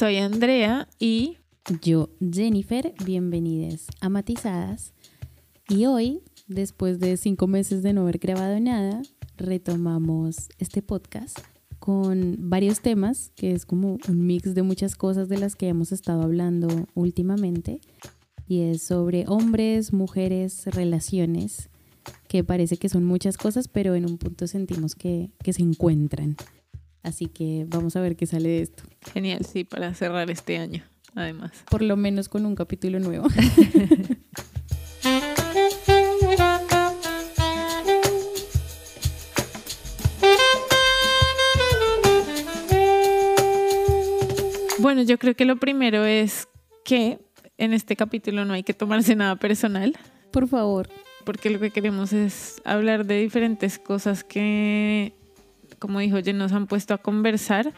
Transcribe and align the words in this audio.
Soy 0.00 0.16
Andrea 0.16 0.88
y 0.98 1.36
yo, 1.82 2.08
Jennifer, 2.32 2.94
bienvenidas 3.04 3.86
a 4.00 4.08
Matizadas. 4.08 4.94
Y 5.68 5.84
hoy, 5.84 6.22
después 6.48 7.00
de 7.00 7.18
cinco 7.18 7.46
meses 7.46 7.82
de 7.82 7.92
no 7.92 8.00
haber 8.00 8.16
grabado 8.16 8.58
nada, 8.60 9.02
retomamos 9.36 10.48
este 10.56 10.80
podcast 10.80 11.38
con 11.78 12.48
varios 12.48 12.80
temas, 12.80 13.30
que 13.36 13.52
es 13.52 13.66
como 13.66 13.98
un 14.08 14.26
mix 14.26 14.54
de 14.54 14.62
muchas 14.62 14.96
cosas 14.96 15.28
de 15.28 15.36
las 15.36 15.54
que 15.54 15.68
hemos 15.68 15.92
estado 15.92 16.22
hablando 16.22 16.86
últimamente. 16.94 17.82
Y 18.48 18.62
es 18.62 18.82
sobre 18.82 19.26
hombres, 19.28 19.92
mujeres, 19.92 20.64
relaciones, 20.64 21.68
que 22.26 22.42
parece 22.42 22.78
que 22.78 22.88
son 22.88 23.04
muchas 23.04 23.36
cosas, 23.36 23.68
pero 23.68 23.94
en 23.94 24.06
un 24.06 24.16
punto 24.16 24.46
sentimos 24.46 24.94
que, 24.94 25.30
que 25.44 25.52
se 25.52 25.60
encuentran. 25.60 26.38
Así 27.02 27.26
que 27.26 27.64
vamos 27.68 27.96
a 27.96 28.00
ver 28.00 28.16
qué 28.16 28.26
sale 28.26 28.48
de 28.48 28.62
esto. 28.62 28.82
Genial, 29.12 29.44
sí, 29.44 29.64
para 29.64 29.94
cerrar 29.94 30.30
este 30.30 30.58
año, 30.58 30.84
además. 31.14 31.52
Por 31.70 31.82
lo 31.82 31.96
menos 31.96 32.28
con 32.28 32.46
un 32.46 32.54
capítulo 32.54 32.98
nuevo. 33.00 33.26
Bueno, 44.80 45.02
yo 45.02 45.18
creo 45.18 45.34
que 45.34 45.44
lo 45.44 45.56
primero 45.56 46.06
es 46.06 46.48
que 46.84 47.18
en 47.58 47.74
este 47.74 47.96
capítulo 47.96 48.46
no 48.46 48.54
hay 48.54 48.62
que 48.62 48.72
tomarse 48.72 49.14
nada 49.14 49.36
personal. 49.36 49.96
Por 50.32 50.48
favor. 50.48 50.88
Porque 51.26 51.50
lo 51.50 51.60
que 51.60 51.70
queremos 51.70 52.14
es 52.14 52.62
hablar 52.64 53.04
de 53.04 53.20
diferentes 53.20 53.78
cosas 53.78 54.24
que 54.24 55.12
como 55.80 55.98
dijo 55.98 56.18
Jen, 56.22 56.38
nos 56.38 56.52
han 56.52 56.68
puesto 56.68 56.94
a 56.94 56.98
conversar, 56.98 57.72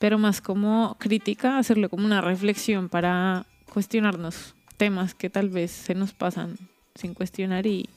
pero 0.00 0.18
más 0.18 0.40
como 0.40 0.96
crítica, 0.98 1.58
hacerlo 1.58 1.88
como 1.88 2.04
una 2.04 2.20
reflexión 2.20 2.88
para 2.88 3.46
cuestionarnos 3.72 4.54
temas 4.76 5.14
que 5.14 5.30
tal 5.30 5.50
vez 5.50 5.70
se 5.70 5.94
nos 5.94 6.12
pasan 6.12 6.56
sin 6.96 7.14
cuestionar 7.14 7.66
y 7.66 7.88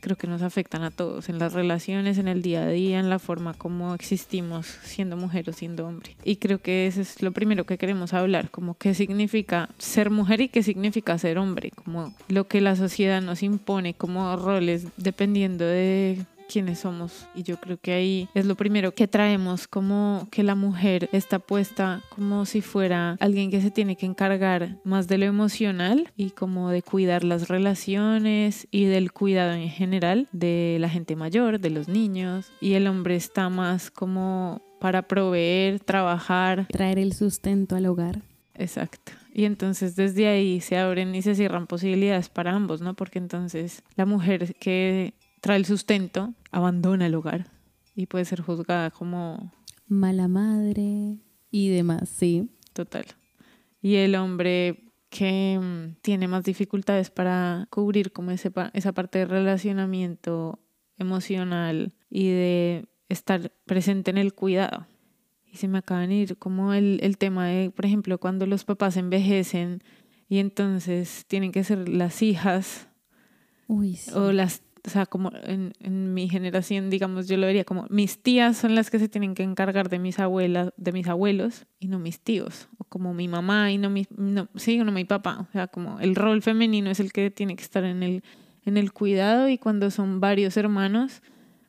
creo 0.00 0.16
que 0.16 0.26
nos 0.26 0.42
afectan 0.42 0.82
a 0.82 0.90
todos, 0.90 1.28
en 1.28 1.38
las 1.38 1.52
relaciones, 1.52 2.18
en 2.18 2.28
el 2.28 2.42
día 2.42 2.62
a 2.62 2.68
día, 2.68 2.98
en 2.98 3.08
la 3.08 3.18
forma 3.18 3.54
como 3.54 3.94
existimos 3.94 4.66
siendo 4.66 5.16
mujer 5.16 5.48
o 5.48 5.52
siendo 5.52 5.86
hombre. 5.86 6.16
Y 6.24 6.36
creo 6.36 6.58
que 6.58 6.86
eso 6.86 7.00
es 7.00 7.22
lo 7.22 7.32
primero 7.32 7.64
que 7.64 7.78
queremos 7.78 8.12
hablar, 8.12 8.50
como 8.50 8.76
qué 8.76 8.94
significa 8.94 9.68
ser 9.78 10.10
mujer 10.10 10.40
y 10.40 10.48
qué 10.48 10.62
significa 10.62 11.16
ser 11.18 11.38
hombre, 11.38 11.70
como 11.70 12.12
lo 12.28 12.48
que 12.48 12.60
la 12.60 12.74
sociedad 12.74 13.22
nos 13.22 13.42
impone 13.42 13.94
como 13.94 14.34
roles 14.36 14.86
dependiendo 14.96 15.64
de 15.64 16.26
quiénes 16.52 16.80
somos. 16.80 17.26
Y 17.34 17.42
yo 17.42 17.58
creo 17.58 17.78
que 17.78 17.92
ahí 17.92 18.28
es 18.34 18.46
lo 18.46 18.54
primero 18.54 18.94
que 18.94 19.08
traemos, 19.08 19.66
como 19.66 20.28
que 20.30 20.42
la 20.42 20.54
mujer 20.54 21.08
está 21.12 21.38
puesta 21.38 22.02
como 22.10 22.44
si 22.44 22.60
fuera 22.60 23.16
alguien 23.20 23.50
que 23.50 23.60
se 23.60 23.70
tiene 23.70 23.96
que 23.96 24.06
encargar 24.06 24.76
más 24.84 25.08
de 25.08 25.18
lo 25.18 25.26
emocional 25.26 26.12
y 26.16 26.30
como 26.30 26.70
de 26.70 26.82
cuidar 26.82 27.24
las 27.24 27.48
relaciones 27.48 28.68
y 28.70 28.84
del 28.84 29.12
cuidado 29.12 29.54
en 29.54 29.70
general 29.70 30.28
de 30.32 30.76
la 30.80 30.88
gente 30.88 31.16
mayor, 31.16 31.60
de 31.60 31.70
los 31.70 31.88
niños. 31.88 32.52
Y 32.60 32.74
el 32.74 32.86
hombre 32.86 33.16
está 33.16 33.48
más 33.48 33.90
como 33.90 34.60
para 34.80 35.02
proveer, 35.02 35.80
trabajar. 35.80 36.66
Traer 36.68 36.98
el 36.98 37.12
sustento 37.12 37.76
al 37.76 37.86
hogar. 37.86 38.20
Exacto. 38.54 39.12
Y 39.32 39.44
entonces 39.46 39.96
desde 39.96 40.28
ahí 40.28 40.60
se 40.60 40.76
abren 40.76 41.14
y 41.14 41.22
se 41.22 41.34
cierran 41.34 41.66
posibilidades 41.66 42.28
para 42.28 42.52
ambos, 42.52 42.82
¿no? 42.82 42.94
Porque 42.94 43.18
entonces 43.18 43.82
la 43.96 44.04
mujer 44.04 44.54
que 44.56 45.14
trae 45.40 45.56
el 45.56 45.64
sustento, 45.64 46.34
abandona 46.52 47.06
el 47.06 47.14
hogar 47.14 47.46
y 47.96 48.06
puede 48.06 48.24
ser 48.24 48.40
juzgada 48.40 48.90
como 48.90 49.52
mala 49.88 50.28
madre 50.28 51.18
y 51.50 51.68
demás, 51.68 52.08
sí. 52.08 52.50
Total. 52.72 53.04
Y 53.82 53.96
el 53.96 54.14
hombre 54.14 54.92
que 55.10 55.58
mm, 55.60 56.00
tiene 56.00 56.28
más 56.28 56.44
dificultades 56.44 57.10
para 57.10 57.66
cubrir 57.70 58.12
como 58.12 58.30
ese, 58.30 58.50
esa 58.72 58.92
parte 58.92 59.18
de 59.18 59.26
relacionamiento 59.26 60.58
emocional 60.96 61.92
y 62.08 62.28
de 62.28 62.88
estar 63.08 63.52
presente 63.66 64.10
en 64.10 64.18
el 64.18 64.32
cuidado. 64.32 64.86
Y 65.52 65.58
se 65.58 65.68
me 65.68 65.78
acaba 65.78 66.06
de 66.06 66.14
ir 66.14 66.38
como 66.38 66.72
el, 66.72 66.98
el 67.02 67.18
tema 67.18 67.46
de, 67.48 67.70
por 67.70 67.84
ejemplo, 67.84 68.18
cuando 68.18 68.46
los 68.46 68.64
papás 68.64 68.96
envejecen 68.96 69.82
y 70.28 70.38
entonces 70.38 71.26
tienen 71.26 71.52
que 71.52 71.62
ser 71.62 71.90
las 71.90 72.22
hijas 72.22 72.88
Uy, 73.68 73.96
sí. 73.96 74.12
o 74.14 74.32
las 74.32 74.62
o 74.84 74.90
sea, 74.90 75.06
como 75.06 75.30
en, 75.44 76.14
mi 76.14 76.28
generación, 76.28 76.90
digamos, 76.90 77.28
yo 77.28 77.36
lo 77.36 77.46
vería 77.46 77.64
como 77.64 77.86
mis 77.88 78.20
tías 78.20 78.56
son 78.56 78.74
las 78.74 78.90
que 78.90 78.98
se 78.98 79.08
tienen 79.08 79.34
que 79.34 79.44
encargar 79.44 79.88
de 79.88 79.98
mis 79.98 80.18
abuelas, 80.18 80.72
de 80.76 80.92
mis 80.92 81.06
abuelos 81.06 81.66
y 81.78 81.86
no 81.86 81.98
mis 81.98 82.20
tíos, 82.20 82.68
o 82.78 82.84
como 82.84 83.14
mi 83.14 83.28
mamá 83.28 83.70
y 83.70 83.78
no 83.78 83.90
mi, 83.90 84.06
no, 84.16 84.48
sí, 84.56 84.78
no 84.78 84.90
mi 84.90 85.04
papá, 85.04 85.46
o 85.48 85.52
sea, 85.52 85.68
como 85.68 86.00
el 86.00 86.16
rol 86.16 86.42
femenino 86.42 86.90
es 86.90 86.98
el 86.98 87.12
que 87.12 87.30
tiene 87.30 87.54
que 87.54 87.62
estar 87.62 87.84
en 87.84 88.02
el, 88.02 88.24
en 88.64 88.76
el 88.76 88.92
cuidado 88.92 89.48
y 89.48 89.56
cuando 89.56 89.90
son 89.90 90.20
varios 90.20 90.56
hermanos, 90.56 91.22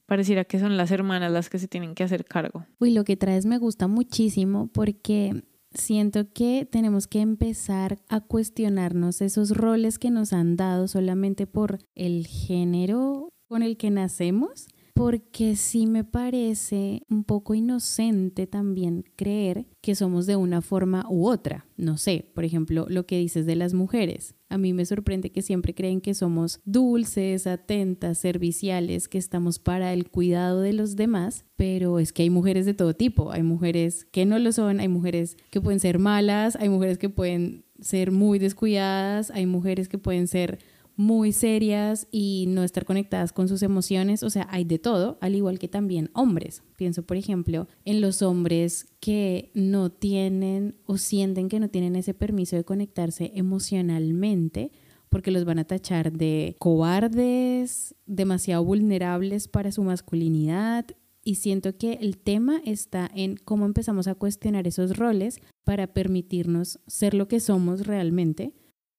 pareciera 0.08 0.44
que 0.44 0.60
son 0.60 0.76
las 0.76 0.90
hermanas 0.90 1.32
las 1.32 1.50
que 1.50 1.60
se 1.60 1.68
tienen 1.68 1.94
que 1.94 2.04
hacer 2.04 2.26
cargo. 2.26 2.66
Uy, 2.80 2.94
lo 2.94 3.04
que 3.04 3.16
traes 3.16 3.46
me 3.46 3.60
gusta 3.60 3.88
muchísimo 3.88 4.68
porque 4.74 5.44
siento 5.74 6.32
que 6.32 6.68
tenemos 6.70 7.08
que 7.08 7.20
empezar 7.22 8.00
a 8.10 8.22
cuestionarnos 8.22 9.22
esos 9.22 9.52
roles 9.52 10.00
que 10.00 10.12
nos 10.12 10.34
han 10.34 10.56
dado 10.56 10.88
solamente 10.88 11.48
por 11.48 11.80
el 11.96 12.28
género 12.28 13.30
con 13.48 13.64
el 13.64 13.78
que 13.78 13.90
nacemos 13.90 14.68
porque 14.94 15.56
sí 15.56 15.88
me 15.88 16.04
parece 16.04 17.02
un 17.10 17.24
poco 17.24 17.56
inocente 17.56 18.46
también 18.46 19.04
creer 19.16 19.66
que 19.82 19.96
somos 19.96 20.28
de 20.28 20.36
una 20.36 20.62
forma 20.62 21.06
u 21.10 21.28
otra. 21.28 21.66
No 21.78 21.98
sé, 21.98 22.30
por 22.34 22.46
ejemplo, 22.46 22.86
lo 22.88 23.06
que 23.08 23.18
dices 23.18 23.46
de 23.48 23.56
las 23.56 23.74
mujeres. 23.74 24.36
A 24.50 24.60
mí 24.60 24.72
me 24.72 24.86
sorprende 24.86 25.32
que 25.32 25.42
siempre 25.42 25.74
creen 25.74 26.00
que 26.00 26.14
somos 26.14 26.62
dulces, 26.64 27.48
atentas, 27.48 28.20
serviciales, 28.20 29.08
que 29.08 29.18
estamos 29.18 29.58
para 29.58 29.94
el 29.94 30.12
cuidado 30.12 30.62
de 30.62 30.74
los 30.74 30.96
demás, 30.96 31.46
pero 31.56 31.98
es 31.98 32.14
que 32.14 32.22
hay 32.22 32.30
mujeres 32.30 32.68
de 32.68 32.76
todo 32.76 32.94
tipo. 32.94 33.32
Hay 33.32 33.42
mujeres 33.42 34.06
que 34.12 34.26
no 34.28 34.38
lo 34.38 34.52
son, 34.52 34.80
hay 34.80 34.90
mujeres 34.90 35.38
que 35.50 35.60
pueden 35.60 35.80
ser 35.80 35.98
malas, 35.98 36.56
hay 36.56 36.70
mujeres 36.70 37.00
que 37.00 37.10
pueden 37.10 37.66
ser 37.80 38.12
muy 38.12 38.38
descuidadas, 38.38 39.32
hay 39.32 39.48
mujeres 39.48 39.90
que 39.90 39.98
pueden 39.98 40.28
ser 40.28 40.60
muy 40.96 41.32
serias 41.32 42.08
y 42.12 42.46
no 42.48 42.64
estar 42.64 42.86
conectadas 42.86 43.34
con 43.34 43.48
sus 43.48 43.64
emociones, 43.64 44.24
o 44.24 44.30
sea, 44.30 44.48
hay 44.52 44.64
de 44.64 44.80
todo, 44.80 45.18
al 45.22 45.36
igual 45.36 45.60
que 45.60 45.68
también 45.68 46.10
hombres. 46.14 46.64
Pienso, 46.78 47.04
por 47.04 47.18
ejemplo, 47.18 47.68
en 47.86 48.02
los 48.02 48.22
hombres 48.22 48.88
que 49.00 49.52
no 49.54 49.92
tienen 49.92 50.76
o 50.86 50.98
sienten 50.98 51.50
que 51.50 51.60
no 51.60 51.70
tienen 51.70 51.96
ese 51.96 52.14
permiso 52.14 52.56
de 52.56 52.64
conectarse 52.64 53.32
emocionalmente 53.36 54.72
porque 55.14 55.30
los 55.30 55.46
van 55.46 55.60
a 55.60 55.64
tachar 55.64 56.12
de 56.12 56.56
cobardes, 56.58 57.94
demasiado 58.08 58.66
vulnerables 58.66 59.48
para 59.48 59.72
su 59.72 59.84
masculinidad. 59.84 60.88
Y 61.24 61.36
siento 61.36 61.78
que 61.78 61.94
el 62.02 62.18
tema 62.18 62.60
está 62.66 63.12
en 63.14 63.38
cómo 63.38 63.68
empezamos 63.68 64.08
a 64.08 64.16
cuestionar 64.16 64.68
esos 64.68 64.98
roles 64.98 65.40
para 65.64 65.94
permitirnos 65.94 66.80
ser 66.88 67.14
lo 67.14 67.28
que 67.28 67.40
somos 67.40 67.86
realmente, 67.86 68.56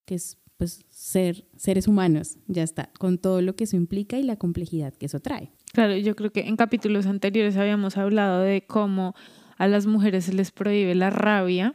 que 0.07 0.15
es 0.15 0.39
pues 0.65 0.87
ser 0.89 1.45
seres 1.59 1.87
humanos, 1.89 2.39
ya 2.47 2.63
está, 2.63 2.91
con 2.99 3.19
todo 3.19 3.43
lo 3.43 3.55
que 3.55 3.65
eso 3.65 3.77
implica 3.77 4.17
y 4.17 4.23
la 4.23 4.37
complejidad 4.37 4.95
que 4.95 5.05
eso 5.05 5.21
trae. 5.21 5.53
Claro, 5.75 5.95
yo 5.95 6.17
creo 6.17 6.33
que 6.33 6.41
en 6.41 6.57
capítulos 6.57 7.05
anteriores 7.05 7.59
habíamos 7.59 7.99
hablado 7.99 8.41
de 8.41 8.65
cómo 8.67 9.15
a 9.59 9.69
las 9.69 9.85
mujeres 9.85 10.25
se 10.25 10.33
les 10.33 10.53
prohíbe 10.53 10.95
la 10.95 11.11
rabia 11.11 11.75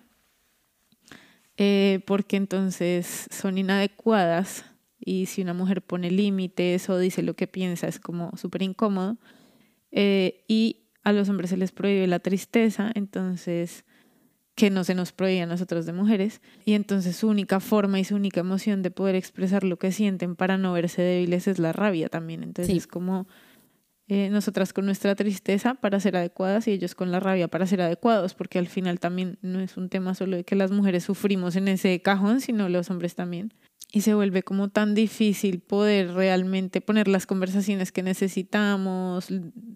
eh, 1.58 2.00
porque 2.08 2.36
entonces 2.38 3.28
son 3.30 3.60
inadecuadas 3.60 4.66
y 5.00 5.28
si 5.28 5.44
una 5.44 5.54
mujer 5.54 5.84
pone 5.84 6.10
límites 6.10 6.90
o 6.90 6.98
dice 6.98 7.22
lo 7.22 7.36
que 7.36 7.46
piensa 7.46 7.88
es 7.88 8.00
como 8.00 8.36
súper 8.38 8.64
incómodo 8.64 9.20
eh, 9.92 10.46
y 10.48 10.88
a 11.04 11.14
los 11.14 11.30
hombres 11.30 11.52
se 11.52 11.58
les 11.58 11.72
prohíbe 11.72 12.08
la 12.08 12.18
tristeza, 12.18 12.92
entonces 12.96 13.86
que 14.60 14.70
no 14.70 14.84
se 14.84 14.94
nos 14.94 15.14
prohíbe 15.14 15.44
a 15.44 15.46
nosotros 15.46 15.86
de 15.86 15.94
mujeres, 15.94 16.42
y 16.66 16.74
entonces 16.74 17.16
su 17.16 17.30
única 17.30 17.62
forma 17.62 17.98
y 17.98 18.04
su 18.04 18.16
única 18.16 18.42
emoción 18.42 18.82
de 18.82 18.92
poder 18.92 19.16
expresar 19.16 19.64
lo 19.64 19.80
que 19.80 19.94
sienten 19.94 20.36
para 20.36 20.58
no 20.58 20.74
verse 20.74 21.02
débiles 21.02 21.48
es 21.48 21.60
la 21.60 21.72
rabia 21.72 22.10
también. 22.10 22.44
Entonces 22.44 22.76
es 22.76 22.86
como 22.86 23.26
eh, 24.10 24.30
nosotras 24.30 24.74
con 24.74 24.86
nuestra 24.86 25.16
tristeza 25.16 25.76
para 25.76 26.02
ser 26.02 26.18
adecuadas 26.18 26.68
y 26.68 26.72
ellos 26.72 26.94
con 26.94 27.10
la 27.10 27.22
rabia 27.22 27.48
para 27.48 27.66
ser 27.68 27.80
adecuados, 27.80 28.34
porque 28.34 28.60
al 28.60 28.68
final 28.68 29.00
también 29.00 29.38
no 29.42 29.62
es 29.62 29.78
un 29.78 29.88
tema 29.88 30.14
solo 30.14 30.36
de 30.36 30.44
que 30.44 30.58
las 30.58 30.72
mujeres 30.72 31.06
sufrimos 31.06 31.56
en 31.56 31.70
ese 31.70 32.02
cajón, 32.02 32.42
sino 32.42 32.68
los 32.68 32.90
hombres 32.90 33.16
también. 33.16 33.54
Y 33.94 34.02
se 34.02 34.14
vuelve 34.14 34.44
como 34.44 34.68
tan 34.68 34.94
difícil 34.94 35.62
poder 35.62 36.12
realmente 36.16 36.82
poner 36.82 37.08
las 37.08 37.26
conversaciones 37.26 37.94
que 37.94 38.04
necesitamos, 38.04 39.28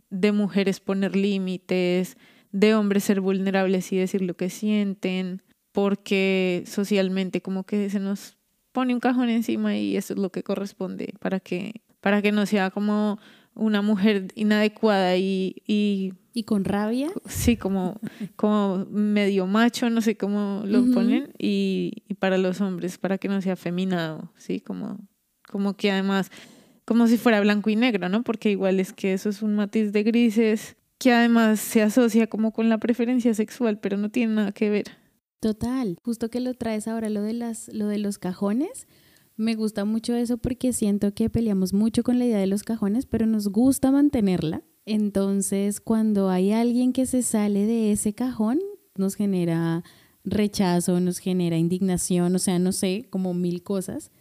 de 0.09 0.31
mujeres 0.33 0.81
poner 0.81 1.15
límites, 1.15 2.17
de 2.53 2.75
hombres 2.75 3.03
ser 3.03 3.19
vulnerables 3.19 3.91
y 3.91 3.97
decir 3.97 4.21
lo 4.21 4.37
que 4.37 4.49
sienten, 4.49 5.41
porque 5.73 6.63
socialmente 6.65 7.41
como 7.41 7.65
que 7.65 7.89
se 7.89 7.99
nos 7.99 8.37
pone 8.71 8.93
un 8.93 9.01
cajón 9.01 9.29
encima 9.29 9.75
y 9.75 9.97
eso 9.97 10.13
es 10.13 10.19
lo 10.19 10.31
que 10.31 10.43
corresponde 10.43 11.13
para 11.19 11.41
que, 11.41 11.81
para 11.99 12.21
que 12.21 12.31
no 12.31 12.45
sea 12.45 12.69
como 12.69 13.19
una 13.55 13.81
mujer 13.81 14.27
inadecuada 14.35 15.17
y, 15.17 15.55
y 15.67 16.13
¿Y 16.35 16.43
con 16.43 16.65
rabia? 16.65 17.11
Sí, 17.27 17.57
como, 17.57 17.99
como 18.35 18.87
medio 18.89 19.45
macho, 19.45 19.91
no 19.91 20.01
sé 20.01 20.17
cómo 20.17 20.63
lo 20.65 20.83
ponen, 20.91 21.31
y, 21.37 22.03
y, 22.07 22.15
para 22.15 22.39
los 22.39 22.59
hombres, 22.59 22.97
para 22.97 23.19
que 23.19 23.27
no 23.27 23.39
sea 23.39 23.53
afeminado, 23.53 24.31
¿sí? 24.35 24.59
Como, 24.59 24.97
como 25.47 25.75
que 25.75 25.91
además, 25.91 26.31
como 26.85 27.05
si 27.05 27.17
fuera 27.17 27.39
blanco 27.39 27.69
y 27.69 27.75
negro, 27.75 28.09
¿no? 28.09 28.23
Porque 28.23 28.49
igual 28.49 28.79
es 28.79 28.93
que 28.93 29.13
eso 29.13 29.29
es 29.29 29.43
un 29.43 29.53
matiz 29.55 29.91
de 29.91 30.01
grises 30.01 30.75
que 31.03 31.11
además 31.11 31.59
se 31.59 31.81
asocia 31.81 32.27
como 32.27 32.53
con 32.53 32.69
la 32.69 32.77
preferencia 32.77 33.33
sexual, 33.33 33.79
pero 33.79 33.97
no 33.97 34.09
tiene 34.09 34.35
nada 34.35 34.51
que 34.51 34.69
ver. 34.69 34.85
Total, 35.41 35.97
justo 36.03 36.29
que 36.29 36.39
lo 36.39 36.53
traes 36.53 36.87
ahora 36.87 37.09
lo 37.09 37.21
de 37.21 37.33
las 37.33 37.67
lo 37.73 37.87
de 37.87 37.97
los 37.97 38.17
cajones, 38.17 38.87
me 39.35 39.55
gusta 39.55 39.83
mucho 39.83 40.15
eso 40.15 40.37
porque 40.37 40.71
siento 40.71 41.13
que 41.13 41.29
peleamos 41.29 41.73
mucho 41.73 42.03
con 42.03 42.19
la 42.19 42.25
idea 42.25 42.39
de 42.39 42.47
los 42.47 42.63
cajones, 42.63 43.05
pero 43.05 43.25
nos 43.25 43.49
gusta 43.49 43.91
mantenerla 43.91 44.63
entonces, 44.85 45.79
cuando 45.79 46.29
hay 46.29 46.51
alguien 46.51 46.91
que 46.91 47.05
se 47.05 47.21
sale 47.21 47.65
de 47.65 47.91
ese 47.91 48.13
cajón, 48.13 48.59
nos 48.97 49.15
genera 49.15 49.83
rechazo, 50.25 50.99
nos 50.99 51.19
genera 51.19 51.57
indignación, 51.57 52.35
o 52.35 52.39
sea, 52.39 52.59
no 52.59 52.71
sé, 52.71 53.07
como 53.09 53.33
mil 53.33 53.63
cosas, 53.63 54.11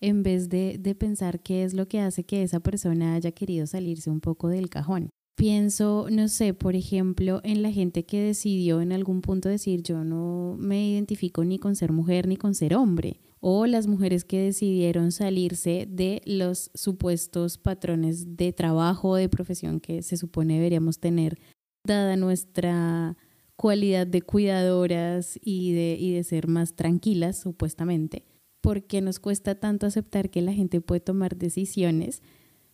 en 0.00 0.22
vez 0.22 0.48
de, 0.48 0.78
de 0.78 0.94
pensar 0.94 1.40
qué 1.42 1.64
es 1.64 1.74
lo 1.74 1.86
que 1.86 2.00
hace 2.00 2.24
que 2.24 2.42
esa 2.42 2.60
persona 2.60 3.14
haya 3.14 3.32
querido 3.32 3.66
salirse 3.66 4.10
un 4.10 4.20
poco 4.20 4.48
del 4.48 4.68
cajón. 4.68 5.10
Pienso, 5.40 6.06
no 6.12 6.28
sé, 6.28 6.52
por 6.52 6.76
ejemplo, 6.76 7.40
en 7.44 7.62
la 7.62 7.72
gente 7.72 8.04
que 8.04 8.20
decidió 8.20 8.82
en 8.82 8.92
algún 8.92 9.22
punto 9.22 9.48
decir 9.48 9.82
yo 9.82 10.04
no 10.04 10.54
me 10.58 10.86
identifico 10.86 11.46
ni 11.46 11.58
con 11.58 11.76
ser 11.76 11.92
mujer 11.92 12.28
ni 12.28 12.36
con 12.36 12.54
ser 12.54 12.74
hombre 12.74 13.22
o 13.40 13.64
las 13.64 13.86
mujeres 13.86 14.24
que 14.24 14.38
decidieron 14.38 15.12
salirse 15.12 15.88
de 15.88 16.20
los 16.26 16.70
supuestos 16.74 17.56
patrones 17.56 18.36
de 18.36 18.52
trabajo 18.52 19.08
o 19.08 19.14
de 19.14 19.30
profesión 19.30 19.80
que 19.80 20.02
se 20.02 20.18
supone 20.18 20.56
deberíamos 20.56 20.98
tener, 20.98 21.38
dada 21.86 22.16
nuestra 22.16 23.16
cualidad 23.56 24.06
de 24.06 24.20
cuidadoras 24.20 25.40
y 25.42 25.72
de, 25.72 25.96
y 25.98 26.12
de 26.12 26.22
ser 26.22 26.48
más 26.48 26.74
tranquilas, 26.74 27.40
supuestamente, 27.40 28.26
porque 28.60 29.00
nos 29.00 29.18
cuesta 29.18 29.54
tanto 29.54 29.86
aceptar 29.86 30.28
que 30.28 30.42
la 30.42 30.52
gente 30.52 30.82
puede 30.82 31.00
tomar 31.00 31.38
decisiones 31.38 32.22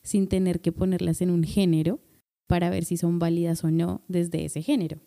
sin 0.03 0.27
tener 0.27 0.61
que 0.61 0.73
ponerlas 0.73 1.21
en 1.21 1.31
un 1.31 1.45
género 1.45 2.01
para 2.47 2.71
ver 2.71 2.85
si 2.85 2.97
son 2.97 3.19
válidas 3.19 3.65
o 3.65 3.71
no 3.71 4.03
desde 4.09 4.45
ese 4.45 4.63
género. 4.63 4.99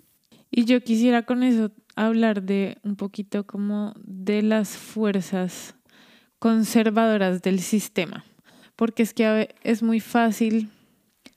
Y 0.51 0.65
yo 0.65 0.81
quisiera 0.81 1.23
con 1.23 1.43
eso 1.43 1.71
hablar 1.95 2.43
de 2.43 2.77
un 2.83 2.95
poquito 2.95 3.45
como 3.45 3.93
de 4.03 4.41
las 4.41 4.69
fuerzas 4.69 5.75
conservadoras 6.39 7.41
del 7.41 7.59
sistema, 7.59 8.25
porque 8.75 9.03
es 9.03 9.13
que 9.13 9.55
es 9.63 9.83
muy 9.83 9.99
fácil 9.99 10.69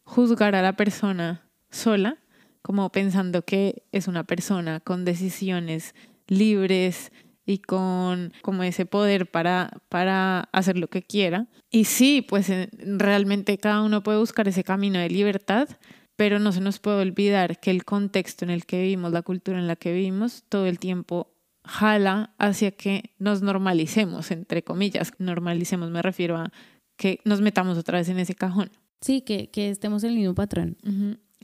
juzgar 0.05 0.55
a 0.55 0.63
la 0.63 0.77
persona 0.77 1.43
sola, 1.71 2.19
como 2.63 2.91
pensando 2.93 3.45
que 3.45 3.83
es 3.93 4.09
una 4.09 4.25
persona 4.25 4.81
con 4.81 5.05
decisiones 5.05 5.95
libres 6.29 7.11
y 7.45 7.59
con 7.59 8.33
como 8.43 8.63
ese 8.63 8.87
poder 8.87 9.31
para, 9.31 9.71
para 9.89 10.49
hacer 10.53 10.79
lo 10.79 10.89
que 10.89 11.03
quiera. 11.03 11.49
Y 11.71 11.85
sí, 11.85 12.25
pues 12.27 12.51
realmente 12.79 13.59
cada 13.59 13.83
uno 13.83 14.03
puede 14.03 14.19
buscar 14.19 14.49
ese 14.49 14.65
camino 14.65 14.99
de 14.99 15.11
libertad, 15.11 15.69
pero 16.17 16.39
no 16.39 16.53
se 16.53 16.61
nos 16.61 16.79
puede 16.79 17.03
olvidar 17.03 17.59
que 17.61 17.71
el 17.71 17.85
contexto 17.85 18.45
en 18.45 18.51
el 18.51 18.67
que 18.67 18.83
vivimos, 18.83 19.13
la 19.13 19.23
cultura 19.23 19.59
en 19.59 19.67
la 19.67 19.77
que 19.77 19.93
vivimos, 19.93 20.45
todo 20.49 20.67
el 20.67 20.79
tiempo 20.79 21.33
jala 21.65 22.35
hacia 22.39 22.73
que 22.73 23.15
nos 23.19 23.43
normalicemos, 23.43 24.31
entre 24.31 24.63
comillas. 24.63 25.13
Normalicemos 25.19 25.91
me 25.91 26.03
refiero 26.03 26.37
a 26.37 26.53
que 26.97 27.21
nos 27.25 27.41
metamos 27.41 27.79
otra 27.79 27.99
vez 27.99 28.09
en 28.09 28.19
ese 28.19 28.35
cajón. 28.35 28.71
Sí, 29.01 29.23
que, 29.23 29.51
que 29.51 29.71
estemos 29.71 30.05
en 30.05 30.11
el 30.11 30.17
mismo 30.17 30.35
patrón. 30.35 30.77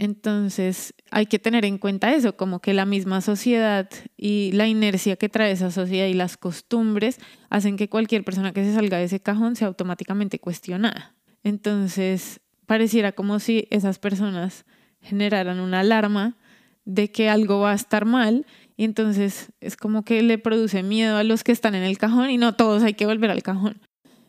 Entonces 0.01 0.95
hay 1.11 1.27
que 1.27 1.41
tener 1.41 1.65
en 1.65 1.77
cuenta 1.77 2.15
eso, 2.15 2.37
como 2.37 2.61
que 2.61 2.73
la 2.73 2.87
misma 2.87 3.21
sociedad 3.21 3.91
y 4.17 4.53
la 4.53 4.69
inercia 4.69 5.17
que 5.17 5.29
trae 5.29 5.51
esa 5.51 5.73
sociedad 5.73 6.07
y 6.07 6.15
las 6.15 6.37
costumbres 6.37 7.19
hacen 7.51 7.77
que 7.77 7.89
cualquier 7.89 8.23
persona 8.23 8.53
que 8.53 8.63
se 8.63 8.73
salga 8.73 8.99
de 8.99 9.05
ese 9.05 9.19
cajón 9.19 9.57
sea 9.57 9.67
automáticamente 9.67 10.39
cuestionada. 10.39 11.17
Entonces 11.43 12.39
pareciera 12.65 13.11
como 13.11 13.41
si 13.41 13.67
esas 13.71 13.99
personas 13.99 14.67
generaran 15.01 15.59
una 15.59 15.81
alarma 15.81 16.37
de 16.85 17.11
que 17.11 17.29
algo 17.29 17.59
va 17.59 17.73
a 17.73 17.75
estar 17.75 18.05
mal 18.05 18.47
y 18.77 18.85
entonces 18.85 19.51
es 19.61 19.77
como 19.77 20.05
que 20.05 20.23
le 20.23 20.39
produce 20.39 20.85
miedo 20.85 21.17
a 21.17 21.25
los 21.25 21.43
que 21.43 21.51
están 21.51 21.75
en 21.75 21.83
el 21.83 21.99
cajón 21.99 22.31
y 22.31 22.39
no 22.39 22.55
todos 22.55 22.85
hay 22.85 22.95
que 22.95 23.07
volver 23.07 23.33
al 23.33 23.43
cajón. 23.43 23.81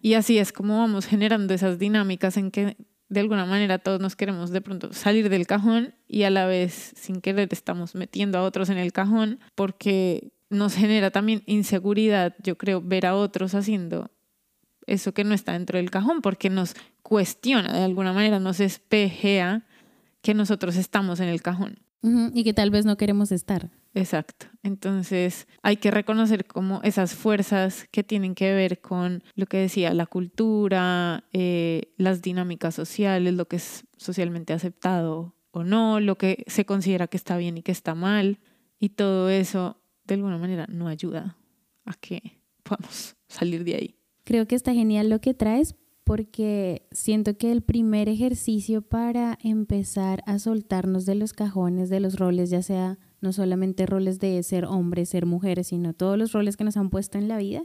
Y 0.01 0.15
así 0.15 0.39
es 0.39 0.51
como 0.51 0.79
vamos 0.79 1.05
generando 1.05 1.53
esas 1.53 1.77
dinámicas 1.77 2.37
en 2.37 2.49
que 2.49 2.75
de 3.09 3.19
alguna 3.19 3.45
manera 3.45 3.79
todos 3.79 3.99
nos 3.99 4.15
queremos 4.15 4.51
de 4.51 4.61
pronto 4.61 4.93
salir 4.93 5.29
del 5.29 5.47
cajón 5.47 5.95
y 6.07 6.23
a 6.23 6.29
la 6.29 6.45
vez 6.45 6.93
sin 6.95 7.21
querer 7.21 7.49
estamos 7.51 7.95
metiendo 7.95 8.37
a 8.37 8.43
otros 8.43 8.69
en 8.69 8.77
el 8.77 8.93
cajón 8.93 9.39
porque 9.55 10.31
nos 10.49 10.75
genera 10.75 11.11
también 11.11 11.43
inseguridad, 11.45 12.35
yo 12.43 12.57
creo, 12.57 12.81
ver 12.81 13.05
a 13.05 13.15
otros 13.15 13.53
haciendo 13.55 14.11
eso 14.87 15.13
que 15.13 15.23
no 15.23 15.35
está 15.35 15.53
dentro 15.53 15.77
del 15.77 15.91
cajón, 15.91 16.21
porque 16.21 16.49
nos 16.49 16.75
cuestiona 17.03 17.71
de 17.73 17.83
alguna 17.83 18.11
manera, 18.11 18.39
nos 18.39 18.59
espejea 18.59 19.65
que 20.21 20.33
nosotros 20.33 20.75
estamos 20.75 21.19
en 21.19 21.29
el 21.29 21.41
cajón. 21.41 21.79
y 22.01 22.43
que 22.43 22.53
tal 22.53 22.71
vez 22.71 22.85
no 22.85 22.95
queremos 22.95 23.31
estar. 23.31 23.69
Exacto. 23.93 24.45
Entonces 24.63 25.47
hay 25.61 25.77
que 25.77 25.91
reconocer 25.91 26.45
como 26.45 26.81
esas 26.83 27.15
fuerzas 27.15 27.87
que 27.91 28.03
tienen 28.03 28.35
que 28.35 28.53
ver 28.53 28.81
con 28.81 29.23
lo 29.35 29.45
que 29.47 29.57
decía, 29.57 29.93
la 29.93 30.05
cultura, 30.05 31.23
eh, 31.33 31.93
las 31.97 32.21
dinámicas 32.21 32.75
sociales, 32.75 33.33
lo 33.33 33.47
que 33.47 33.57
es 33.57 33.85
socialmente 33.97 34.53
aceptado 34.53 35.35
o 35.51 35.63
no, 35.63 35.99
lo 35.99 36.17
que 36.17 36.43
se 36.47 36.65
considera 36.65 37.07
que 37.07 37.17
está 37.17 37.37
bien 37.37 37.57
y 37.57 37.63
que 37.63 37.71
está 37.71 37.95
mal. 37.95 38.39
Y 38.79 38.89
todo 38.89 39.29
eso 39.29 39.81
de 40.05 40.15
alguna 40.15 40.37
manera 40.37 40.65
no 40.69 40.87
ayuda 40.87 41.37
a 41.85 41.93
que 41.93 42.41
podamos 42.63 43.15
salir 43.27 43.63
de 43.63 43.75
ahí. 43.75 43.95
Creo 44.23 44.47
que 44.47 44.55
está 44.55 44.73
genial 44.73 45.09
lo 45.09 45.19
que 45.19 45.33
traes 45.33 45.75
porque 46.09 46.87
siento 46.89 47.37
que 47.37 47.51
el 47.51 47.61
primer 47.61 48.09
ejercicio 48.09 48.81
para 48.81 49.37
empezar 49.43 50.23
a 50.25 50.39
soltarnos 50.39 51.05
de 51.05 51.13
los 51.13 51.33
cajones, 51.33 51.91
de 51.91 51.99
los 51.99 52.17
roles, 52.17 52.49
ya 52.49 52.63
sea 52.63 52.97
no 53.21 53.31
solamente 53.31 53.85
roles 53.85 54.17
de 54.17 54.41
ser 54.41 54.65
hombres, 54.65 55.09
ser 55.09 55.27
mujeres, 55.27 55.67
sino 55.67 55.93
todos 55.93 56.17
los 56.17 56.31
roles 56.31 56.57
que 56.57 56.63
nos 56.63 56.77
han 56.77 56.89
puesto 56.89 57.19
en 57.19 57.27
la 57.27 57.37
vida, 57.37 57.61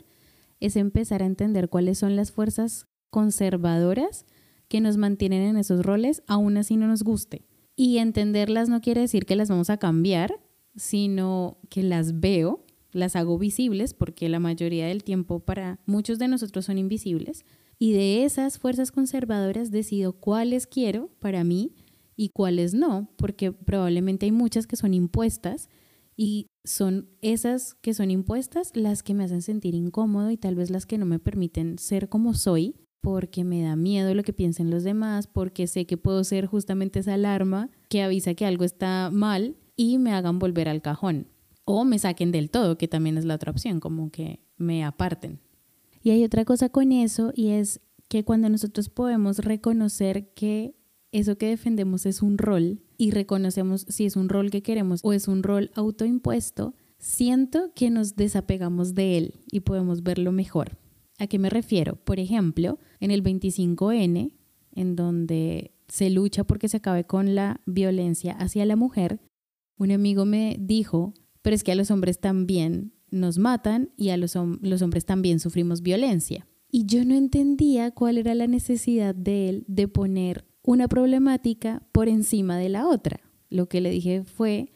es 0.61 0.77
empezar 0.77 1.23
a 1.23 1.27
entender 1.27 1.71
cuáles 1.71 1.97
son 1.97 2.17
las 2.17 2.33
fuerzas 2.33 2.87
conservadoras 3.09 4.27
que 4.69 4.83
nos 4.83 4.99
mantienen 4.99 5.41
en 5.41 5.57
esos 5.57 5.83
roles, 5.83 6.23
aún 6.27 6.59
así 6.59 6.77
no 6.77 6.87
nos 6.87 7.03
guste. 7.03 7.47
Y 7.77 7.97
entenderlas 7.97 8.69
no 8.69 8.83
quiere 8.83 9.01
decir 9.01 9.25
que 9.25 9.37
las 9.37 9.49
vamos 9.49 9.71
a 9.71 9.79
cambiar, 9.79 10.39
sino 10.77 11.57
que 11.71 11.83
las 11.83 12.21
veo 12.21 12.63
las 12.93 13.17
hago 13.17 13.39
visibles 13.39 13.95
porque 13.95 14.29
la 14.29 14.39
mayoría 14.39 14.87
del 14.87 15.03
tiempo 15.03 15.41
para 15.41 15.81
muchos 15.87 16.19
de 16.19 16.29
nosotros 16.29 16.67
son 16.67 16.77
invisibles 16.77 17.47
y 17.79 17.93
de 17.93 18.25
esas 18.25 18.59
fuerzas 18.59 18.93
conservadoras 18.93 19.71
decido 19.71 20.13
cuáles 20.13 20.67
quiero 20.67 21.11
para 21.21 21.45
mí 21.45 21.73
y 22.17 22.31
cuáles 22.31 22.75
no, 22.75 23.09
porque 23.17 23.53
probablemente 23.53 24.27
hay 24.27 24.33
muchas 24.33 24.67
que 24.67 24.77
son 24.77 24.95
impuestas 24.95 25.69
y 26.17 26.47
son 26.65 27.09
esas 27.21 27.75
que 27.75 27.93
son 27.93 28.11
impuestas 28.11 28.71
las 28.75 29.03
que 29.03 29.15
me 29.15 29.25
hacen 29.25 29.43
sentir 29.43 29.75
incómodo 29.75 30.31
y 30.31 30.37
tal 30.37 30.55
vez 30.55 30.71
las 30.71 30.87
que 30.87 30.99
no 30.99 31.07
me 31.07 31.19
permiten 31.19 31.79
ser 31.79 32.09
como 32.09 32.35
soy 32.35 32.77
porque 33.01 33.45
me 33.45 33.63
da 33.63 33.77
miedo 33.77 34.15
lo 34.15 34.23
que 34.23 34.33
piensen 34.33 34.71
los 34.71 34.83
demás, 34.83 35.27
porque 35.27 35.67
sé 35.67 35.85
que 35.87 35.99
puedo 35.99 36.25
ser 36.25 36.47
justamente 36.47 37.01
esa 37.01 37.15
alarma 37.15 37.71
que 37.91 38.03
avisa 38.03 38.33
que 38.33 38.47
algo 38.47 38.65
está 38.65 39.11
mal 39.13 39.57
y 39.77 39.99
me 39.99 40.13
hagan 40.13 40.39
volver 40.39 40.71
al 40.71 40.81
cajón 40.81 41.29
o 41.67 41.85
me 41.85 41.99
saquen 41.99 42.33
del 42.33 42.51
todo, 42.51 42.79
que 42.79 42.89
también 42.89 43.19
es 43.19 43.27
la 43.27 43.35
otra 43.35 43.51
opción, 43.51 43.79
como 43.79 44.11
que 44.11 44.41
me 44.57 44.85
aparten. 44.85 45.41
Y 46.05 46.11
hay 46.11 46.23
otra 46.23 46.45
cosa 46.45 46.69
con 46.69 46.93
eso 46.93 47.33
y 47.35 47.49
es 47.49 47.81
que 48.09 48.25
cuando 48.25 48.51
nosotros 48.51 48.91
podemos 48.91 49.39
reconocer 49.39 50.35
que 50.35 50.77
eso 51.13 51.39
que 51.39 51.49
defendemos 51.49 52.05
es 52.05 52.21
un 52.21 52.37
rol 52.37 52.83
y 52.99 53.11
reconocemos 53.11 53.87
si 53.89 54.05
es 54.05 54.15
un 54.15 54.29
rol 54.29 54.51
que 54.51 54.63
queremos 54.63 55.01
o 55.03 55.15
es 55.15 55.29
un 55.29 55.43
rol 55.43 55.71
autoimpuesto, 55.75 56.75
siento 56.99 57.73
que 57.75 57.89
nos 57.89 58.17
desapegamos 58.17 58.95
de 58.95 59.17
él 59.17 59.35
y 59.51 59.61
podemos 59.61 60.03
verlo 60.03 60.31
mejor. 60.31 60.77
¿A 61.19 61.27
qué 61.27 61.39
me 61.39 61.49
refiero? 61.49 61.97
Por 61.97 62.21
ejemplo, 62.21 62.79
en 63.01 63.11
el 63.11 63.23
25N, 63.23 64.37
en 64.73 64.97
donde 64.97 65.73
se 65.89 66.11
lucha 66.11 66.45
porque 66.45 66.69
se 66.69 66.77
acabe 66.77 67.05
con 67.05 67.35
la 67.35 67.63
violencia 67.65 68.35
hacia 68.35 68.67
la 68.67 68.77
mujer, 68.77 69.21
un 69.79 69.91
amigo 69.91 70.27
me 70.27 70.59
dijo 70.61 71.15
pero 71.45 71.55
es 71.55 71.63
que 71.63 71.73
a 71.73 71.75
los 71.75 71.91
hombres 71.91 72.21
también 72.21 72.94
nos 73.15 73.39
matan 73.39 73.91
y 73.97 74.11
a 74.11 74.17
los, 74.17 74.37
hombres 74.37 75.05
también 75.05 75.41
sufrimos 75.41 75.83
violencia. 75.83 76.47
Y 76.71 76.87
yo 76.87 77.05
no 77.05 77.15
entendía 77.15 77.93
cuál 77.93 78.19
era 78.19 78.35
la 78.35 78.47
necesidad 78.47 79.15
de 79.15 79.49
él 79.49 79.65
de 79.69 79.89
poner 79.89 80.45
una 80.63 80.89
problemática 80.89 81.87
por 81.93 82.09
encima 82.09 82.59
de 82.59 82.69
la 82.69 82.87
otra. 82.87 83.21
Lo 83.49 83.69
que 83.69 83.81
le 83.81 83.91
dije 83.91 84.25
fue, 84.25 84.73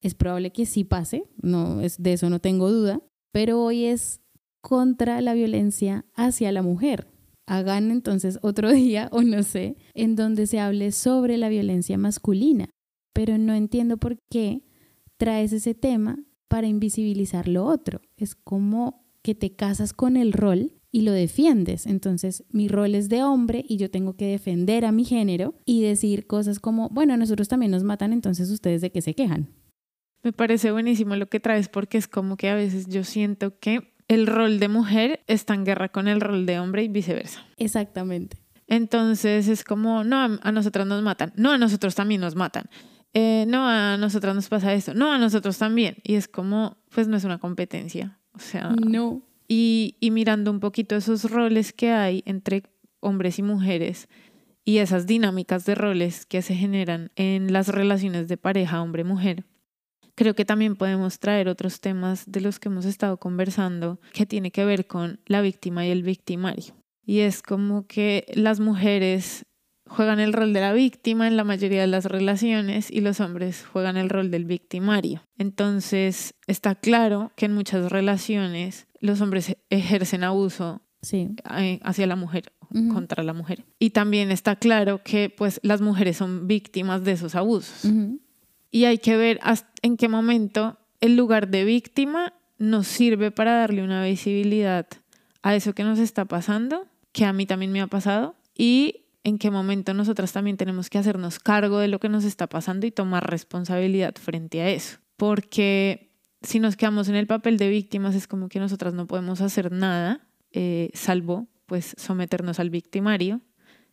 es 0.00 0.14
probable 0.14 0.52
que 0.52 0.66
sí 0.66 0.84
pase, 0.84 1.24
no, 1.42 1.80
es, 1.80 2.00
de 2.00 2.12
eso 2.12 2.30
no 2.30 2.38
tengo 2.38 2.70
duda, 2.70 3.02
pero 3.32 3.60
hoy 3.62 3.86
es 3.86 4.20
contra 4.60 5.20
la 5.20 5.34
violencia 5.34 6.04
hacia 6.14 6.52
la 6.52 6.62
mujer. 6.62 7.08
hagan 7.48 7.90
entonces 7.90 8.38
otro 8.42 8.70
día 8.72 9.08
o 9.12 9.22
no 9.22 9.42
sé, 9.42 9.76
en 9.94 10.16
donde 10.16 10.46
se 10.46 10.60
hable 10.60 10.92
sobre 10.92 11.36
la 11.36 11.48
violencia 11.48 11.98
masculina. 11.98 12.70
Pero 13.12 13.38
no 13.38 13.54
entiendo 13.54 13.96
por 13.96 14.18
qué 14.30 14.62
traes 15.16 15.52
ese 15.52 15.74
tema 15.74 16.18
para 16.48 16.66
invisibilizar 16.66 17.48
lo 17.48 17.64
otro. 17.64 18.00
Es 18.16 18.34
como 18.34 19.04
que 19.22 19.34
te 19.34 19.54
casas 19.54 19.92
con 19.92 20.16
el 20.16 20.32
rol 20.32 20.72
y 20.92 21.02
lo 21.02 21.12
defiendes. 21.12 21.86
Entonces, 21.86 22.44
mi 22.50 22.68
rol 22.68 22.94
es 22.94 23.08
de 23.08 23.22
hombre 23.22 23.64
y 23.68 23.76
yo 23.76 23.90
tengo 23.90 24.16
que 24.16 24.26
defender 24.26 24.84
a 24.84 24.92
mi 24.92 25.04
género 25.04 25.54
y 25.64 25.82
decir 25.82 26.26
cosas 26.26 26.60
como, 26.60 26.88
bueno, 26.88 27.14
a 27.14 27.16
nosotros 27.16 27.48
también 27.48 27.72
nos 27.72 27.82
matan, 27.82 28.12
entonces 28.12 28.50
ustedes 28.50 28.80
de 28.80 28.90
qué 28.90 29.02
se 29.02 29.14
quejan. 29.14 29.48
Me 30.22 30.32
parece 30.32 30.72
buenísimo 30.72 31.14
lo 31.16 31.26
que 31.26 31.38
traes 31.38 31.68
porque 31.68 31.98
es 31.98 32.08
como 32.08 32.36
que 32.36 32.48
a 32.48 32.54
veces 32.54 32.86
yo 32.88 33.04
siento 33.04 33.58
que 33.58 33.94
el 34.08 34.26
rol 34.26 34.58
de 34.58 34.68
mujer 34.68 35.20
está 35.26 35.54
en 35.54 35.64
guerra 35.64 35.88
con 35.90 36.08
el 36.08 36.20
rol 36.20 36.46
de 36.46 36.58
hombre 36.58 36.84
y 36.84 36.88
viceversa. 36.88 37.44
Exactamente. 37.56 38.38
Entonces 38.66 39.48
es 39.48 39.64
como, 39.64 40.02
no, 40.02 40.38
a 40.40 40.52
nosotros 40.52 40.86
nos 40.86 41.02
matan, 41.02 41.32
no, 41.36 41.52
a 41.52 41.58
nosotros 41.58 41.94
también 41.94 42.20
nos 42.20 42.34
matan, 42.34 42.68
eh, 43.18 43.46
no, 43.48 43.66
a 43.66 43.96
nosotros 43.96 44.34
nos 44.34 44.46
pasa 44.50 44.74
esto, 44.74 44.92
no, 44.92 45.10
a 45.10 45.16
nosotros 45.16 45.56
también. 45.56 45.96
Y 46.02 46.16
es 46.16 46.28
como, 46.28 46.76
pues 46.94 47.08
no 47.08 47.16
es 47.16 47.24
una 47.24 47.38
competencia. 47.38 48.20
O 48.34 48.38
sea, 48.38 48.68
no. 48.68 49.22
Y, 49.48 49.96
y 50.00 50.10
mirando 50.10 50.50
un 50.50 50.60
poquito 50.60 50.96
esos 50.96 51.30
roles 51.30 51.72
que 51.72 51.92
hay 51.92 52.22
entre 52.26 52.64
hombres 53.00 53.38
y 53.38 53.42
mujeres 53.42 54.10
y 54.66 54.78
esas 54.78 55.06
dinámicas 55.06 55.64
de 55.64 55.74
roles 55.74 56.26
que 56.26 56.42
se 56.42 56.54
generan 56.54 57.10
en 57.16 57.54
las 57.54 57.68
relaciones 57.68 58.28
de 58.28 58.36
pareja 58.36 58.82
hombre-mujer, 58.82 59.46
creo 60.14 60.34
que 60.34 60.44
también 60.44 60.76
podemos 60.76 61.18
traer 61.18 61.48
otros 61.48 61.80
temas 61.80 62.30
de 62.30 62.42
los 62.42 62.58
que 62.58 62.68
hemos 62.68 62.84
estado 62.84 63.16
conversando 63.16 63.98
que 64.12 64.26
tiene 64.26 64.50
que 64.50 64.66
ver 64.66 64.86
con 64.86 65.20
la 65.24 65.40
víctima 65.40 65.86
y 65.86 65.90
el 65.90 66.02
victimario. 66.02 66.74
Y 67.06 67.20
es 67.20 67.40
como 67.40 67.86
que 67.86 68.26
las 68.34 68.60
mujeres 68.60 69.46
juegan 69.86 70.20
el 70.20 70.32
rol 70.32 70.52
de 70.52 70.60
la 70.60 70.72
víctima 70.72 71.26
en 71.26 71.36
la 71.36 71.44
mayoría 71.44 71.80
de 71.80 71.86
las 71.86 72.04
relaciones 72.04 72.90
y 72.90 73.00
los 73.00 73.20
hombres 73.20 73.64
juegan 73.64 73.96
el 73.96 74.08
rol 74.08 74.30
del 74.30 74.44
victimario. 74.44 75.22
Entonces 75.38 76.34
está 76.46 76.74
claro 76.74 77.32
que 77.36 77.46
en 77.46 77.54
muchas 77.54 77.90
relaciones 77.90 78.86
los 79.00 79.20
hombres 79.20 79.56
ejercen 79.70 80.24
abuso 80.24 80.82
eh, 81.12 81.80
hacia 81.82 82.06
la 82.06 82.16
mujer, 82.16 82.52
contra 82.92 83.22
la 83.22 83.32
mujer. 83.32 83.64
Y 83.78 83.90
también 83.90 84.30
está 84.30 84.56
claro 84.56 85.02
que 85.04 85.30
pues 85.30 85.60
las 85.62 85.80
mujeres 85.80 86.16
son 86.16 86.46
víctimas 86.48 87.04
de 87.04 87.12
esos 87.12 87.34
abusos. 87.34 87.90
Y 88.70 88.84
hay 88.84 88.98
que 88.98 89.16
ver 89.16 89.40
en 89.82 89.96
qué 89.96 90.08
momento 90.08 90.78
el 91.00 91.16
lugar 91.16 91.48
de 91.48 91.64
víctima 91.64 92.34
nos 92.58 92.86
sirve 92.86 93.30
para 93.30 93.52
darle 93.52 93.82
una 93.82 94.04
visibilidad 94.04 94.86
a 95.42 95.54
eso 95.54 95.74
que 95.74 95.84
nos 95.84 95.98
está 95.98 96.24
pasando, 96.24 96.86
que 97.12 97.24
a 97.24 97.32
mí 97.32 97.46
también 97.46 97.70
me 97.70 97.80
ha 97.80 97.86
pasado, 97.86 98.34
y 98.56 99.05
en 99.26 99.38
qué 99.38 99.50
momento 99.50 99.92
nosotras 99.92 100.32
también 100.32 100.56
tenemos 100.56 100.88
que 100.88 100.98
hacernos 100.98 101.40
cargo 101.40 101.80
de 101.80 101.88
lo 101.88 101.98
que 101.98 102.08
nos 102.08 102.22
está 102.22 102.46
pasando 102.46 102.86
y 102.86 102.92
tomar 102.92 103.28
responsabilidad 103.28 104.14
frente 104.14 104.60
a 104.60 104.70
eso. 104.70 104.98
Porque 105.16 106.12
si 106.42 106.60
nos 106.60 106.76
quedamos 106.76 107.08
en 107.08 107.16
el 107.16 107.26
papel 107.26 107.58
de 107.58 107.68
víctimas 107.68 108.14
es 108.14 108.28
como 108.28 108.48
que 108.48 108.60
nosotras 108.60 108.94
no 108.94 109.08
podemos 109.08 109.40
hacer 109.40 109.72
nada, 109.72 110.28
eh, 110.52 110.90
salvo 110.94 111.48
pues 111.66 111.96
someternos 111.98 112.60
al 112.60 112.70
victimario 112.70 113.40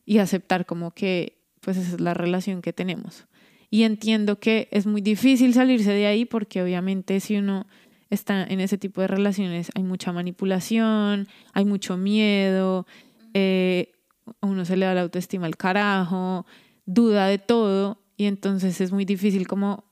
y 0.05 0.19
aceptar 0.19 0.67
como 0.67 0.91
que 0.91 1.41
pues 1.61 1.77
esa 1.77 1.95
es 1.95 1.99
la 1.99 2.13
relación 2.13 2.61
que 2.61 2.71
tenemos. 2.71 3.25
Y 3.71 3.85
entiendo 3.85 4.39
que 4.39 4.67
es 4.69 4.85
muy 4.85 5.01
difícil 5.01 5.55
salirse 5.55 5.93
de 5.93 6.05
ahí 6.05 6.25
porque 6.25 6.61
obviamente 6.61 7.19
si 7.19 7.37
uno 7.37 7.65
está 8.11 8.43
en 8.43 8.59
ese 8.59 8.77
tipo 8.77 9.01
de 9.01 9.07
relaciones 9.07 9.71
hay 9.73 9.81
mucha 9.81 10.11
manipulación, 10.11 11.27
hay 11.53 11.65
mucho 11.65 11.97
miedo, 11.97 12.85
eh, 13.33 13.93
a 14.41 14.47
uno 14.47 14.65
se 14.65 14.77
le 14.77 14.85
da 14.85 14.93
la 14.93 15.01
autoestima 15.01 15.45
al 15.45 15.57
carajo, 15.57 16.45
duda 16.85 17.27
de 17.27 17.37
todo 17.37 18.01
y 18.17 18.25
entonces 18.25 18.79
es 18.81 18.91
muy 18.91 19.05
difícil 19.05 19.47
como 19.47 19.85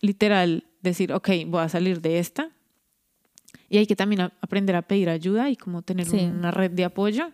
literal 0.00 0.64
decir, 0.82 1.12
ok, 1.12 1.30
voy 1.46 1.62
a 1.62 1.68
salir 1.68 2.00
de 2.00 2.18
esta. 2.18 2.50
Y 3.68 3.78
hay 3.78 3.86
que 3.86 3.96
también 3.96 4.20
aprender 4.40 4.76
a 4.76 4.82
pedir 4.82 5.08
ayuda 5.08 5.50
y 5.50 5.56
como 5.56 5.82
tener 5.82 6.08
una 6.10 6.50
red 6.50 6.70
de 6.70 6.84
apoyo. 6.84 7.32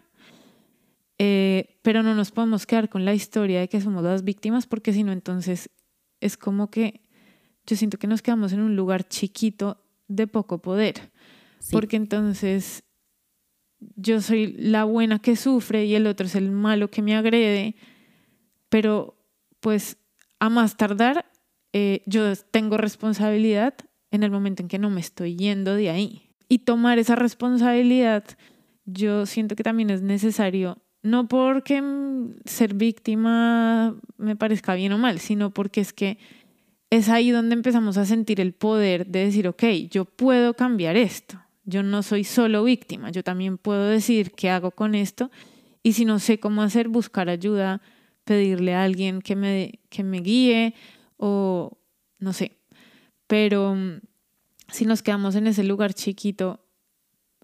Eh, 1.18 1.78
pero 1.82 2.02
no 2.02 2.14
nos 2.14 2.30
podemos 2.30 2.66
quedar 2.66 2.88
con 2.88 3.04
la 3.04 3.12
historia 3.12 3.60
de 3.60 3.68
que 3.68 3.80
somos 3.80 4.02
las 4.02 4.24
víctimas 4.24 4.66
porque 4.66 4.92
si 4.92 5.02
no, 5.02 5.12
entonces 5.12 5.68
es 6.20 6.38
como 6.38 6.70
que 6.70 7.02
yo 7.66 7.76
siento 7.76 7.98
que 7.98 8.06
nos 8.06 8.22
quedamos 8.22 8.52
en 8.52 8.60
un 8.60 8.74
lugar 8.74 9.06
chiquito 9.06 9.84
de 10.08 10.26
poco 10.26 10.62
poder. 10.62 11.12
Porque 11.70 11.96
entonces 11.96 12.84
yo 13.96 14.20
soy 14.20 14.54
la 14.58 14.84
buena 14.84 15.18
que 15.18 15.36
sufre 15.36 15.84
y 15.84 15.94
el 15.94 16.06
otro 16.06 16.26
es 16.26 16.34
el 16.34 16.50
malo 16.50 16.90
que 16.90 17.02
me 17.02 17.16
agrede, 17.16 17.76
pero 18.68 19.16
pues 19.60 19.98
a 20.38 20.48
más 20.48 20.76
tardar 20.76 21.26
eh, 21.72 22.02
yo 22.06 22.34
tengo 22.50 22.76
responsabilidad 22.76 23.74
en 24.10 24.22
el 24.22 24.30
momento 24.30 24.62
en 24.62 24.68
que 24.68 24.78
no 24.78 24.90
me 24.90 25.00
estoy 25.00 25.36
yendo 25.36 25.74
de 25.74 25.90
ahí. 25.90 26.30
Y 26.48 26.60
tomar 26.60 26.98
esa 26.98 27.14
responsabilidad, 27.14 28.24
yo 28.84 29.24
siento 29.26 29.54
que 29.54 29.62
también 29.62 29.90
es 29.90 30.02
necesario, 30.02 30.78
no 31.02 31.28
porque 31.28 31.82
ser 32.44 32.74
víctima 32.74 33.96
me 34.16 34.36
parezca 34.36 34.74
bien 34.74 34.92
o 34.92 34.98
mal, 34.98 35.20
sino 35.20 35.50
porque 35.50 35.80
es 35.80 35.92
que 35.92 36.18
es 36.90 37.08
ahí 37.08 37.30
donde 37.30 37.54
empezamos 37.54 37.96
a 37.98 38.04
sentir 38.04 38.40
el 38.40 38.52
poder 38.52 39.06
de 39.06 39.26
decir, 39.26 39.46
ok, 39.46 39.62
yo 39.90 40.04
puedo 40.04 40.54
cambiar 40.54 40.96
esto 40.96 41.40
yo 41.70 41.82
no 41.82 42.02
soy 42.02 42.24
solo 42.24 42.64
víctima, 42.64 43.10
yo 43.10 43.22
también 43.22 43.56
puedo 43.56 43.86
decir 43.86 44.32
qué 44.32 44.50
hago 44.50 44.72
con 44.72 44.94
esto 44.94 45.30
y 45.82 45.94
si 45.94 46.04
no 46.04 46.18
sé 46.18 46.38
cómo 46.38 46.62
hacer, 46.62 46.88
buscar 46.88 47.28
ayuda, 47.30 47.80
pedirle 48.24 48.74
a 48.74 48.82
alguien 48.84 49.22
que 49.22 49.36
me, 49.36 49.80
que 49.88 50.04
me 50.04 50.20
guíe 50.20 50.74
o 51.16 51.78
no 52.18 52.32
sé. 52.32 52.58
Pero 53.26 53.74
mm, 53.74 54.00
si 54.68 54.84
nos 54.84 55.02
quedamos 55.02 55.34
en 55.36 55.46
ese 55.46 55.64
lugar 55.64 55.94
chiquito, 55.94 56.66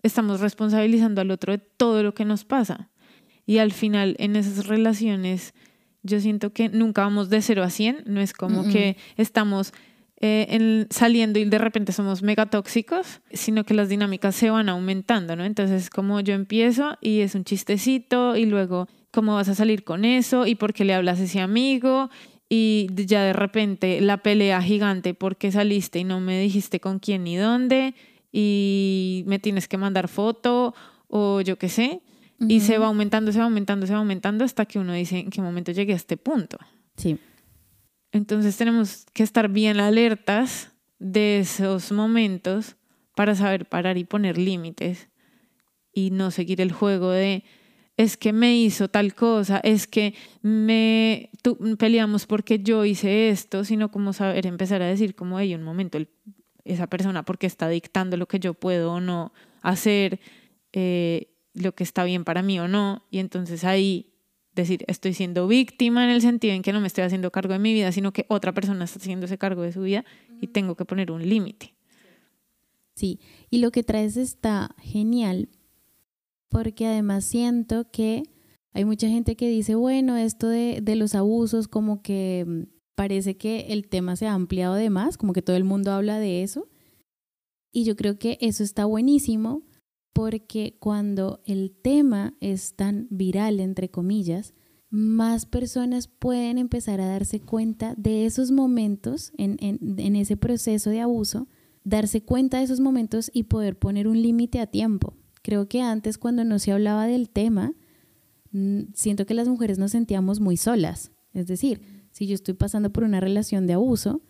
estamos 0.03 0.41
responsabilizando 0.41 1.21
al 1.21 1.31
otro 1.31 1.53
de 1.53 1.59
todo 1.59 2.03
lo 2.03 2.15
que 2.15 2.25
nos 2.25 2.45
pasa. 2.45 2.91
Y 3.47 3.59
al 3.59 3.73
final 3.73 4.17
en 4.19 4.37
esas 4.37 4.67
relaciones 4.67 5.55
yo 6.03 6.21
siento 6.21 6.53
que 6.53 6.69
nunca 6.69 7.03
vamos 7.03 7.31
de 7.31 7.43
cero 7.43 7.63
a 7.63 7.71
cien, 7.71 8.03
no 8.07 8.21
es 8.21 8.33
como 8.33 8.65
que 8.69 8.97
estamos 9.17 9.73
eh, 10.21 10.87
saliendo 10.91 11.39
y 11.39 11.45
de 11.45 11.59
repente 11.59 11.93
somos 11.93 12.23
mega 12.23 12.47
tóxicos, 12.47 13.21
sino 13.33 13.65
que 13.65 13.75
las 13.75 13.89
dinámicas 13.89 14.35
se 14.35 14.51
van 14.51 14.69
aumentando, 14.69 15.37
¿no? 15.37 15.45
Entonces, 15.45 15.91
como 15.91 16.21
yo 16.21 16.35
empiezo 16.35 16.97
y 17.01 17.21
es 17.21 17.35
un 17.35 17.45
chistecito 17.45 18.37
y 18.37 18.47
luego, 18.47 18.89
¿cómo 19.11 19.35
vas 19.35 19.49
a 19.49 19.55
salir 19.55 19.85
con 19.85 20.05
eso? 20.05 20.47
¿Y 20.47 20.55
por 20.55 20.73
qué 20.73 20.85
le 20.85 20.95
hablas 20.95 21.21
a 21.21 21.25
ese 21.25 21.41
amigo? 21.41 22.11
Y 22.49 22.89
ya 22.95 23.25
de 23.25 23.33
repente 23.33 24.01
la 24.01 24.19
pelea 24.19 24.63
gigante 24.63 25.15
porque 25.15 25.51
saliste 25.53 25.99
y 25.99 26.05
no 26.05 26.21
me 26.21 26.41
dijiste 26.41 26.81
con 26.81 26.99
quién 26.99 27.25
ni 27.25 27.37
dónde 27.37 27.95
y 28.33 29.25
me 29.27 29.39
tienes 29.39 29.67
que 29.69 29.77
mandar 29.77 30.09
foto 30.09 30.75
o 31.09 31.41
yo 31.41 31.59
qué 31.59 31.69
sé. 31.69 32.01
Y 32.39 32.61
se 32.61 32.77
va 32.77 32.87
aumentando, 32.87 33.33
se 33.33 33.39
va 33.39 33.47
aumentando, 33.47 33.87
se 33.87 33.95
va 33.95 33.99
aumentando 33.99 34.45
hasta 34.45 34.67
que 34.67 34.79
uno 34.79 34.93
dice 34.93 35.19
en 35.19 35.31
qué 35.31 35.41
momento 35.41 35.73
llegué 35.73 35.95
a 35.95 35.97
este 35.97 36.19
punto. 36.19 36.59
Sí. 36.97 37.19
Entonces 38.17 38.57
tenemos 38.57 39.07
que 39.13 39.23
estar 39.23 39.49
bien 39.49 39.79
alertas 39.79 40.73
de 40.99 41.41
esos 41.41 41.93
momentos 41.93 42.77
para 43.15 43.35
saber 43.35 43.67
parar 43.67 43.99
y 43.99 44.05
poner 44.05 44.39
límites 44.39 45.09
y 45.93 46.11
no 46.11 46.31
seguir 46.31 46.61
el 46.61 46.73
juego 46.73 47.11
de 47.11 47.45
es 47.97 48.19
que 48.19 48.33
me 48.33 48.57
hizo 48.59 48.89
tal 48.89 49.15
cosa, 49.15 49.59
es 49.61 49.87
que 49.87 50.15
me 50.43 51.31
peleamos 51.79 52.27
porque 52.27 52.59
yo 52.59 52.85
hice 52.85 53.31
esto, 53.31 53.65
sino 53.65 53.91
como 53.91 54.13
saber 54.13 54.47
empezar 54.47 54.83
a 54.83 54.87
decir 54.87 55.15
como, 55.15 55.39
hay 55.39 55.55
un 55.55 55.63
momento, 55.63 55.99
esa 56.65 56.89
persona 56.89 57.25
porque 57.25 57.47
está 57.47 57.69
dictando 57.69 58.19
lo 58.19 58.29
que 58.29 58.39
yo 58.39 58.53
puedo 58.53 58.93
o 58.93 59.01
no 59.01 59.33
hacer, 59.63 60.21
eh, 60.75 61.33
lo 61.55 61.75
que 61.75 61.85
está 61.85 62.05
bien 62.05 62.25
para 62.25 62.43
mí 62.43 62.61
o 62.61 62.69
no, 62.69 63.07
y 63.11 63.19
entonces 63.19 63.65
ahí 63.65 64.13
decir, 64.57 64.85
estoy 64.89 65.15
siendo 65.15 65.47
víctima 65.47 66.03
en 66.05 66.11
el 66.11 66.21
sentido 66.21 66.55
en 66.55 66.63
que 66.63 66.73
no 66.73 66.81
me 66.81 66.89
estoy 66.89 67.05
haciendo 67.05 67.31
cargo 67.31 67.53
de 67.53 67.61
mi 67.61 67.73
vida, 67.73 67.93
sino 67.93 68.13
que 68.13 68.27
otra 68.29 68.53
persona 68.53 68.85
está 68.85 68.99
haciéndose 68.99 69.39
cargo 69.39 69.63
de 69.63 69.73
su 69.73 69.83
vida 69.83 70.05
y 70.41 70.49
tengo 70.49 70.75
que 70.75 70.85
poner 70.85 71.13
un 71.13 71.27
límite. 71.27 71.75
Sí, 72.97 73.21
y 73.51 73.59
lo 73.59 73.71
que 73.71 73.83
traes 73.83 74.17
está 74.17 74.75
genial, 74.81 75.51
porque 76.49 76.87
además 76.87 77.25
siento 77.25 77.91
que 77.91 78.23
hay 78.73 78.85
mucha 78.85 79.09
gente 79.09 79.37
que 79.37 79.49
dice, 79.49 79.75
bueno, 79.75 80.17
esto 80.17 80.49
de, 80.49 80.81
de 80.83 80.97
los 80.97 81.15
abusos, 81.15 81.69
como 81.69 82.03
que 82.03 82.45
mm, 82.47 82.63
parece 82.95 83.37
que 83.37 83.67
el 83.69 83.89
tema 83.89 84.17
se 84.17 84.27
ha 84.27 84.33
ampliado 84.33 84.75
de 84.75 84.91
más, 84.91 85.19
como 85.19 85.33
que 85.33 85.43
todo 85.43 85.57
el 85.57 85.65
mundo 85.65 85.93
habla 85.93 86.19
de 86.19 86.43
eso. 86.43 86.69
Y 87.71 87.85
yo 87.85 87.95
creo 87.97 88.19
que 88.19 88.39
eso 88.41 88.65
está 88.65 88.87
buenísimo 88.87 89.63
porque 90.17 90.79
cuando 90.81 91.43
el 91.45 91.71
tema 91.71 92.33
es 92.41 92.75
tan 92.75 93.07
viral, 93.11 93.61
entre 93.61 93.91
comillas, 93.91 94.55
más 94.89 95.45
personas 95.45 96.09
pueden 96.09 96.57
empezar 96.57 97.03
a 97.03 97.07
darse 97.07 97.43
cuenta 97.43 97.95
de 97.99 98.25
esos 98.25 98.51
momentos 98.51 99.35
en, 99.37 99.59
en, 99.61 100.17
ese 100.17 100.39
proceso 100.39 100.89
de 100.89 101.03
abuso, 101.03 101.49
darse 101.85 102.23
cuenta 102.23 102.57
de 102.57 102.65
esos 102.65 102.81
momentos 102.81 103.31
y 103.31 103.43
poder 103.43 103.79
poner 103.79 104.09
un 104.09 104.23
límite 104.23 104.59
a 104.59 104.67
tiempo, 104.67 105.13
Creo 105.43 105.69
que 105.69 105.83
antes 105.83 106.17
cuando 106.17 106.45
no 106.45 106.59
se 106.59 106.73
hablaba 106.73 107.07
del 107.07 107.29
tema, 107.29 107.75
mm, 108.53 108.95
siento 108.95 109.27
que 109.27 109.35
las 109.35 109.49
mujeres 109.49 109.79
nos 109.79 109.91
sentíamos 109.91 110.41
muy 110.41 110.57
solas. 110.57 111.13
Es 111.35 111.47
decir, 111.47 112.09
si 112.11 112.27
yo 112.27 112.35
estoy 112.35 112.55
pasando 112.55 112.91
por 112.91 113.05
una 113.05 113.21
relación 113.21 113.67
de 113.67 113.75
abuso, 113.75 114.23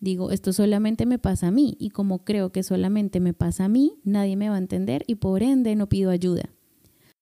digo, 0.00 0.30
esto 0.30 0.52
solamente 0.52 1.06
me 1.06 1.18
pasa 1.18 1.48
a 1.48 1.50
mí 1.50 1.76
y 1.78 1.90
como 1.90 2.24
creo 2.24 2.50
que 2.50 2.62
solamente 2.62 3.20
me 3.20 3.34
pasa 3.34 3.66
a 3.66 3.68
mí, 3.68 4.00
nadie 4.02 4.36
me 4.36 4.48
va 4.48 4.56
a 4.56 4.58
entender 4.58 5.04
y 5.06 5.16
por 5.16 5.42
ende 5.42 5.76
no 5.76 5.88
pido 5.88 6.10
ayuda. 6.10 6.50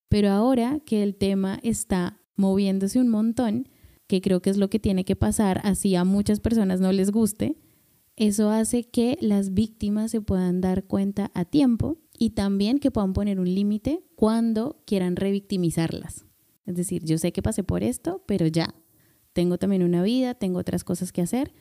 Pero 0.09 0.31
ahora 0.31 0.81
que 0.87 1.03
el 1.03 1.17
tema 1.17 1.59
está 1.63 2.21
moviéndose 2.37 3.01
un 3.01 3.09
montón, 3.09 3.69
que 4.07 4.21
creo 4.21 4.41
que 4.41 4.51
es 4.51 4.57
lo 4.57 4.71
que 4.71 4.79
tiene 4.79 5.05
que 5.05 5.17
pasar, 5.17 5.61
así 5.65 5.95
a 5.95 6.05
muchas 6.05 6.41
personas 6.41 6.81
no 6.81 6.93
les 6.93 7.11
guste, 7.11 7.57
eso 8.17 8.51
hace 8.51 8.85
que 8.85 9.19
las 9.21 9.55
víctimas 9.55 10.11
se 10.11 10.21
puedan 10.21 10.61
dar 10.61 10.85
cuenta 10.85 11.31
a 11.35 11.45
tiempo 11.45 11.99
y 12.19 12.31
también 12.31 12.79
que 12.79 12.91
puedan 12.91 13.13
poner 13.13 13.39
un 13.39 13.55
límite 13.55 14.03
cuando 14.17 14.83
quieran 14.87 15.15
revictimizarlas. 15.15 16.25
Es 16.67 16.75
decir, 16.75 17.05
yo 17.05 17.17
sé 17.19 17.33
que 17.33 17.43
pasé 17.43 17.63
por 17.63 17.83
esto, 17.83 18.23
pero 18.27 18.47
ya, 18.47 18.75
tengo 19.33 19.57
también 19.59 19.85
una 19.85 20.03
vida, 20.03 20.35
tengo 20.35 20.59
otras 20.59 20.85
cosas 20.85 21.13
que 21.13 21.23
hacer, 21.23 21.53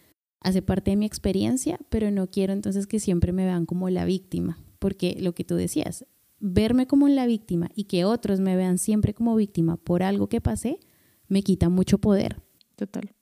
hace 0.42 0.62
parte 0.62 0.92
de 0.92 0.98
mi 0.98 1.06
experiencia, 1.06 1.80
pero 1.90 2.12
no 2.12 2.28
quiero 2.28 2.54
entonces 2.54 2.88
que 2.88 3.00
siempre 3.00 3.32
me 3.32 3.46
vean 3.46 3.66
como 3.66 3.90
la 3.90 4.06
víctima, 4.06 4.58
porque 4.80 5.18
lo 5.20 5.34
que 5.34 5.44
tú 5.44 5.56
decías, 5.56 6.06
verme 6.40 6.88
como 6.88 7.08
la 7.08 7.26
víctima 7.26 7.70
y 7.76 7.86
que 7.86 8.06
otros 8.06 8.40
me 8.40 8.56
vean 8.56 8.78
siempre 8.78 9.14
como 9.14 9.36
víctima 9.36 9.78
por 9.78 10.04
algo 10.04 10.28
que 10.30 10.42
pasé, 10.42 10.80
me 11.28 11.42
quita 11.42 11.70
mucho 11.70 11.98
poder. 11.98 12.42
Total. 12.76 13.14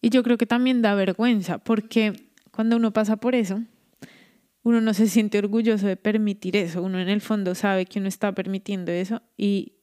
Y 0.00 0.10
yo 0.10 0.22
creo 0.22 0.38
que 0.38 0.46
también 0.46 0.82
da 0.82 0.94
vergüenza, 0.94 1.58
porque 1.58 2.30
cuando 2.50 2.76
uno 2.76 2.92
pasa 2.92 3.18
por 3.18 3.34
eso, 3.34 3.62
uno 4.62 4.80
no 4.80 4.94
se 4.94 5.08
siente 5.08 5.38
orgulloso 5.38 5.86
de 5.86 5.96
permitir 5.96 6.56
eso, 6.56 6.82
uno 6.82 6.98
en 7.00 7.08
el 7.08 7.20
fondo 7.20 7.54
sabe 7.54 7.86
que 7.86 7.98
uno 7.98 8.08
está 8.08 8.34
permitiendo 8.34 8.92
eso 8.92 9.22
y 9.36 9.74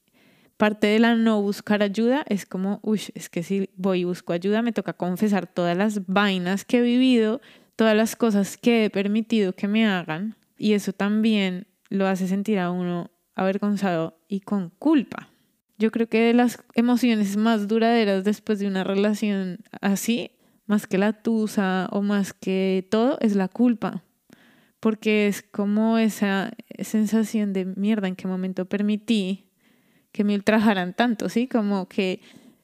parte 0.57 0.87
de 0.87 0.99
la 0.99 1.15
no 1.15 1.41
buscar 1.41 1.83
ayuda 1.83 2.25
es 2.27 2.45
como, 2.45 2.79
uy, 2.81 3.01
es 3.13 3.29
que 3.29 3.43
si 3.43 3.69
voy 3.77 4.01
y 4.01 4.03
busco 4.03 4.33
ayuda 4.33 4.61
me 4.61 4.73
toca 4.73 4.93
confesar 4.93 5.47
todas 5.47 5.77
las 5.77 6.05
vainas 6.07 6.65
que 6.65 6.79
he 6.79 6.81
vivido, 6.81 7.41
todas 7.75 7.95
las 7.95 8.15
cosas 8.15 8.57
que 8.57 8.85
he 8.85 8.89
permitido 8.89 9.53
que 9.53 9.67
me 9.67 9.85
hagan 9.85 10.35
y 10.57 10.73
eso 10.73 10.93
también 10.93 11.67
lo 11.89 12.07
hace 12.07 12.27
sentir 12.27 12.59
a 12.59 12.71
uno 12.71 13.11
avergonzado 13.35 14.19
y 14.27 14.41
con 14.41 14.71
culpa. 14.79 15.29
Yo 15.77 15.91
creo 15.91 16.09
que 16.09 16.19
de 16.21 16.33
las 16.33 16.63
emociones 16.73 17.37
más 17.37 17.67
duraderas 17.67 18.23
después 18.23 18.57
de 18.57 18.67
una 18.67 18.83
relación 18.83 19.59
así, 19.79 20.31
más 20.65 20.87
que 20.87 20.97
la 20.97 21.13
tusa 21.13 21.87
o 21.91 22.01
más 22.01 22.33
que 22.33 22.87
todo, 22.89 23.19
es 23.21 23.35
la 23.35 23.47
culpa. 23.47 24.03
Porque 24.79 25.27
es 25.27 25.43
como 25.43 25.99
esa 25.99 26.51
sensación 26.79 27.53
de 27.53 27.65
mierda 27.65 28.07
en 28.07 28.15
qué 28.15 28.27
momento 28.27 28.65
permití 28.65 29.46
que 30.17 30.23
me 30.23 30.33
ultrajaran 30.33 30.95
tanto, 30.95 31.29
¿sí? 31.29 31.45
Como 31.47 31.87
que 31.87 32.21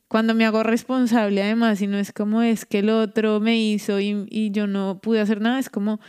cuando 0.08 0.34
me 0.34 0.44
hago 0.44 0.64
responsable 0.64 1.44
además 1.44 1.80
y 1.84 1.88
no 1.88 2.00
es 2.00 2.12
como 2.12 2.42
es 2.42 2.66
que 2.66 2.80
el 2.80 2.90
otro 2.90 3.40
me 3.40 3.60
hizo 3.60 4.00
y, 4.00 4.26
y 4.32 4.50
yo 4.50 4.66
no 4.66 5.00
pude 5.00 5.22
hacer 5.22 5.40
nada, 5.40 5.60
es 5.60 5.70
como 5.70 5.94
o 5.94 6.00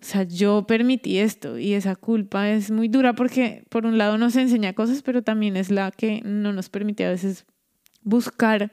sea, 0.00 0.24
yo 0.24 0.66
permití 0.66 1.18
esto 1.18 1.58
y 1.58 1.74
esa 1.74 1.94
culpa 1.94 2.50
es 2.50 2.72
muy 2.72 2.88
dura 2.88 3.12
porque 3.12 3.64
por 3.68 3.86
un 3.86 3.98
lado 3.98 4.18
nos 4.18 4.34
enseña 4.34 4.72
cosas, 4.72 5.02
pero 5.02 5.22
también 5.22 5.56
es 5.56 5.70
la 5.70 5.92
que 5.92 6.22
no 6.24 6.52
nos 6.52 6.68
permite 6.70 7.06
a 7.06 7.10
veces 7.10 7.46
buscar 8.02 8.72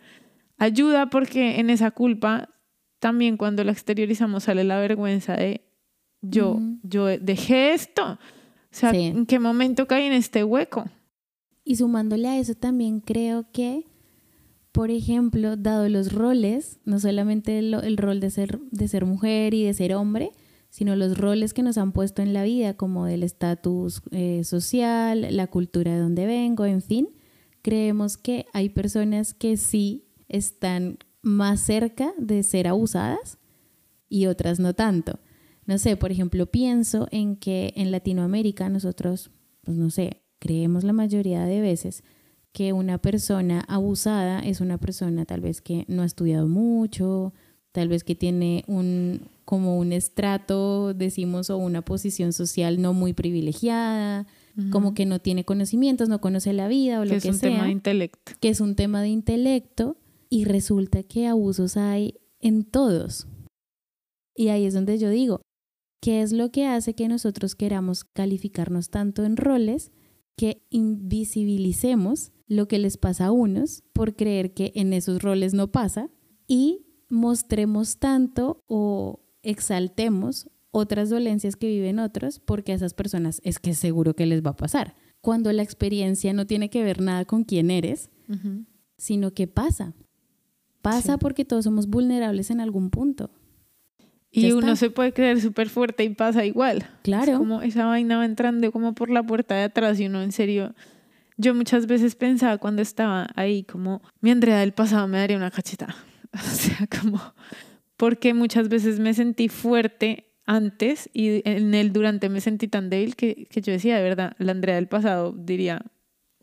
ayuda 0.58 1.12
porque 1.12 1.60
en 1.60 1.70
esa 1.70 1.92
culpa 1.92 2.50
también 2.98 3.38
cuando 3.38 3.64
la 3.64 3.72
exteriorizamos 3.72 4.46
sale 4.46 4.64
la 4.64 4.80
vergüenza 4.80 5.36
de 5.36 5.62
yo, 6.22 6.60
yo 6.82 7.06
dejé 7.06 7.74
esto. 7.74 8.14
O 8.14 8.18
sea, 8.72 8.90
¿en 8.90 9.28
qué 9.28 9.38
momento 9.38 9.86
caí 9.86 10.06
en 10.06 10.14
este 10.14 10.44
hueco? 10.44 10.90
Y 11.66 11.78
sumándole 11.78 12.28
a 12.28 12.38
eso 12.38 12.54
también 12.54 13.00
creo 13.00 13.52
que, 13.52 13.88
por 14.72 14.92
ejemplo, 14.92 15.58
dado 15.58 15.90
los 15.90 16.14
roles, 16.14 16.80
no 16.86 17.00
solamente 17.00 17.58
el, 17.58 17.98
rol 17.98 18.20
de 18.20 18.30
ser, 18.30 18.60
de 18.72 18.88
ser 18.88 19.06
mujer 19.06 19.56
y 19.56 19.64
de 19.64 19.74
ser 19.74 19.96
hombre, 19.96 20.32
sino 20.70 20.96
los 20.96 21.18
roles 21.18 21.54
que 21.54 21.64
nos 21.64 21.80
han 21.80 21.92
puesto 21.92 22.22
en 22.22 22.34
la 22.34 22.44
vida, 22.44 22.76
como 22.76 23.06
del 23.06 23.24
estatus 23.24 24.04
eh, 24.12 24.44
social, 24.44 25.26
la 25.32 25.48
cultura 25.48 25.94
de 25.94 26.00
donde 26.00 26.28
vengo, 26.28 26.66
en 26.66 26.84
fin, 26.84 27.10
creemos 27.64 28.16
que 28.18 28.46
hay 28.54 28.70
personas 28.70 29.34
que 29.34 29.58
sí 29.58 30.06
están 30.28 31.00
más 31.24 31.62
cerca 31.62 32.14
de 32.20 32.44
ser 32.44 32.68
abusadas 32.68 33.40
y 34.08 34.28
otras 34.28 34.60
no 34.60 34.76
tanto. 34.76 35.20
No 35.66 35.80
sé, 35.80 35.98
por 35.98 36.12
ejemplo, 36.12 36.46
pienso 36.46 37.08
en 37.10 37.38
que 37.38 37.74
en 37.76 37.92
Latinoamérica 37.92 38.70
nosotros, 38.70 39.32
pues 39.64 39.78
no 39.78 39.90
sé, 39.90 40.25
creemos 40.40 40.84
la 40.84 40.94
mayoría 40.94 41.46
de 41.46 41.62
veces 41.62 42.04
que 42.56 42.72
una 42.72 42.98
persona 42.98 43.66
abusada 43.68 44.40
es 44.40 44.62
una 44.62 44.78
persona 44.78 45.26
tal 45.26 45.42
vez 45.42 45.62
que 45.62 45.84
no 45.90 46.04
ha 46.04 46.06
estudiado 46.06 46.48
mucho, 46.48 47.34
tal 47.74 47.90
vez 47.90 48.06
que 48.06 48.16
tiene 48.16 48.64
un, 48.68 49.28
como 49.44 49.78
un 49.78 49.92
estrato, 49.92 50.94
decimos, 50.94 51.50
o 51.50 51.58
una 51.58 51.82
posición 51.84 52.32
social 52.32 52.82
no 52.82 52.94
muy 52.94 53.12
privilegiada, 53.12 54.26
como 54.72 54.94
que 54.94 55.06
no 55.06 55.20
tiene 55.20 55.44
conocimientos, 55.44 56.08
no 56.08 56.22
conoce 56.22 56.54
la 56.54 56.70
vida 56.70 57.02
o 57.02 57.04
lo 57.04 57.16
que, 57.16 57.20
sea. 57.20 57.32
Que 57.32 57.36
es 57.36 57.44
un 57.44 57.50
tema 57.50 57.66
de 57.66 57.72
intelecto. 57.72 58.32
Que 58.40 58.50
es 58.50 58.62
un 58.62 58.76
tema 58.76 59.02
de 59.02 59.10
intelecto 59.10 59.98
y 60.30 60.46
resulta 60.46 61.04
que 61.04 61.28
abusos 61.28 61.76
hay 61.76 62.16
en 62.40 62.64
todos. 62.64 63.28
Y 64.34 64.48
ahí 64.48 64.66
es 64.66 64.74
donde 64.74 64.98
yo 64.98 65.10
digo, 65.10 65.42
¿qué 66.02 66.22
es 66.22 66.32
lo 66.32 66.52
que 66.52 66.68
hace 66.68 66.94
que 66.94 67.10
nosotros 67.10 67.56
queramos 67.56 68.06
calificarnos 68.06 68.90
tanto 68.90 69.26
en 69.26 69.36
roles 69.36 69.92
que 70.36 70.64
invisibilicemos 70.70 72.32
lo 72.48 72.68
que 72.68 72.80
les 72.80 72.98
pasa 72.98 73.28
a 73.28 73.32
unos 73.32 73.84
por 73.94 74.16
creer 74.16 74.54
que 74.54 74.72
en 74.76 74.94
esos 74.94 75.22
roles 75.22 75.54
no 75.54 75.72
pasa 75.72 76.10
y 76.48 76.86
mostremos 77.10 77.98
tanto 77.98 78.64
o 78.68 79.22
exaltemos 79.42 80.50
otras 80.72 81.10
dolencias 81.10 81.56
que 81.56 81.68
viven 81.68 82.00
otros 82.00 82.40
porque 82.40 82.74
a 82.74 82.76
esas 82.76 82.94
personas 82.94 83.42
es 83.44 83.60
que 83.60 83.74
seguro 83.74 84.16
que 84.16 84.26
les 84.26 84.46
va 84.46 84.52
a 84.52 84.58
pasar. 84.58 84.96
Cuando 85.22 85.52
la 85.54 85.64
experiencia 85.64 86.34
no 86.34 86.46
tiene 86.46 86.70
que 86.70 86.84
ver 86.84 87.02
nada 87.02 87.26
con 87.26 87.44
quién 87.44 87.72
eres, 87.72 88.10
sino 88.98 89.34
que 89.34 89.48
pasa. 89.48 89.94
Pasa 90.82 91.18
porque 91.18 91.46
todos 91.46 91.64
somos 91.64 91.88
vulnerables 91.88 92.52
en 92.52 92.60
algún 92.60 92.92
punto. 92.92 93.32
Y 94.36 94.52
uno 94.52 94.76
se 94.76 94.90
puede 94.90 95.14
creer 95.14 95.40
súper 95.42 95.70
fuerte 95.70 96.04
y 96.04 96.10
pasa 96.10 96.46
igual. 96.46 96.86
Claro. 97.04 97.38
como 97.38 97.62
esa 97.62 97.86
vaina 97.86 98.18
va 98.18 98.26
entrando 98.26 98.72
como 98.72 98.94
por 98.94 99.10
la 99.10 99.24
puerta 99.24 99.56
de 99.56 99.64
atrás 99.64 100.00
y 100.00 100.06
uno 100.08 100.22
en 100.22 100.32
serio... 100.32 100.74
Yo 101.38 101.54
muchas 101.54 101.86
veces 101.86 102.16
pensaba 102.16 102.58
cuando 102.58 102.82
estaba 102.82 103.28
ahí 103.36 103.64
como 103.64 104.02
mi 104.22 104.32
Andrea 104.32 104.60
del 104.60 104.72
pasado 104.72 105.06
me 105.10 105.18
daría 105.18 105.38
una 105.38 105.52
cacheta. 105.52 105.96
O 106.34 106.38
sea, 106.38 106.88
como 107.02 107.22
porque 107.98 108.34
muchas 108.34 108.70
veces 108.70 109.00
me 109.00 109.14
sentí 109.14 109.48
fuerte 109.48 110.26
antes 110.46 111.10
y 111.14 111.42
en 111.46 111.74
el 111.74 111.92
durante 111.92 112.30
me 112.30 112.42
sentí 112.42 112.68
tan 112.68 112.90
débil 112.90 113.16
que, 113.16 113.48
que 113.50 113.62
yo 113.62 113.72
decía, 113.72 113.98
de 113.98 114.04
verdad, 114.04 114.34
la 114.38 114.52
Andrea 114.52 114.76
del 114.76 114.88
pasado 114.88 115.34
diría, 115.38 115.82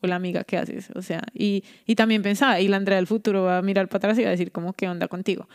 hola 0.00 0.16
amiga, 0.16 0.44
¿qué 0.44 0.59
haces? 0.59 0.90
O 0.94 1.02
sea, 1.02 1.22
y, 1.35 1.64
y 1.87 1.94
también 1.94 2.22
pensaba, 2.22 2.61
y 2.61 2.68
la 2.68 2.76
Andrea 2.76 2.96
del 2.96 3.07
futuro 3.07 3.44
va 3.44 3.59
a 3.59 3.62
mirar 3.62 3.88
para 3.88 3.98
atrás 3.98 4.18
y 4.18 4.22
va 4.22 4.28
a 4.28 4.33
decir, 4.33 4.50
como, 4.50 4.72
¿qué 4.72 4.88
onda 4.88 5.09
contigo? 5.09 5.48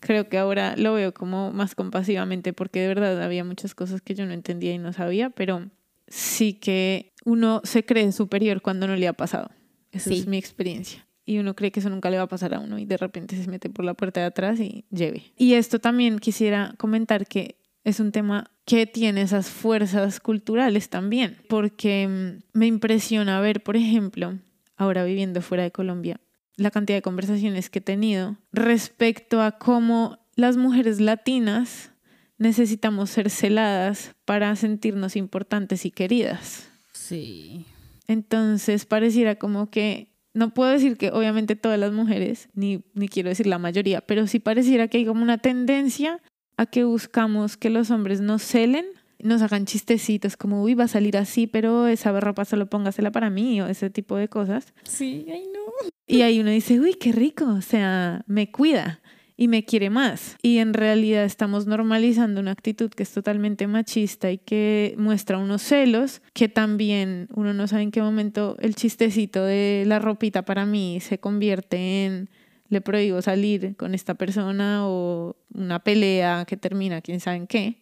Creo 0.00 0.28
que 0.28 0.38
ahora 0.38 0.76
lo 0.76 0.94
veo 0.94 1.12
como 1.12 1.52
más 1.52 1.74
compasivamente 1.74 2.52
porque 2.52 2.80
de 2.80 2.88
verdad 2.88 3.22
había 3.22 3.44
muchas 3.44 3.74
cosas 3.74 4.00
que 4.00 4.14
yo 4.14 4.26
no 4.26 4.32
entendía 4.32 4.72
y 4.72 4.78
no 4.78 4.92
sabía, 4.92 5.30
pero 5.30 5.70
sí 6.06 6.54
que 6.54 7.12
uno 7.24 7.60
se 7.64 7.84
cree 7.84 8.10
superior 8.12 8.62
cuando 8.62 8.86
no 8.86 8.96
le 8.96 9.08
ha 9.08 9.12
pasado. 9.12 9.50
Esa 9.92 10.12
es 10.12 10.26
mi 10.26 10.38
experiencia 10.38 11.08
y 11.28 11.38
uno 11.38 11.54
cree 11.54 11.70
que 11.70 11.80
eso 11.80 11.90
nunca 11.90 12.08
le 12.08 12.16
va 12.16 12.22
a 12.22 12.28
pasar 12.28 12.54
a 12.54 12.58
uno 12.58 12.78
y 12.78 12.86
de 12.86 12.96
repente 12.96 13.36
se 13.36 13.50
mete 13.50 13.68
por 13.68 13.84
la 13.84 13.92
puerta 13.92 14.20
de 14.20 14.26
atrás 14.26 14.58
y 14.60 14.86
lleve. 14.90 15.24
Y 15.36 15.52
esto 15.52 15.78
también 15.78 16.20
quisiera 16.20 16.74
comentar 16.78 17.26
que 17.26 17.58
es 17.84 18.00
un 18.00 18.12
tema 18.12 18.50
que 18.64 18.86
tiene 18.86 19.20
esas 19.20 19.50
fuerzas 19.50 20.20
culturales 20.20 20.88
también, 20.88 21.36
porque 21.50 22.08
mm, 22.08 22.58
me 22.58 22.66
impresiona 22.66 23.42
ver, 23.42 23.62
por 23.62 23.76
ejemplo, 23.76 24.38
ahora 24.78 25.04
viviendo 25.04 25.42
fuera 25.42 25.64
de 25.64 25.70
Colombia, 25.70 26.18
la 26.58 26.70
cantidad 26.70 26.98
de 26.98 27.02
conversaciones 27.02 27.70
que 27.70 27.78
he 27.78 27.82
tenido 27.82 28.36
respecto 28.52 29.40
a 29.40 29.52
cómo 29.52 30.18
las 30.34 30.56
mujeres 30.56 31.00
latinas 31.00 31.92
necesitamos 32.36 33.10
ser 33.10 33.30
celadas 33.30 34.14
para 34.24 34.54
sentirnos 34.56 35.16
importantes 35.16 35.86
y 35.86 35.90
queridas. 35.90 36.68
Sí. 36.92 37.64
Entonces 38.06 38.86
pareciera 38.86 39.36
como 39.36 39.70
que 39.70 40.12
no 40.34 40.52
puedo 40.52 40.70
decir 40.70 40.96
que 40.96 41.10
obviamente 41.10 41.56
todas 41.56 41.78
las 41.78 41.92
mujeres, 41.92 42.48
ni, 42.54 42.84
ni 42.94 43.08
quiero 43.08 43.28
decir 43.28 43.46
la 43.46 43.58
mayoría, 43.58 44.00
pero 44.00 44.26
sí 44.26 44.38
pareciera 44.40 44.88
que 44.88 44.98
hay 44.98 45.06
como 45.06 45.22
una 45.22 45.38
tendencia 45.38 46.20
a 46.56 46.66
que 46.66 46.84
buscamos 46.84 47.56
que 47.56 47.70
los 47.70 47.90
hombres 47.90 48.20
nos 48.20 48.42
celen, 48.42 48.84
nos 49.22 49.42
hagan 49.42 49.66
chistecitos 49.66 50.36
como, 50.36 50.62
uy, 50.62 50.74
va 50.74 50.84
a 50.84 50.88
salir 50.88 51.16
así, 51.16 51.46
pero 51.46 51.86
esa 51.86 52.18
ropa 52.20 52.44
solo 52.44 52.66
póngasela 52.66 53.10
para 53.10 53.30
mí 53.30 53.60
o 53.60 53.66
ese 53.66 53.90
tipo 53.90 54.16
de 54.16 54.28
cosas. 54.28 54.72
Sí, 54.84 55.26
ay 55.30 55.44
no. 55.52 55.60
Y 56.06 56.22
ahí 56.22 56.40
uno 56.40 56.50
dice, 56.50 56.80
uy, 56.80 56.94
qué 56.94 57.12
rico, 57.12 57.44
o 57.46 57.60
sea, 57.60 58.24
me 58.26 58.50
cuida. 58.50 59.00
y 59.40 59.46
me 59.46 59.64
quiere 59.64 59.88
más. 59.88 60.36
Y 60.42 60.58
en 60.58 60.74
realidad 60.74 61.24
estamos 61.24 61.66
normalizando 61.68 62.40
una 62.40 62.50
actitud 62.50 62.90
que 62.90 63.04
es 63.04 63.12
totalmente 63.12 63.68
machista 63.68 64.32
y 64.32 64.38
que 64.38 64.96
muestra 64.98 65.38
unos 65.38 65.62
celos 65.62 66.22
que 66.34 66.48
también 66.48 67.28
uno 67.34 67.54
no 67.54 67.68
sabe 67.68 67.82
en 67.84 67.92
qué 67.92 68.02
momento 68.02 68.56
el 68.58 68.74
chistecito 68.74 69.44
de 69.44 69.84
la 69.86 70.00
ropita 70.00 70.44
para 70.44 70.66
mí 70.66 70.98
se 71.00 71.18
convierte 71.20 72.04
en 72.04 72.28
le 72.68 72.80
prohíbo 72.80 73.22
salir 73.22 73.76
con 73.76 73.94
esta 73.94 74.14
persona 74.14 74.86
o 74.88 75.36
una 75.54 75.78
pelea 75.78 76.44
que 76.46 76.56
termina 76.56 77.00
quién 77.00 77.20
sabe 77.20 77.36
en 77.36 77.46
qué. 77.46 77.80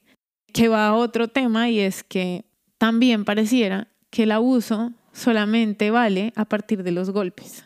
Que 0.56 0.68
va 0.68 0.88
a 0.88 0.94
otro 0.94 1.28
tema 1.28 1.68
y 1.68 1.80
es 1.80 2.02
que 2.02 2.44
también 2.78 3.24
pareciera 3.24 3.88
que 4.10 4.22
el 4.22 4.32
abuso 4.32 4.92
solamente 5.12 5.90
vale 5.90 6.32
a 6.36 6.44
partir 6.44 6.82
de 6.82 6.92
los 6.92 7.10
golpes. 7.10 7.64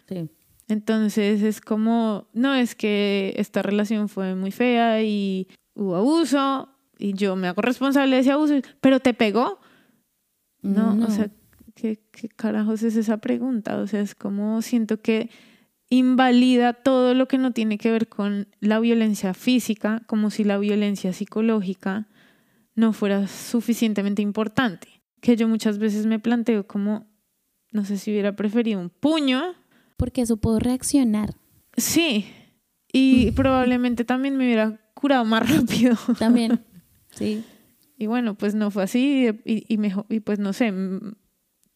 Entonces 0.68 1.42
es 1.42 1.60
como, 1.60 2.28
no 2.32 2.54
es 2.54 2.74
que 2.74 3.34
esta 3.36 3.62
relación 3.62 4.08
fue 4.08 4.34
muy 4.34 4.52
fea 4.52 5.02
y 5.02 5.48
hubo 5.74 5.96
abuso 5.96 6.68
y 6.98 7.14
yo 7.14 7.34
me 7.34 7.48
hago 7.48 7.62
responsable 7.62 8.16
de 8.16 8.22
ese 8.22 8.32
abuso, 8.32 8.54
pero 8.80 9.00
te 9.00 9.14
pegó. 9.14 9.60
No, 10.62 10.98
o 11.06 11.10
sea, 11.10 11.30
¿qué, 11.74 12.00
¿qué 12.12 12.28
carajos 12.28 12.82
es 12.82 12.96
esa 12.96 13.16
pregunta? 13.16 13.78
O 13.78 13.86
sea, 13.86 14.00
es 14.00 14.14
como 14.14 14.62
siento 14.62 15.00
que 15.00 15.30
invalida 15.88 16.72
todo 16.72 17.14
lo 17.14 17.26
que 17.26 17.38
no 17.38 17.52
tiene 17.52 17.78
que 17.78 17.90
ver 17.90 18.08
con 18.08 18.46
la 18.60 18.78
violencia 18.78 19.34
física, 19.34 20.02
como 20.06 20.30
si 20.30 20.44
la 20.44 20.58
violencia 20.58 21.12
psicológica 21.12 22.06
no 22.74 22.92
fuera 22.92 23.26
suficientemente 23.26 24.22
importante. 24.22 25.02
Que 25.20 25.36
yo 25.36 25.48
muchas 25.48 25.78
veces 25.78 26.06
me 26.06 26.18
planteo 26.18 26.66
como, 26.66 27.06
no 27.72 27.84
sé 27.84 27.98
si 27.98 28.10
hubiera 28.10 28.34
preferido 28.34 28.80
un 28.80 28.90
puño. 28.90 29.54
Porque 29.96 30.22
eso 30.22 30.38
puedo 30.38 30.58
reaccionar. 30.58 31.34
Sí, 31.76 32.26
y 32.92 33.30
probablemente 33.32 34.04
también 34.04 34.36
me 34.36 34.44
hubiera 34.44 34.80
curado 34.94 35.24
más 35.24 35.48
rápido. 35.48 35.96
También, 36.18 36.64
sí. 37.10 37.44
Y 37.96 38.06
bueno, 38.06 38.34
pues 38.34 38.54
no 38.54 38.70
fue 38.70 38.82
así 38.82 39.28
y, 39.44 39.76
mejor, 39.76 40.06
y 40.08 40.20
pues 40.20 40.38
no 40.38 40.54
sé, 40.54 40.72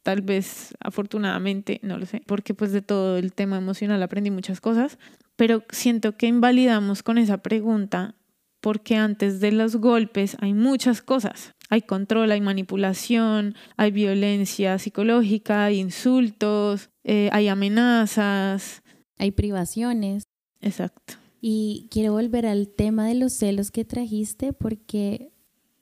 tal 0.02 0.22
vez 0.22 0.74
afortunadamente, 0.80 1.80
no 1.82 1.98
lo 1.98 2.06
sé, 2.06 2.22
porque 2.26 2.54
pues 2.54 2.72
de 2.72 2.80
todo 2.80 3.18
el 3.18 3.34
tema 3.34 3.58
emocional 3.58 4.02
aprendí 4.02 4.30
muchas 4.30 4.62
cosas, 4.62 4.98
pero 5.36 5.64
siento 5.68 6.16
que 6.16 6.26
invalidamos 6.26 7.02
con 7.02 7.18
esa 7.18 7.38
pregunta 7.38 8.14
porque 8.64 8.96
antes 8.96 9.40
de 9.40 9.52
los 9.52 9.76
golpes 9.76 10.38
hay 10.40 10.54
muchas 10.54 11.02
cosas. 11.02 11.52
Hay 11.68 11.82
control, 11.82 12.32
hay 12.32 12.40
manipulación, 12.40 13.56
hay 13.76 13.90
violencia 13.90 14.78
psicológica, 14.78 15.66
hay 15.66 15.80
insultos, 15.80 16.88
eh, 17.02 17.28
hay 17.32 17.48
amenazas. 17.48 18.82
Hay 19.18 19.32
privaciones. 19.32 20.22
Exacto. 20.62 21.16
Y 21.42 21.88
quiero 21.90 22.12
volver 22.12 22.46
al 22.46 22.68
tema 22.68 23.06
de 23.06 23.16
los 23.16 23.34
celos 23.34 23.70
que 23.70 23.84
trajiste 23.84 24.54
porque, 24.54 25.30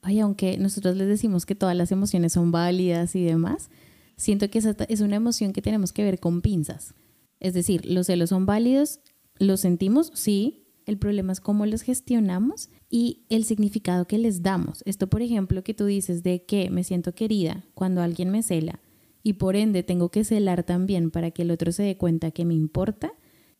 ay, 0.01 0.19
aunque 0.19 0.59
nosotros 0.59 0.97
les 0.97 1.07
decimos 1.07 1.47
que 1.47 1.55
todas 1.55 1.77
las 1.77 1.93
emociones 1.93 2.33
son 2.33 2.51
válidas 2.51 3.15
y 3.15 3.23
demás, 3.23 3.71
siento 4.17 4.51
que 4.51 4.59
esa 4.59 4.75
es 4.89 5.01
una 5.03 5.15
emoción 5.15 5.53
que 5.53 5.63
tenemos 5.63 5.93
que 5.93 6.03
ver 6.03 6.19
con 6.19 6.43
pinzas. 6.43 6.95
Es 7.39 7.55
decir, 7.55 7.87
los 7.87 8.09
celos 8.09 8.31
son 8.31 8.45
válidos, 8.45 8.99
los 9.39 9.61
sentimos, 9.61 10.11
sí, 10.15 10.62
el 10.93 10.99
problema 10.99 11.33
es 11.33 11.41
cómo 11.41 11.67
los 11.67 11.83
gestionamos 11.83 12.69
y 12.89 13.25
el 13.29 13.45
significado 13.45 14.07
que 14.07 14.19
les 14.19 14.43
damos. 14.43 14.83
Esto, 14.85 15.09
por 15.09 15.23
ejemplo, 15.23 15.65
que 15.65 15.75
tú 15.75 15.87
dices 15.87 16.23
de 16.23 16.45
que 16.45 16.71
me 16.71 16.85
siento 16.85 17.15
querida 17.15 17.65
cuando 17.75 18.03
alguien 18.03 18.31
me 18.31 18.43
cela 18.43 18.81
y 19.23 19.35
por 19.35 19.57
ende 19.57 19.83
tengo 19.83 20.11
que 20.11 20.25
celar 20.25 20.65
también 20.65 21.11
para 21.11 21.31
que 21.31 21.43
el 21.43 21.51
otro 21.51 21.73
se 21.73 21.83
dé 21.83 21.97
cuenta 21.97 22.31
que 22.31 22.45
me 22.45 22.55
importa, 22.55 23.13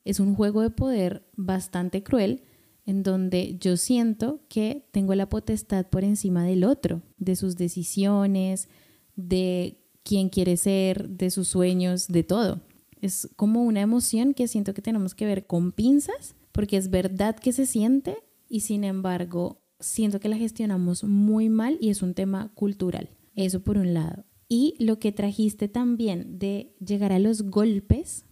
es 0.05 0.21
un 0.21 0.35
juego 0.35 0.63
de 0.63 0.71
poder 0.71 1.25
bastante 1.37 2.03
cruel 2.03 2.43
en 2.85 3.03
donde 3.03 3.57
yo 3.61 3.77
siento 3.77 4.41
que 4.49 4.85
tengo 4.91 5.15
la 5.15 5.29
potestad 5.29 5.87
por 5.87 6.03
encima 6.03 6.45
del 6.45 6.65
otro, 6.65 7.03
de 7.17 7.37
sus 7.37 7.57
decisiones, 7.57 8.69
de 9.15 9.79
quién 10.03 10.29
quiere 10.29 10.57
ser, 10.57 11.09
de 11.09 11.31
sus 11.31 11.49
sueños, 11.49 12.09
de 12.09 12.25
todo. 12.25 12.61
Es 13.01 13.29
como 13.37 13.63
una 13.63 13.81
emoción 13.81 14.35
que 14.35 14.49
siento 14.49 14.75
que 14.75 14.83
tenemos 14.83 15.15
que 15.15 15.27
ver 15.27 15.47
con 15.47 15.71
pinzas, 15.71 16.35
porque 16.53 16.77
es 16.77 16.91
verdad 16.91 17.37
que 17.37 17.53
se 17.53 17.67
siente 17.67 18.19
y 18.49 18.61
sin 18.61 18.85
embargo 18.85 19.63
siento 19.81 20.21
que 20.21 20.29
la 20.29 20.37
gestionamos 20.37 21.05
muy 21.05 21.49
mal 21.49 21.77
y 21.81 21.91
es 21.91 22.03
un 22.03 22.15
tema 22.15 22.53
cultural. 22.55 23.11
Eso 23.35 23.63
por 23.63 23.79
un 23.79 23.95
lado. 23.95 24.25
Y 24.49 24.75
lo 24.79 24.99
que 24.99 25.13
trajiste 25.13 25.69
también 25.69 26.39
de 26.39 26.77
llegar 26.79 27.13
a 27.13 27.19
los 27.19 27.43
golpes 27.43 28.27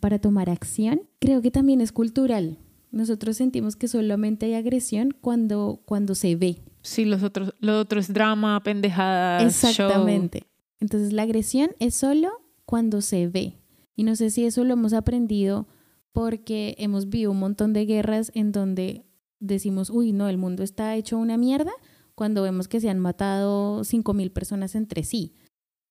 para 0.00 0.18
tomar 0.18 0.50
acción, 0.50 1.02
creo 1.20 1.40
que 1.42 1.50
también 1.50 1.80
es 1.80 1.92
cultural. 1.92 2.58
Nosotros 2.90 3.36
sentimos 3.36 3.76
que 3.76 3.88
solamente 3.88 4.46
hay 4.46 4.54
agresión 4.54 5.16
cuando, 5.20 5.82
cuando 5.84 6.14
se 6.14 6.36
ve. 6.36 6.58
Sí, 6.82 7.04
los 7.04 7.22
otros, 7.22 7.54
lo 7.60 7.78
otro 7.78 8.00
es 8.00 8.12
drama, 8.12 8.60
pendejadas. 8.62 9.44
Exactamente. 9.44 10.44
Entonces 10.80 11.12
la 11.12 11.22
agresión 11.22 11.70
es 11.78 11.94
solo 11.94 12.30
cuando 12.64 13.00
se 13.00 13.28
ve. 13.28 13.60
Y 13.96 14.02
no 14.02 14.16
sé 14.16 14.30
si 14.30 14.44
eso 14.44 14.64
lo 14.64 14.74
hemos 14.74 14.92
aprendido 14.92 15.68
porque 16.14 16.76
hemos 16.78 17.10
vivido 17.10 17.32
un 17.32 17.40
montón 17.40 17.72
de 17.72 17.86
guerras 17.86 18.30
en 18.36 18.52
donde 18.52 19.04
decimos, 19.40 19.90
uy, 19.90 20.12
no, 20.12 20.28
el 20.28 20.38
mundo 20.38 20.62
está 20.62 20.94
hecho 20.94 21.18
una 21.18 21.36
mierda, 21.36 21.72
cuando 22.14 22.44
vemos 22.44 22.68
que 22.68 22.80
se 22.80 22.88
han 22.88 23.00
matado 23.00 23.80
5.000 23.80 24.32
personas 24.32 24.76
entre 24.76 25.02
sí. 25.02 25.34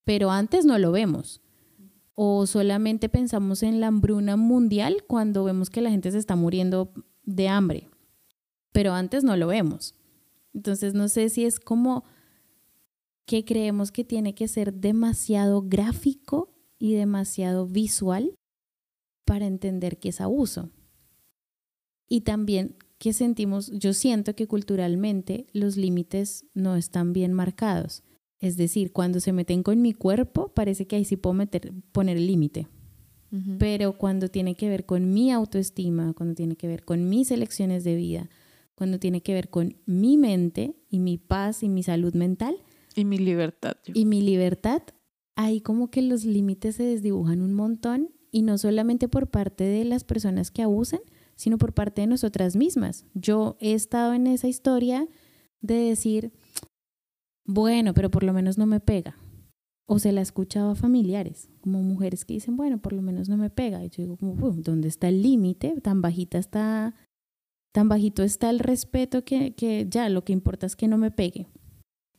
Pero 0.02 0.30
antes 0.30 0.64
no 0.64 0.78
lo 0.78 0.92
vemos. 0.92 1.42
O 2.14 2.46
solamente 2.46 3.10
pensamos 3.10 3.62
en 3.62 3.80
la 3.80 3.88
hambruna 3.88 4.36
mundial 4.36 5.04
cuando 5.06 5.44
vemos 5.44 5.68
que 5.68 5.82
la 5.82 5.90
gente 5.90 6.10
se 6.10 6.18
está 6.18 6.36
muriendo 6.36 6.94
de 7.24 7.48
hambre. 7.48 7.90
Pero 8.72 8.94
antes 8.94 9.24
no 9.24 9.36
lo 9.36 9.48
vemos. 9.48 9.94
Entonces 10.54 10.94
no 10.94 11.08
sé 11.08 11.28
si 11.28 11.44
es 11.44 11.60
como 11.60 12.04
que 13.26 13.44
creemos 13.44 13.92
que 13.92 14.04
tiene 14.04 14.34
que 14.34 14.48
ser 14.48 14.72
demasiado 14.72 15.60
gráfico 15.66 16.54
y 16.78 16.94
demasiado 16.94 17.66
visual 17.66 18.38
para 19.24 19.46
entender 19.46 19.98
que 19.98 20.10
es 20.10 20.20
abuso. 20.20 20.70
Y 22.08 22.22
también 22.22 22.76
que 22.98 23.12
sentimos, 23.12 23.70
yo 23.72 23.92
siento 23.92 24.34
que 24.34 24.46
culturalmente 24.46 25.46
los 25.52 25.76
límites 25.76 26.46
no 26.54 26.76
están 26.76 27.12
bien 27.12 27.32
marcados. 27.32 28.02
Es 28.38 28.56
decir, 28.56 28.92
cuando 28.92 29.20
se 29.20 29.32
meten 29.32 29.62
con 29.62 29.80
mi 29.82 29.92
cuerpo, 29.92 30.52
parece 30.54 30.86
que 30.86 30.96
ahí 30.96 31.04
sí 31.04 31.16
puedo 31.16 31.34
meter, 31.34 31.72
poner 31.92 32.16
el 32.16 32.26
límite. 32.26 32.68
Pero 33.58 33.98
cuando 33.98 34.28
tiene 34.28 34.54
que 34.54 34.68
ver 34.68 34.86
con 34.86 35.12
mi 35.12 35.32
autoestima, 35.32 36.12
cuando 36.14 36.36
tiene 36.36 36.54
que 36.54 36.68
ver 36.68 36.84
con 36.84 37.08
mis 37.08 37.32
elecciones 37.32 37.82
de 37.82 37.96
vida, 37.96 38.30
cuando 38.76 39.00
tiene 39.00 39.22
que 39.22 39.34
ver 39.34 39.50
con 39.50 39.76
mi 39.86 40.16
mente 40.16 40.76
y 40.88 41.00
mi 41.00 41.18
paz 41.18 41.64
y 41.64 41.68
mi 41.68 41.82
salud 41.82 42.14
mental, 42.14 42.56
y 42.94 43.04
mi 43.04 43.18
libertad. 43.18 43.76
Y 43.92 44.06
mi 44.06 44.22
libertad, 44.22 44.82
ahí 45.34 45.60
como 45.60 45.90
que 45.90 46.00
los 46.02 46.24
límites 46.24 46.76
se 46.76 46.84
desdibujan 46.84 47.42
un 47.42 47.54
montón 47.54 48.10
y 48.34 48.42
no 48.42 48.58
solamente 48.58 49.06
por 49.06 49.28
parte 49.28 49.62
de 49.62 49.84
las 49.84 50.02
personas 50.02 50.50
que 50.50 50.62
abusan, 50.62 50.98
sino 51.36 51.56
por 51.56 51.72
parte 51.72 52.00
de 52.00 52.08
nosotras 52.08 52.56
mismas. 52.56 53.06
Yo 53.14 53.56
he 53.60 53.74
estado 53.74 54.12
en 54.12 54.26
esa 54.26 54.48
historia 54.48 55.06
de 55.60 55.76
decir, 55.76 56.32
bueno, 57.46 57.94
pero 57.94 58.10
por 58.10 58.24
lo 58.24 58.32
menos 58.32 58.58
no 58.58 58.66
me 58.66 58.80
pega. 58.80 59.16
O 59.86 60.00
se 60.00 60.10
la 60.10 60.18
he 60.18 60.24
escuchado 60.24 60.72
a 60.72 60.74
familiares, 60.74 61.48
como 61.60 61.80
mujeres 61.84 62.24
que 62.24 62.34
dicen, 62.34 62.56
bueno, 62.56 62.78
por 62.78 62.92
lo 62.92 63.02
menos 63.02 63.28
no 63.28 63.36
me 63.36 63.50
pega. 63.50 63.84
Y 63.84 63.90
yo 63.90 64.02
digo, 64.02 64.16
como, 64.16 64.34
¿dónde 64.34 64.88
está 64.88 65.06
el 65.06 65.22
límite? 65.22 65.80
Tan 65.80 66.02
bajita 66.02 66.38
está, 66.38 66.96
tan 67.72 67.88
bajito 67.88 68.24
está 68.24 68.50
el 68.50 68.58
respeto 68.58 69.24
que, 69.24 69.54
que 69.54 69.86
ya 69.88 70.08
lo 70.08 70.24
que 70.24 70.32
importa 70.32 70.66
es 70.66 70.74
que 70.74 70.88
no 70.88 70.98
me 70.98 71.12
pegue. 71.12 71.46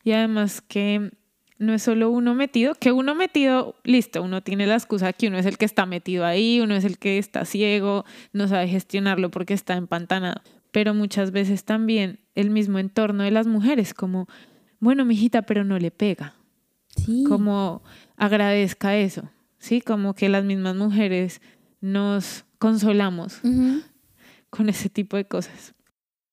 Y 0.02 0.12
además 0.12 0.62
que 0.62 1.10
no 1.58 1.72
es 1.72 1.82
solo 1.82 2.10
uno 2.10 2.34
metido, 2.34 2.74
que 2.74 2.92
uno 2.92 3.14
metido, 3.14 3.76
listo, 3.84 4.22
uno 4.22 4.42
tiene 4.42 4.66
la 4.66 4.74
excusa 4.74 5.12
que 5.12 5.28
uno 5.28 5.38
es 5.38 5.46
el 5.46 5.58
que 5.58 5.64
está 5.64 5.86
metido 5.86 6.24
ahí, 6.24 6.60
uno 6.60 6.74
es 6.74 6.84
el 6.84 6.98
que 6.98 7.18
está 7.18 7.44
ciego, 7.44 8.04
no 8.32 8.48
sabe 8.48 8.68
gestionarlo 8.68 9.30
porque 9.30 9.54
está 9.54 9.74
empantanado. 9.74 10.40
Pero 10.70 10.92
muchas 10.92 11.30
veces 11.30 11.64
también 11.64 12.20
el 12.34 12.50
mismo 12.50 12.78
entorno 12.78 13.22
de 13.22 13.30
las 13.30 13.46
mujeres, 13.46 13.94
como, 13.94 14.26
bueno, 14.80 15.04
mijita, 15.04 15.42
pero 15.42 15.64
no 15.64 15.78
le 15.78 15.90
pega. 15.90 16.34
Sí. 16.96 17.24
Como 17.26 17.82
agradezca 18.16 18.96
eso, 18.96 19.30
¿sí? 19.58 19.80
Como 19.80 20.14
que 20.14 20.28
las 20.28 20.44
mismas 20.44 20.76
mujeres 20.76 21.40
nos 21.80 22.44
consolamos 22.58 23.40
con 24.50 24.68
ese 24.68 24.88
tipo 24.88 25.16
de 25.16 25.26
cosas. 25.26 25.74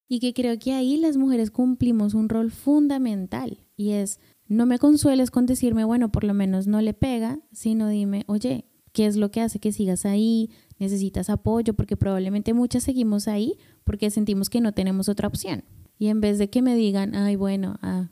Y 0.07 0.19
que 0.19 0.33
creo 0.33 0.59
que 0.59 0.73
ahí 0.73 0.97
las 0.97 1.17
mujeres 1.17 1.49
cumplimos 1.49 2.13
un 2.13 2.29
rol 2.29 2.51
fundamental 2.51 3.59
y 3.75 3.91
es, 3.91 4.19
no 4.47 4.65
me 4.65 4.79
consueles 4.79 5.31
con 5.31 5.45
decirme, 5.45 5.83
bueno, 5.83 6.11
por 6.11 6.23
lo 6.23 6.33
menos 6.33 6.67
no 6.67 6.81
le 6.81 6.93
pega, 6.93 7.39
sino 7.51 7.87
dime, 7.87 8.23
oye, 8.27 8.65
¿qué 8.91 9.05
es 9.05 9.15
lo 9.15 9.31
que 9.31 9.41
hace 9.41 9.59
que 9.59 9.71
sigas 9.71 10.05
ahí? 10.05 10.49
¿Necesitas 10.79 11.29
apoyo? 11.29 11.73
Porque 11.73 11.97
probablemente 11.97 12.53
muchas 12.53 12.83
seguimos 12.83 13.27
ahí 13.27 13.57
porque 13.83 14.09
sentimos 14.09 14.49
que 14.49 14.61
no 14.61 14.73
tenemos 14.73 15.09
otra 15.09 15.27
opción. 15.27 15.63
Y 15.97 16.07
en 16.07 16.21
vez 16.21 16.37
de 16.37 16.49
que 16.49 16.61
me 16.61 16.75
digan, 16.75 17.15
ay, 17.15 17.35
bueno, 17.35 17.77
ah, 17.81 18.09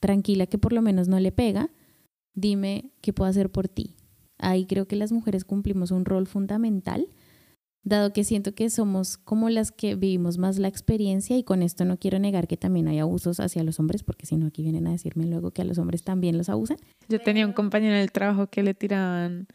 tranquila 0.00 0.46
que 0.46 0.58
por 0.58 0.72
lo 0.72 0.82
menos 0.82 1.08
no 1.08 1.20
le 1.20 1.32
pega, 1.32 1.70
dime 2.34 2.92
qué 3.00 3.12
puedo 3.12 3.30
hacer 3.30 3.50
por 3.50 3.68
ti. 3.68 3.96
Ahí 4.38 4.66
creo 4.66 4.86
que 4.86 4.96
las 4.96 5.12
mujeres 5.12 5.44
cumplimos 5.44 5.90
un 5.90 6.04
rol 6.04 6.26
fundamental 6.26 7.08
dado 7.86 8.12
que 8.12 8.24
siento 8.24 8.52
que 8.54 8.68
somos 8.68 9.16
como 9.16 9.48
las 9.48 9.70
que 9.70 9.94
vivimos 9.94 10.38
más 10.38 10.58
la 10.58 10.66
experiencia 10.66 11.38
y 11.38 11.44
con 11.44 11.62
esto 11.62 11.84
no 11.84 11.98
quiero 11.98 12.18
negar 12.18 12.48
que 12.48 12.56
también 12.56 12.88
hay 12.88 12.98
abusos 12.98 13.38
hacia 13.38 13.62
los 13.62 13.78
hombres, 13.78 14.02
porque 14.02 14.26
si 14.26 14.36
no 14.36 14.46
aquí 14.46 14.62
vienen 14.62 14.88
a 14.88 14.90
decirme 14.90 15.24
luego 15.24 15.52
que 15.52 15.62
a 15.62 15.64
los 15.64 15.78
hombres 15.78 16.02
también 16.02 16.36
los 16.36 16.48
abusan. 16.48 16.78
Yo 17.08 17.20
tenía 17.20 17.46
un 17.46 17.52
compañero 17.52 17.94
en 17.94 18.00
el 18.00 18.10
trabajo 18.10 18.48
que 18.48 18.64
le 18.64 18.74
tiraban 18.74 19.46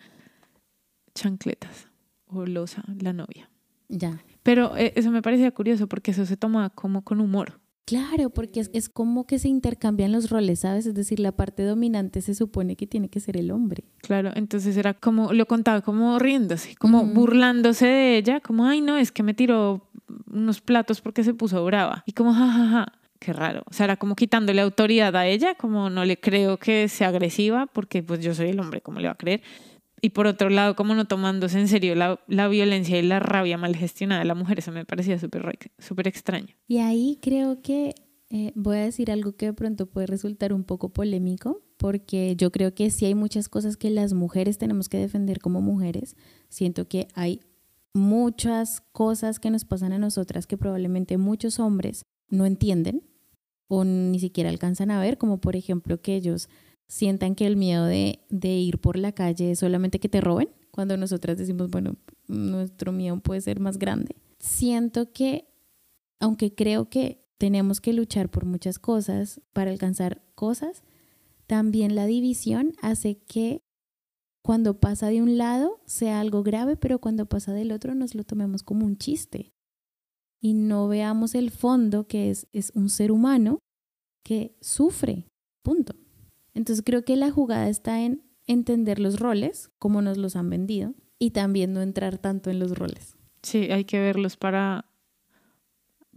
chancletas 1.13 1.89
o 2.25 2.45
losa, 2.45 2.85
la 3.01 3.11
novia. 3.11 3.49
Ya. 3.89 4.23
Pero 4.43 4.77
eh, 4.77 4.93
eso 4.95 5.11
me 5.11 5.21
parecía 5.21 5.51
curioso 5.51 5.87
porque 5.87 6.11
eso 6.11 6.25
se 6.25 6.37
toma 6.37 6.69
como 6.69 7.03
con 7.03 7.19
humor. 7.19 7.59
Claro, 7.85 8.29
porque 8.29 8.59
es, 8.59 8.69
es, 8.73 8.89
como 8.89 9.25
que 9.25 9.39
se 9.39 9.49
intercambian 9.49 10.11
los 10.11 10.29
roles, 10.29 10.61
¿sabes? 10.61 10.85
Es 10.85 10.93
decir, 10.93 11.19
la 11.19 11.31
parte 11.31 11.63
dominante 11.63 12.21
se 12.21 12.35
supone 12.35 12.75
que 12.75 12.87
tiene 12.87 13.09
que 13.09 13.19
ser 13.19 13.37
el 13.37 13.51
hombre. 13.51 13.83
Claro, 14.01 14.31
entonces 14.35 14.77
era 14.77 14.93
como, 14.93 15.33
lo 15.33 15.45
contaba 15.45 15.81
como 15.81 16.17
riéndose, 16.19 16.75
como 16.75 17.05
burlándose 17.05 17.87
de 17.87 18.17
ella, 18.17 18.39
como, 18.39 18.65
ay, 18.65 18.81
no, 18.81 18.97
es 18.97 19.11
que 19.11 19.23
me 19.23 19.33
tiró 19.33 19.89
unos 20.31 20.61
platos 20.61 21.01
porque 21.01 21.23
se 21.23 21.33
puso 21.33 21.63
brava. 21.65 22.03
Y 22.05 22.13
como, 22.13 22.33
jajaja, 22.33 22.65
ja, 22.65 22.69
ja. 22.69 22.93
qué 23.19 23.33
raro. 23.33 23.63
O 23.65 23.73
sea, 23.73 23.85
era 23.85 23.97
como 23.97 24.15
quitándole 24.15 24.61
autoridad 24.61 25.15
a 25.15 25.25
ella, 25.27 25.55
como 25.55 25.89
no 25.89 26.05
le 26.05 26.19
creo 26.19 26.57
que 26.57 26.87
sea 26.87 27.09
agresiva, 27.09 27.65
porque 27.67 28.03
pues 28.03 28.21
yo 28.21 28.33
soy 28.33 28.49
el 28.49 28.59
hombre, 28.59 28.81
¿cómo 28.81 28.99
le 28.99 29.07
va 29.07 29.13
a 29.13 29.17
creer? 29.17 29.41
Y 30.01 30.09
por 30.09 30.27
otro 30.27 30.49
lado, 30.49 30.75
como 30.75 30.95
no 30.95 31.05
tomándose 31.05 31.59
en 31.59 31.67
serio 31.67 31.95
la, 31.95 32.19
la 32.27 32.47
violencia 32.47 32.97
y 32.97 33.03
la 33.03 33.19
rabia 33.19 33.57
mal 33.57 33.75
gestionada 33.75 34.21
de 34.21 34.27
la 34.27 34.35
mujer, 34.35 34.59
eso 34.59 34.71
me 34.71 34.85
parecía 34.85 35.19
súper 35.19 35.43
súper 35.77 36.07
extraño. 36.07 36.55
Y 36.67 36.79
ahí 36.79 37.19
creo 37.21 37.61
que 37.61 37.93
eh, 38.29 38.51
voy 38.55 38.77
a 38.77 38.81
decir 38.81 39.11
algo 39.11 39.33
que 39.33 39.47
de 39.47 39.53
pronto 39.53 39.85
puede 39.85 40.07
resultar 40.07 40.53
un 40.53 40.63
poco 40.63 40.89
polémico, 40.89 41.61
porque 41.77 42.35
yo 42.35 42.51
creo 42.51 42.73
que 42.73 42.89
sí 42.89 43.05
hay 43.05 43.13
muchas 43.13 43.49
cosas 43.49 43.77
que 43.77 43.89
las 43.89 44.13
mujeres 44.13 44.57
tenemos 44.57 44.89
que 44.89 44.97
defender 44.97 45.39
como 45.39 45.61
mujeres. 45.61 46.15
Siento 46.49 46.87
que 46.87 47.07
hay 47.13 47.41
muchas 47.93 48.81
cosas 48.91 49.39
que 49.39 49.51
nos 49.51 49.65
pasan 49.65 49.93
a 49.93 49.99
nosotras 49.99 50.47
que 50.47 50.57
probablemente 50.57 51.17
muchos 51.17 51.59
hombres 51.59 52.05
no 52.29 52.45
entienden 52.45 53.03
o 53.67 53.83
ni 53.83 54.19
siquiera 54.19 54.49
alcanzan 54.49 54.91
a 54.91 54.99
ver, 54.99 55.17
como 55.17 55.39
por 55.39 55.55
ejemplo 55.55 56.01
que 56.01 56.15
ellos 56.15 56.49
sientan 56.91 57.35
que 57.35 57.47
el 57.47 57.55
miedo 57.55 57.85
de, 57.85 58.19
ir 58.29 58.77
por 58.79 58.97
la 58.97 59.13
calle 59.13 59.51
es 59.51 59.59
solamente 59.59 60.01
que 60.01 60.09
te 60.09 60.19
roben, 60.19 60.49
cuando 60.71 60.97
nosotras 60.97 61.37
decimos, 61.37 61.69
bueno, 61.69 61.95
nuestro 62.27 62.91
miedo 62.91 63.17
puede 63.21 63.39
ser 63.39 63.61
más 63.61 63.79
grande. 63.79 64.17
Siento 64.39 65.13
que, 65.13 65.47
aunque 66.19 66.53
creo 66.53 66.89
que 66.89 67.23
tenemos 67.37 67.79
que 67.79 67.93
luchar 67.93 68.27
por 68.27 68.43
muchas 68.43 68.77
cosas 68.77 69.39
para 69.53 69.71
alcanzar 69.71 70.21
cosas, 70.35 70.83
también 71.47 71.95
la 71.95 72.07
división 72.07 72.73
hace 72.81 73.19
que 73.19 73.61
cuando 74.43 74.81
pasa 74.81 75.07
de 75.07 75.21
un 75.21 75.37
lado 75.37 75.79
sea 75.85 76.19
algo 76.19 76.43
grave, 76.43 76.75
pero 76.75 76.99
cuando 76.99 77.25
pasa 77.25 77.53
del 77.53 77.71
otro 77.71 77.95
nos 77.95 78.15
lo 78.15 78.25
tomemos 78.25 78.63
como 78.63 78.85
un 78.85 78.97
chiste 78.97 79.53
y 80.41 80.55
no 80.55 80.89
veamos 80.89 81.35
el 81.35 81.51
fondo 81.51 82.05
que 82.05 82.31
es, 82.31 82.47
es 82.51 82.73
un 82.75 82.89
ser 82.89 83.13
humano 83.13 83.59
que 84.25 84.57
sufre, 84.59 85.29
punto. 85.63 86.00
Entonces 86.53 86.83
creo 86.85 87.03
que 87.03 87.15
la 87.15 87.31
jugada 87.31 87.69
está 87.69 88.01
en 88.01 88.23
entender 88.47 88.99
los 88.99 89.19
roles, 89.19 89.69
como 89.79 90.01
nos 90.01 90.17
los 90.17 90.35
han 90.35 90.49
vendido, 90.49 90.93
y 91.19 91.31
también 91.31 91.73
no 91.73 91.81
entrar 91.81 92.17
tanto 92.17 92.49
en 92.49 92.59
los 92.59 92.77
roles. 92.77 93.15
Sí, 93.43 93.71
hay 93.71 93.85
que 93.85 93.99
verlos 93.99 94.37
para, 94.37 94.85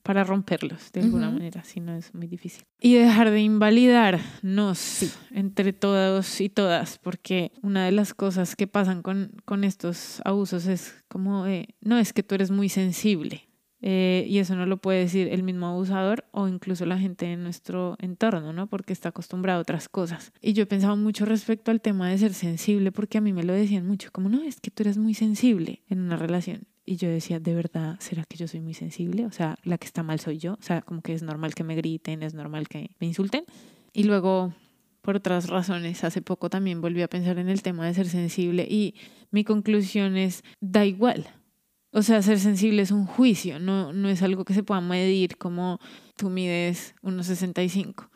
para 0.02 0.24
romperlos 0.24 0.92
de 0.92 1.02
alguna 1.02 1.30
manera, 1.30 1.64
si 1.64 1.80
no 1.80 1.94
es 1.94 2.14
muy 2.14 2.26
difícil. 2.26 2.64
Y 2.80 2.94
dejar 2.94 3.30
de 3.30 3.40
invalidarnos 3.40 5.16
entre 5.30 5.72
todos 5.72 6.40
y 6.40 6.48
todas, 6.48 6.98
porque 6.98 7.52
una 7.62 7.84
de 7.86 7.92
las 7.92 8.12
cosas 8.14 8.56
que 8.56 8.66
pasan 8.66 9.02
con, 9.02 9.32
con 9.44 9.64
estos 9.64 10.20
abusos 10.24 10.66
es 10.66 11.04
como, 11.08 11.46
no 11.80 11.98
es 11.98 12.12
que 12.12 12.22
tú 12.22 12.34
eres 12.34 12.50
muy 12.50 12.68
sensible, 12.68 13.48
eh, 13.86 14.24
y 14.26 14.38
eso 14.38 14.56
no 14.56 14.64
lo 14.64 14.78
puede 14.78 15.00
decir 15.00 15.28
el 15.28 15.42
mismo 15.42 15.66
abusador 15.66 16.24
o 16.30 16.48
incluso 16.48 16.86
la 16.86 16.98
gente 16.98 17.30
en 17.30 17.42
nuestro 17.42 17.98
entorno, 18.00 18.54
¿no? 18.54 18.66
Porque 18.66 18.94
está 18.94 19.10
acostumbrado 19.10 19.58
a 19.58 19.60
otras 19.60 19.90
cosas. 19.90 20.32
Y 20.40 20.54
yo 20.54 20.62
he 20.62 20.66
pensado 20.66 20.96
mucho 20.96 21.26
respecto 21.26 21.70
al 21.70 21.82
tema 21.82 22.08
de 22.08 22.16
ser 22.16 22.32
sensible, 22.32 22.92
porque 22.92 23.18
a 23.18 23.20
mí 23.20 23.34
me 23.34 23.42
lo 23.42 23.52
decían 23.52 23.86
mucho, 23.86 24.08
como 24.10 24.30
no, 24.30 24.42
es 24.42 24.58
que 24.58 24.70
tú 24.70 24.84
eres 24.84 24.96
muy 24.96 25.12
sensible 25.12 25.82
en 25.90 26.00
una 26.00 26.16
relación. 26.16 26.62
Y 26.86 26.96
yo 26.96 27.10
decía, 27.10 27.40
¿de 27.40 27.54
verdad 27.54 27.96
será 28.00 28.24
que 28.24 28.38
yo 28.38 28.48
soy 28.48 28.60
muy 28.60 28.72
sensible? 28.72 29.26
O 29.26 29.32
sea, 29.32 29.58
la 29.64 29.76
que 29.76 29.86
está 29.86 30.02
mal 30.02 30.18
soy 30.18 30.38
yo. 30.38 30.54
O 30.54 30.62
sea, 30.62 30.80
como 30.80 31.02
que 31.02 31.12
es 31.12 31.22
normal 31.22 31.54
que 31.54 31.62
me 31.62 31.76
griten, 31.76 32.22
es 32.22 32.32
normal 32.32 32.68
que 32.68 32.90
me 33.00 33.06
insulten. 33.06 33.44
Y 33.92 34.04
luego, 34.04 34.54
por 35.02 35.16
otras 35.16 35.50
razones, 35.50 36.04
hace 36.04 36.22
poco 36.22 36.48
también 36.48 36.80
volví 36.80 37.02
a 37.02 37.08
pensar 37.08 37.38
en 37.38 37.50
el 37.50 37.60
tema 37.60 37.84
de 37.84 37.92
ser 37.92 38.08
sensible 38.08 38.66
y 38.66 38.94
mi 39.30 39.44
conclusión 39.44 40.16
es, 40.16 40.42
da 40.62 40.86
igual. 40.86 41.26
O 41.94 42.02
sea, 42.02 42.22
ser 42.22 42.40
sensible 42.40 42.82
es 42.82 42.90
un 42.90 43.06
juicio, 43.06 43.60
no, 43.60 43.92
no 43.92 44.08
es 44.08 44.20
algo 44.22 44.44
que 44.44 44.52
se 44.52 44.64
pueda 44.64 44.80
medir 44.80 45.36
como 45.36 45.78
tú 46.16 46.28
mides 46.28 46.96
1,65. 47.04 48.08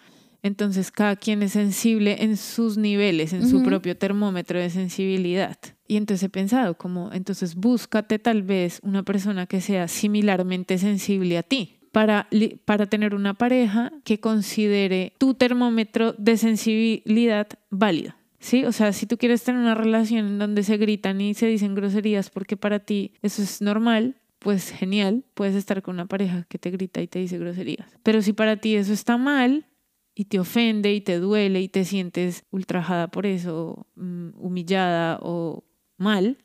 Entonces, 0.43 0.91
cada 0.91 1.15
quien 1.15 1.45
es 1.45 1.53
sensible 1.53 2.25
en 2.25 2.37
sus 2.37 2.77
niveles, 2.77 3.33
en 3.33 3.49
su 3.49 3.63
propio 3.63 3.97
termómetro 3.97 4.59
de 4.59 4.71
sensibilidad. 4.71 5.57
Y 5.87 5.97
entonces 5.97 6.25
he 6.25 6.29
pensado, 6.29 6.77
como, 6.77 7.13
entonces 7.13 7.55
búscate 7.55 8.19
tal 8.19 8.43
vez 8.43 8.81
una 8.83 9.05
persona 9.05 9.47
que 9.47 9.61
sea 9.61 9.87
similarmente 9.87 10.79
sensible 10.79 11.39
a 11.39 11.45
ti. 11.45 11.77
Para, 11.93 12.29
para 12.65 12.87
tener 12.87 13.15
una 13.15 13.35
pareja 13.35 13.93
que 14.05 14.21
considere 14.21 15.15
tu 15.19 15.35
termómetro 15.35 16.15
de 16.19 16.37
sensibilidad 16.37 17.49
válido. 17.71 18.18
¿Sí? 18.39 18.65
O 18.65 18.73
sea, 18.73 18.93
si 18.93 19.07
tú 19.07 19.17
quieres 19.17 19.43
tener 19.43 19.61
una 19.61 19.75
relación 19.75 20.27
en 20.27 20.39
donde 20.39 20.63
se 20.63 20.77
gritan 20.77 21.21
y 21.21 21.35
se 21.35 21.47
dicen 21.47 21.75
groserías 21.75 22.31
porque 22.31 22.57
para 22.57 22.81
ti 22.81 23.13
eso 23.23 23.43
es 23.43 23.61
normal, 23.61 24.17
pues 24.39 24.71
genial, 24.71 25.25
puedes 25.35 25.55
estar 25.55 25.83
con 25.83 25.95
una 25.95 26.07
pareja 26.07 26.45
que 26.49 26.59
te 26.59 26.71
grita 26.71 27.01
y 27.01 27.09
te 27.09 27.19
dice 27.19 27.39
groserías. 27.39 27.89
Pero 28.03 28.23
si 28.23 28.33
para 28.33 28.57
ti 28.57 28.77
eso 28.77 28.93
está 28.93 29.17
mal 29.17 29.67
y 30.15 30.27
te 30.27 30.39
ofende 30.39 30.93
y 30.93 31.01
te 31.01 31.19
duele 31.19 31.61
y 31.61 31.69
te 31.69 31.85
sientes 31.85 32.45
ultrajada 32.51 33.09
por 33.09 33.27
eso, 33.27 33.87
mm, 33.97 34.31
humillada 34.37 35.19
o 35.23 35.65
mal 35.97 36.39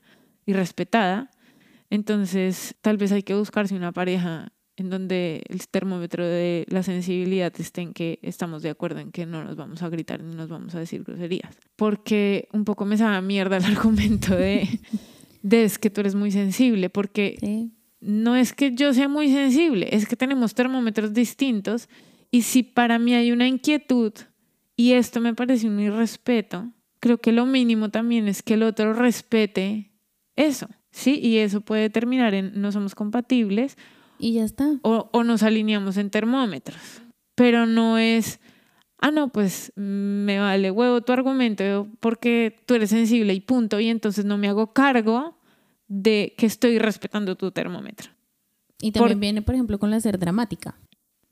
y 0.45 0.53
respetada, 0.53 1.29
entonces 1.89 2.75
tal 2.81 2.97
vez 2.97 3.11
hay 3.11 3.23
que 3.23 3.35
buscarse 3.35 3.75
una 3.75 3.91
pareja 3.91 4.52
en 4.75 4.89
donde 4.89 5.43
el 5.49 5.67
termómetro 5.67 6.25
de 6.25 6.65
la 6.67 6.83
sensibilidad 6.83 7.53
esté 7.59 7.81
en 7.81 7.93
que 7.93 8.19
estamos 8.21 8.63
de 8.63 8.69
acuerdo 8.69 8.99
en 8.99 9.11
que 9.11 9.25
no 9.25 9.43
nos 9.43 9.55
vamos 9.55 9.83
a 9.83 9.89
gritar 9.89 10.23
ni 10.23 10.35
nos 10.35 10.49
vamos 10.49 10.73
a 10.73 10.79
decir 10.79 11.03
groserías. 11.03 11.55
Porque 11.75 12.47
un 12.53 12.65
poco 12.65 12.85
me 12.85 12.97
sabe 12.97 13.21
mierda 13.21 13.57
el 13.57 13.65
argumento 13.65 14.35
de, 14.35 14.67
de 15.41 15.63
es 15.63 15.77
que 15.77 15.89
tú 15.89 16.01
eres 16.01 16.15
muy 16.15 16.31
sensible, 16.31 16.89
porque 16.89 17.69
no 18.01 18.35
es 18.35 18.53
que 18.53 18.73
yo 18.73 18.93
sea 18.93 19.07
muy 19.07 19.31
sensible, 19.31 19.89
es 19.91 20.07
que 20.07 20.15
tenemos 20.15 20.55
termómetros 20.55 21.13
distintos 21.13 21.87
y 22.31 22.41
si 22.41 22.63
para 22.63 22.97
mí 22.97 23.13
hay 23.13 23.31
una 23.31 23.47
inquietud 23.47 24.13
y 24.75 24.93
esto 24.93 25.21
me 25.21 25.35
parece 25.35 25.67
un 25.67 25.79
irrespeto, 25.79 26.71
creo 26.99 27.19
que 27.19 27.31
lo 27.31 27.45
mínimo 27.45 27.89
también 27.89 28.27
es 28.27 28.41
que 28.41 28.55
el 28.55 28.63
otro 28.63 28.93
respete 28.93 29.91
eso, 30.35 30.67
¿sí? 30.89 31.19
Y 31.21 31.37
eso 31.37 31.61
puede 31.61 31.91
terminar 31.91 32.33
en 32.33 32.59
no 32.59 32.71
somos 32.71 32.95
compatibles 32.95 33.77
y 34.23 34.31
ya 34.31 34.45
está. 34.45 34.79
O, 34.83 35.09
o 35.11 35.23
nos 35.25 35.43
alineamos 35.43 35.97
en 35.97 36.09
termómetros. 36.09 36.79
Pero 37.35 37.65
no 37.65 37.97
es, 37.97 38.39
ah, 38.99 39.11
no, 39.11 39.27
pues 39.27 39.73
me 39.75 40.39
vale 40.39 40.71
huevo 40.71 41.01
tu 41.01 41.11
argumento 41.11 41.89
porque 41.99 42.55
tú 42.65 42.75
eres 42.75 42.89
sensible 42.89 43.33
y 43.33 43.41
punto. 43.41 43.81
Y 43.81 43.89
entonces 43.89 44.23
no 44.23 44.37
me 44.37 44.47
hago 44.47 44.71
cargo 44.71 45.37
de 45.89 46.33
que 46.37 46.45
estoy 46.45 46.79
respetando 46.79 47.35
tu 47.35 47.51
termómetro. 47.51 48.11
Y 48.79 48.93
también 48.93 49.19
viene, 49.19 49.41
por 49.41 49.55
ejemplo, 49.55 49.77
con 49.77 49.91
la 49.91 49.99
ser 49.99 50.17
dramática. 50.17 50.77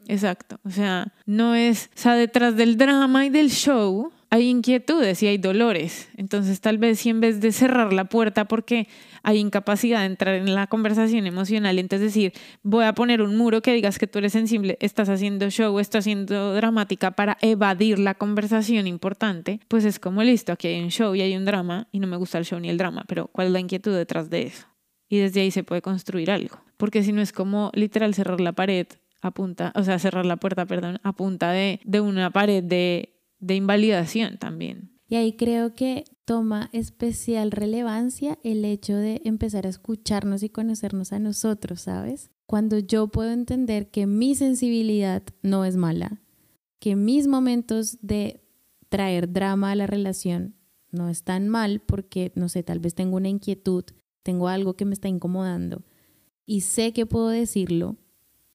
Exacto. 0.07 0.59
O 0.65 0.69
sea, 0.69 1.13
no 1.25 1.55
es, 1.55 1.89
o 1.95 1.99
sea, 1.99 2.15
detrás 2.15 2.57
del 2.57 2.75
drama 2.75 3.25
y 3.25 3.29
del 3.29 3.51
show 3.51 4.11
hay 4.33 4.47
inquietudes 4.47 5.21
y 5.21 5.27
hay 5.27 5.37
dolores. 5.37 6.09
Entonces, 6.15 6.61
tal 6.61 6.77
vez 6.77 6.99
si 6.99 7.09
en 7.09 7.19
vez 7.19 7.41
de 7.41 7.51
cerrar 7.51 7.91
la 7.91 8.05
puerta 8.05 8.45
porque 8.45 8.87
hay 9.23 9.39
incapacidad 9.39 9.99
de 9.99 10.05
entrar 10.05 10.35
en 10.35 10.55
la 10.55 10.67
conversación 10.67 11.27
emocional, 11.27 11.77
entonces 11.77 12.13
decir, 12.13 12.31
voy 12.63 12.85
a 12.85 12.93
poner 12.93 13.21
un 13.21 13.35
muro 13.35 13.61
que 13.61 13.73
digas 13.73 13.99
que 13.99 14.07
tú 14.07 14.19
eres 14.19 14.31
sensible, 14.31 14.77
estás 14.79 15.09
haciendo 15.09 15.49
show, 15.49 15.77
estás 15.79 16.03
haciendo 16.03 16.55
dramática 16.55 17.11
para 17.11 17.37
evadir 17.41 17.99
la 17.99 18.15
conversación 18.15 18.87
importante, 18.87 19.59
pues 19.67 19.83
es 19.83 19.99
como 19.99 20.23
listo, 20.23 20.53
aquí 20.53 20.69
hay 20.69 20.81
un 20.81 20.91
show 20.91 21.13
y 21.13 21.21
hay 21.21 21.35
un 21.35 21.43
drama 21.43 21.89
y 21.91 21.99
no 21.99 22.07
me 22.07 22.15
gusta 22.15 22.37
el 22.37 22.45
show 22.45 22.57
ni 22.57 22.69
el 22.69 22.77
drama, 22.77 23.03
pero 23.09 23.27
¿cuál 23.27 23.47
es 23.47 23.53
la 23.53 23.59
inquietud 23.59 23.93
detrás 23.93 24.29
de 24.29 24.43
eso? 24.43 24.65
Y 25.09 25.17
desde 25.17 25.41
ahí 25.41 25.51
se 25.51 25.65
puede 25.65 25.81
construir 25.81 26.31
algo. 26.31 26.57
Porque 26.77 27.03
si 27.03 27.11
no 27.11 27.21
es 27.21 27.33
como 27.33 27.69
literal 27.75 28.13
cerrar 28.13 28.39
la 28.39 28.53
pared 28.53 28.87
a 29.21 29.33
o 29.75 29.83
sea, 29.83 29.99
cerrar 29.99 30.25
la 30.25 30.37
puerta, 30.37 30.65
perdón, 30.65 30.99
a 31.03 31.11
punta 31.11 31.51
de, 31.51 31.79
de 31.83 31.99
una 31.99 32.31
pared 32.31 32.63
de 32.63 33.20
de 33.41 33.55
invalidación 33.55 34.37
también. 34.37 34.91
Y 35.09 35.15
ahí 35.15 35.33
creo 35.33 35.75
que 35.75 36.05
toma 36.23 36.69
especial 36.71 37.51
relevancia 37.51 38.39
el 38.43 38.63
hecho 38.63 38.95
de 38.95 39.21
empezar 39.25 39.65
a 39.65 39.69
escucharnos 39.69 40.41
y 40.43 40.49
conocernos 40.49 41.11
a 41.11 41.19
nosotros, 41.19 41.81
¿sabes? 41.81 42.31
Cuando 42.45 42.79
yo 42.79 43.09
puedo 43.09 43.31
entender 43.31 43.91
que 43.91 44.07
mi 44.07 44.35
sensibilidad 44.35 45.23
no 45.41 45.65
es 45.65 45.75
mala, 45.75 46.21
que 46.79 46.95
mis 46.95 47.27
momentos 47.27 47.97
de 48.01 48.41
traer 48.87 49.33
drama 49.33 49.71
a 49.71 49.75
la 49.75 49.87
relación 49.87 50.55
no 50.91 51.09
están 51.09 51.49
mal 51.49 51.81
porque, 51.81 52.31
no 52.35 52.47
sé, 52.47 52.63
tal 52.63 52.79
vez 52.79 52.95
tengo 52.95 53.17
una 53.17 53.29
inquietud, 53.29 53.83
tengo 54.23 54.47
algo 54.47 54.75
que 54.75 54.85
me 54.85 54.93
está 54.93 55.09
incomodando 55.09 55.83
y 56.45 56.61
sé 56.61 56.93
que 56.93 57.05
puedo 57.05 57.29
decirlo 57.29 57.97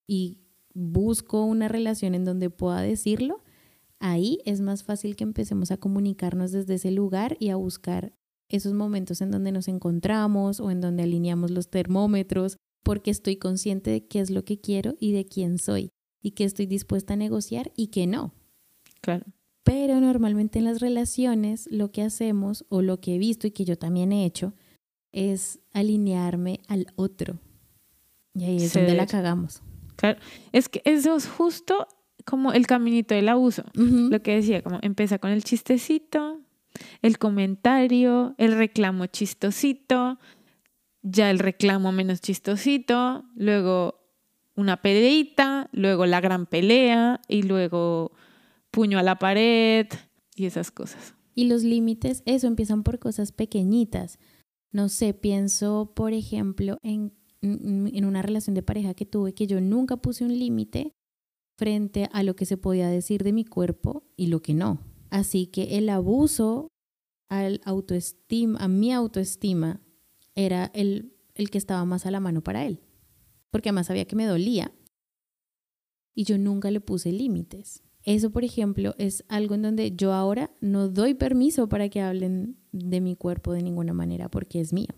y 0.07 0.41
busco 0.75 1.45
una 1.45 1.69
relación 1.69 2.15
en 2.15 2.25
donde 2.25 2.51
pueda 2.51 2.81
decirlo, 2.83 3.43
ahí 4.01 4.41
es 4.45 4.61
más 4.61 4.85
fácil 4.85 5.17
que 5.17 5.25
empecemos 5.25 5.71
a 5.71 5.77
comunicarnos 5.77 6.53
desde 6.53 6.75
ese 6.75 6.91
lugar 6.91 7.37
y 7.41 7.51
a 7.51 7.57
buscar 7.57 8.13
esos 8.49 8.73
momentos 8.73 9.21
en 9.21 9.31
donde 9.31 9.53
nos 9.53 9.69
encontramos 9.69 10.61
o 10.61 10.71
en 10.71 10.81
donde 10.81 11.03
alineamos 11.03 11.51
los 11.51 11.69
termómetros, 11.69 12.59
porque 12.85 13.11
estoy 13.11 13.37
consciente 13.37 13.91
de 13.91 14.07
qué 14.07 14.21
es 14.21 14.31
lo 14.31 14.45
que 14.45 14.61
quiero 14.61 14.95
y 15.01 15.13
de 15.13 15.27
quién 15.27 15.59
soy 15.59 15.91
y 16.23 16.33
que 16.33 16.45
estoy 16.45 16.67
dispuesta 16.67 17.15
a 17.15 17.17
negociar 17.17 17.73
y 17.77 17.89
que 17.89 18.07
no. 18.07 18.33
Claro. 19.01 19.27
Pero 19.65 20.01
normalmente 20.01 20.61
en 20.61 20.65
las 20.65 20.81
relaciones 20.81 21.69
lo 21.71 21.91
que 21.91 22.03
hacemos 22.03 22.65
o 22.69 22.83
lo 22.83 23.01
que 23.01 23.17
he 23.17 23.19
visto 23.19 23.49
y 23.49 23.51
que 23.51 23.65
yo 23.65 23.77
también 23.77 24.13
he 24.13 24.25
hecho 24.25 24.55
es 25.13 25.59
alinearme 25.73 26.61
al 26.69 26.87
otro. 26.95 27.41
Y 28.35 28.45
ahí 28.45 28.57
es 28.63 28.75
donde 28.75 28.95
la 28.95 29.07
cagamos. 29.07 29.63
Claro. 29.97 30.21
Es 30.53 30.69
que 30.69 30.83
eso 30.85 31.17
es 31.17 31.27
justo 31.27 31.89
como 32.27 32.53
el 32.53 32.67
caminito 32.67 33.15
del 33.15 33.29
abuso. 33.29 33.65
Lo 33.75 34.21
que 34.21 34.35
decía, 34.35 34.63
como 34.63 34.81
empieza 34.83 35.19
con 35.19 35.31
el 35.31 35.45
chistecito, 35.45 36.41
el 37.01 37.19
comentario, 37.19 38.35
el 38.37 38.57
reclamo 38.59 39.07
chistosito, 39.07 40.19
ya 41.03 41.31
el 41.31 41.39
reclamo 41.39 41.93
menos 41.93 42.21
chistosito, 42.21 43.25
luego 43.37 44.01
una 44.57 44.83
peleita, 44.83 45.71
luego 45.73 46.05
la 46.05 46.21
gran 46.21 46.47
pelea 46.47 47.21
y 47.29 47.43
luego 47.43 48.11
puño 48.73 48.99
a 48.99 49.03
la 49.05 49.19
pared 49.19 49.87
y 50.35 50.47
esas 50.47 50.73
cosas. 50.73 51.15
Y 51.35 51.47
los 51.47 51.63
límites, 51.63 52.23
eso 52.27 52.49
empiezan 52.49 52.83
por 52.83 52.99
cosas 52.99 53.31
pequeñitas. 53.31 54.19
No 54.73 54.89
sé, 54.89 55.15
pienso, 55.15 55.93
por 55.95 56.13
ejemplo, 56.13 56.79
en, 56.83 57.13
en 57.41 58.05
una 58.05 58.23
relación 58.23 58.55
de 58.55 58.63
pareja 58.63 58.95
que 58.95 59.07
tuve 59.07 59.33
que 59.33 59.47
yo 59.47 59.61
nunca 59.61 59.99
puse 59.99 60.25
un 60.25 60.37
límite 60.37 60.93
frente 61.57 62.09
a 62.13 62.23
lo 62.23 62.37
que 62.37 62.47
se 62.47 62.57
podía 62.57 62.89
decir 62.89 63.25
de 63.25 63.33
mi 63.33 63.45
cuerpo 63.45 64.05
y 64.17 64.27
lo 64.27 64.41
que 64.41 64.55
no. 64.55 64.81
Así 65.11 65.47
que 65.47 65.79
el 65.79 65.89
abuso 65.89 66.69
a 67.29 68.69
mi 68.69 68.93
autoestima, 68.93 69.81
era 70.35 70.71
el, 70.75 71.17
el 71.35 71.51
que 71.51 71.59
estaba 71.59 71.85
más 71.85 72.07
a 72.07 72.11
la 72.11 72.21
mano 72.21 72.43
para 72.43 72.65
él. 72.67 72.81
Porque 73.51 73.71
además 73.71 73.87
sabía 73.87 74.05
que 74.05 74.17
me 74.17 74.27
dolía 74.27 74.71
y 76.15 76.25
yo 76.25 76.39
nunca 76.39 76.71
le 76.71 76.81
puse 76.81 77.11
límites. 77.13 77.83
Eso, 78.05 78.31
por 78.31 78.45
ejemplo, 78.45 78.95
es 78.99 79.25
algo 79.29 79.55
en 79.55 79.63
donde 79.63 79.97
yo 79.97 80.13
ahora 80.13 80.51
no 80.61 80.89
doy 80.89 81.15
permiso 81.15 81.69
para 81.69 81.89
que 81.89 82.01
hablen 82.01 82.59
de 82.71 83.01
mi 83.01 83.17
cuerpo 83.17 83.53
de 83.53 83.63
ninguna 83.63 83.93
manera 83.93 84.29
porque 84.29 84.61
es 84.61 84.73
mío. 84.73 84.95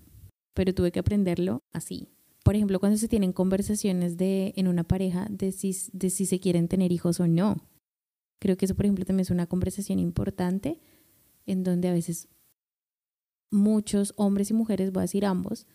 Pero 0.55 0.75
tuve 0.75 0.93
que 0.93 0.99
aprenderlo 0.99 1.61
así. 1.73 2.09
Por 2.49 2.57
ejemplo, 2.57 2.81
cuando 2.81 2.97
se 2.97 3.09
tienen 3.09 3.35
conversaciones 3.35 4.17
de, 4.17 4.55
en 4.57 4.69
una 4.69 4.83
pareja 4.83 5.27
de 5.29 5.53
si, 5.53 5.77
de 5.93 6.09
si 6.09 6.25
se 6.25 6.41
quieren 6.41 6.67
tener 6.67 6.93
hijos 6.93 7.21
o 7.21 7.27
no. 7.27 7.59
Creo 8.39 8.57
que 8.57 8.65
eso, 8.65 8.75
por 8.75 8.87
ejemplo, 8.87 9.05
también 9.05 9.21
es 9.21 9.31
una 9.31 9.47
conversación 9.47 9.99
importante 9.99 10.81
en 11.45 11.63
donde 11.63 11.89
a 11.89 11.93
veces 11.93 12.27
muchos 13.51 14.15
hombres 14.17 14.51
y 14.51 14.55
mujeres, 14.55 14.93
voy 14.93 15.03
a 15.03 15.03
decir 15.03 15.27
ambos, 15.27 15.67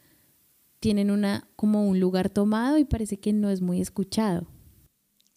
tienen 0.80 1.12
una 1.12 1.48
como 1.56 1.88
un 1.88 2.00
lugar 2.00 2.32
tomado 2.32 2.80
y 2.80 2.86
parece 2.86 3.20
que 3.20 3.34
no 3.34 3.52
es 3.52 3.62
muy 3.62 3.80
escuchado. 3.80 4.48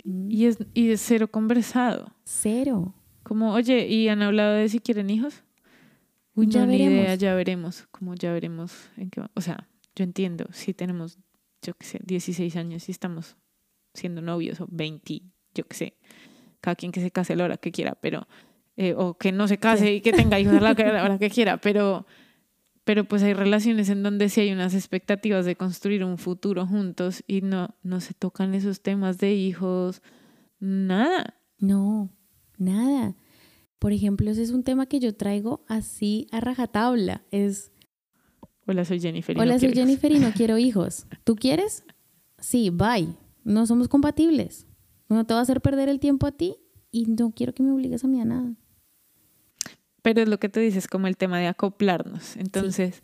Mm. 0.05 0.31
Y 0.31 0.47
es, 0.47 0.57
y 0.73 0.89
es 0.89 1.03
cero 1.03 1.31
conversado. 1.31 2.15
Cero. 2.25 2.95
Como, 3.23 3.53
oye, 3.53 3.87
¿y 3.89 4.09
han 4.09 4.23
hablado 4.23 4.55
de 4.55 4.71
si 4.71 4.81
quieren 4.81 5.11
hijos? 5.11 5.45
Uy, 6.35 6.47
ya 6.47 6.65
veremos. 6.65 7.19
ya 7.19 7.35
veremos. 7.35 7.87
Como 7.91 8.15
ya 8.15 8.33
veremos 8.33 8.73
en 8.97 9.11
qué 9.11 9.21
O 9.35 9.43
sea, 9.43 9.69
yo 9.95 10.05
entiendo, 10.05 10.47
si 10.53 10.73
tenemos, 10.73 11.19
yo 11.67 11.75
qué 11.75 11.87
sé, 11.87 12.01
16 12.05 12.57
años 12.57 12.89
y 12.89 12.93
estamos 12.93 13.37
siendo 13.93 14.23
novios 14.23 14.61
o 14.61 14.67
20, 14.71 15.23
yo 15.55 15.65
qué 15.65 15.77
sé, 15.77 15.97
cada 16.61 16.77
quien 16.77 16.93
que 16.93 17.01
se 17.01 17.11
case 17.11 17.33
a 17.33 17.37
la 17.37 17.45
hora 17.45 17.57
que 17.57 17.73
quiera, 17.73 17.97
pero 18.01 18.27
eh, 18.77 18.95
o 18.97 19.17
que 19.17 19.33
no 19.33 19.49
se 19.49 19.59
case 19.59 19.95
y 19.95 20.01
que 20.01 20.13
tenga 20.13 20.39
hijos 20.39 20.55
a 20.55 20.61
la 20.61 20.71
hora 21.05 21.19
que 21.19 21.31
quiera, 21.31 21.59
pero, 21.59 22.07
pero 22.85 23.05
pues 23.05 23.23
hay 23.23 23.33
relaciones 23.33 23.89
en 23.89 24.03
donde 24.03 24.29
sí 24.29 24.43
hay 24.43 24.53
unas 24.53 24.75
expectativas 24.75 25.45
de 25.45 25.57
construir 25.57 26.05
un 26.05 26.19
futuro 26.19 26.67
juntos 26.67 27.25
y 27.27 27.41
no, 27.41 27.75
no 27.83 28.01
se 28.01 28.15
tocan 28.15 28.55
esos 28.55 28.83
temas 28.83 29.19
de 29.19 29.33
hijos, 29.35 30.03
nada. 30.61 31.35
No, 31.59 32.11
nada. 32.59 33.17
Por 33.79 33.93
ejemplo, 33.93 34.31
ese 34.31 34.43
es 34.43 34.51
un 34.51 34.63
tema 34.63 34.87
que 34.87 35.01
yo 35.01 35.15
traigo 35.15 35.65
así 35.69 36.29
a 36.31 36.41
rajatabla, 36.41 37.23
es... 37.31 37.73
Hola, 38.67 38.85
soy 38.85 39.01
Jennifer. 39.01 39.39
Hola, 39.39 39.59
soy 39.59 39.73
Jennifer 39.73 40.11
y 40.13 40.19
no 40.19 40.33
quiero 40.33 40.59
hijos. 40.59 41.07
¿Tú 41.25 41.37
quieres? 41.37 41.85
Sí, 42.39 42.71
bye. 42.71 43.09
No 43.45 43.67
somos 43.67 43.89
compatibles. 43.89 44.67
No 45.09 45.25
te 45.25 45.35
va 45.35 45.41
a 45.41 45.43
hacer 45.45 45.61
perder 45.61 45.89
el 45.89 46.01
tiempo 46.01 46.27
a 46.27 46.33
ti 46.33 46.57
y 46.91 47.07
no 47.07 47.31
quiero 47.31 47.55
que 47.55 47.63
me 47.63 47.71
obligues 47.71 48.05
a 48.05 48.09
mí 48.09 48.21
a 48.21 48.25
nada 48.25 48.57
pero 50.07 50.23
es 50.23 50.29
lo 50.29 50.39
que 50.39 50.49
tú 50.49 50.61
dices, 50.61 50.87
como 50.87 51.09
el 51.09 51.17
tema 51.17 51.41
de 51.41 51.49
acoplarnos. 51.49 52.37
Entonces, 52.37 53.03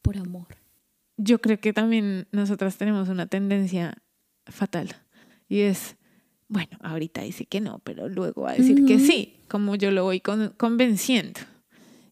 por 0.00 0.16
amor. 0.16 0.46
Yo 1.18 1.42
creo 1.42 1.60
que 1.60 1.74
también 1.74 2.26
nosotras 2.32 2.78
tenemos 2.78 3.10
una 3.10 3.26
tendencia 3.26 3.98
fatal 4.46 4.96
y 5.46 5.60
es, 5.60 5.96
bueno, 6.48 6.78
ahorita 6.80 7.20
dice 7.20 7.44
que 7.44 7.60
no, 7.60 7.80
pero 7.84 8.08
luego 8.08 8.44
va 8.44 8.52
a 8.52 8.54
decir 8.54 8.86
que 8.86 8.98
sí, 8.98 9.42
como 9.46 9.74
yo 9.74 9.90
lo 9.90 10.04
voy 10.04 10.20
convenciendo. 10.20 11.40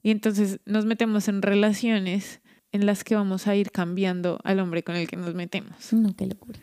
Y 0.09 0.11
entonces 0.11 0.59
nos 0.65 0.87
metemos 0.87 1.29
en 1.29 1.43
relaciones 1.43 2.41
en 2.73 2.87
las 2.87 3.05
que 3.05 3.15
vamos 3.15 3.47
a 3.47 3.55
ir 3.57 3.71
cambiando 3.71 4.39
al 4.43 4.59
hombre 4.59 4.83
con 4.83 4.97
el 4.97 5.07
que 5.07 5.19
nos 5.19 5.35
metemos. 5.35 5.93
No, 5.93 6.17
qué 6.17 6.25
locura. 6.25 6.59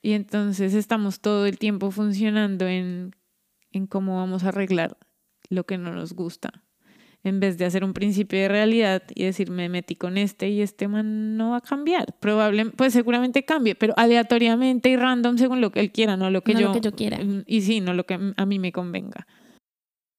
Y 0.00 0.12
entonces 0.12 0.72
estamos 0.72 1.20
todo 1.20 1.44
el 1.44 1.58
tiempo 1.58 1.90
funcionando 1.90 2.66
en, 2.66 3.14
en 3.70 3.86
cómo 3.86 4.16
vamos 4.16 4.44
a 4.44 4.48
arreglar 4.48 4.96
lo 5.50 5.64
que 5.64 5.76
no 5.76 5.92
nos 5.92 6.14
gusta. 6.14 6.64
En 7.22 7.38
vez 7.38 7.58
de 7.58 7.66
hacer 7.66 7.84
un 7.84 7.92
principio 7.92 8.38
de 8.38 8.48
realidad 8.48 9.02
y 9.14 9.24
decir, 9.24 9.50
me 9.50 9.68
metí 9.68 9.94
con 9.94 10.16
este 10.16 10.48
y 10.48 10.62
este 10.62 10.88
man 10.88 11.36
no 11.36 11.50
va 11.50 11.58
a 11.58 11.60
cambiar. 11.60 12.16
Probablemente, 12.18 12.78
pues 12.78 12.94
seguramente 12.94 13.44
cambie, 13.44 13.74
pero 13.74 13.92
aleatoriamente 13.98 14.88
y 14.88 14.96
random 14.96 15.36
según 15.36 15.60
lo 15.60 15.70
que 15.70 15.80
él 15.80 15.92
quiera, 15.92 16.16
no 16.16 16.30
lo 16.30 16.42
que, 16.42 16.54
yo, 16.54 16.68
lo 16.68 16.72
que 16.72 16.80
yo 16.80 16.92
quiera. 16.92 17.18
Y 17.44 17.60
sí, 17.60 17.82
no 17.82 17.92
lo 17.92 18.06
que 18.06 18.32
a 18.34 18.46
mí 18.46 18.58
me 18.58 18.72
convenga. 18.72 19.26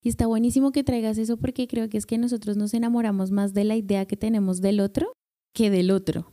Y 0.01 0.09
está 0.09 0.27
buenísimo 0.27 0.71
que 0.71 0.83
traigas 0.83 1.17
eso 1.17 1.37
porque 1.37 1.67
creo 1.67 1.89
que 1.89 1.97
es 1.97 2.05
que 2.05 2.17
nosotros 2.17 2.57
nos 2.57 2.73
enamoramos 2.73 3.31
más 3.31 3.53
de 3.53 3.63
la 3.63 3.75
idea 3.75 4.05
que 4.05 4.17
tenemos 4.17 4.61
del 4.61 4.79
otro 4.79 5.13
que 5.53 5.69
del 5.69 5.91
otro. 5.91 6.31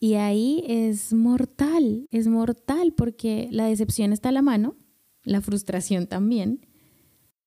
Y 0.00 0.14
ahí 0.14 0.64
es 0.66 1.12
mortal, 1.12 2.06
es 2.10 2.26
mortal 2.26 2.92
porque 2.96 3.48
la 3.50 3.66
decepción 3.66 4.12
está 4.12 4.30
a 4.30 4.32
la 4.32 4.42
mano, 4.42 4.76
la 5.22 5.40
frustración 5.40 6.06
también, 6.06 6.60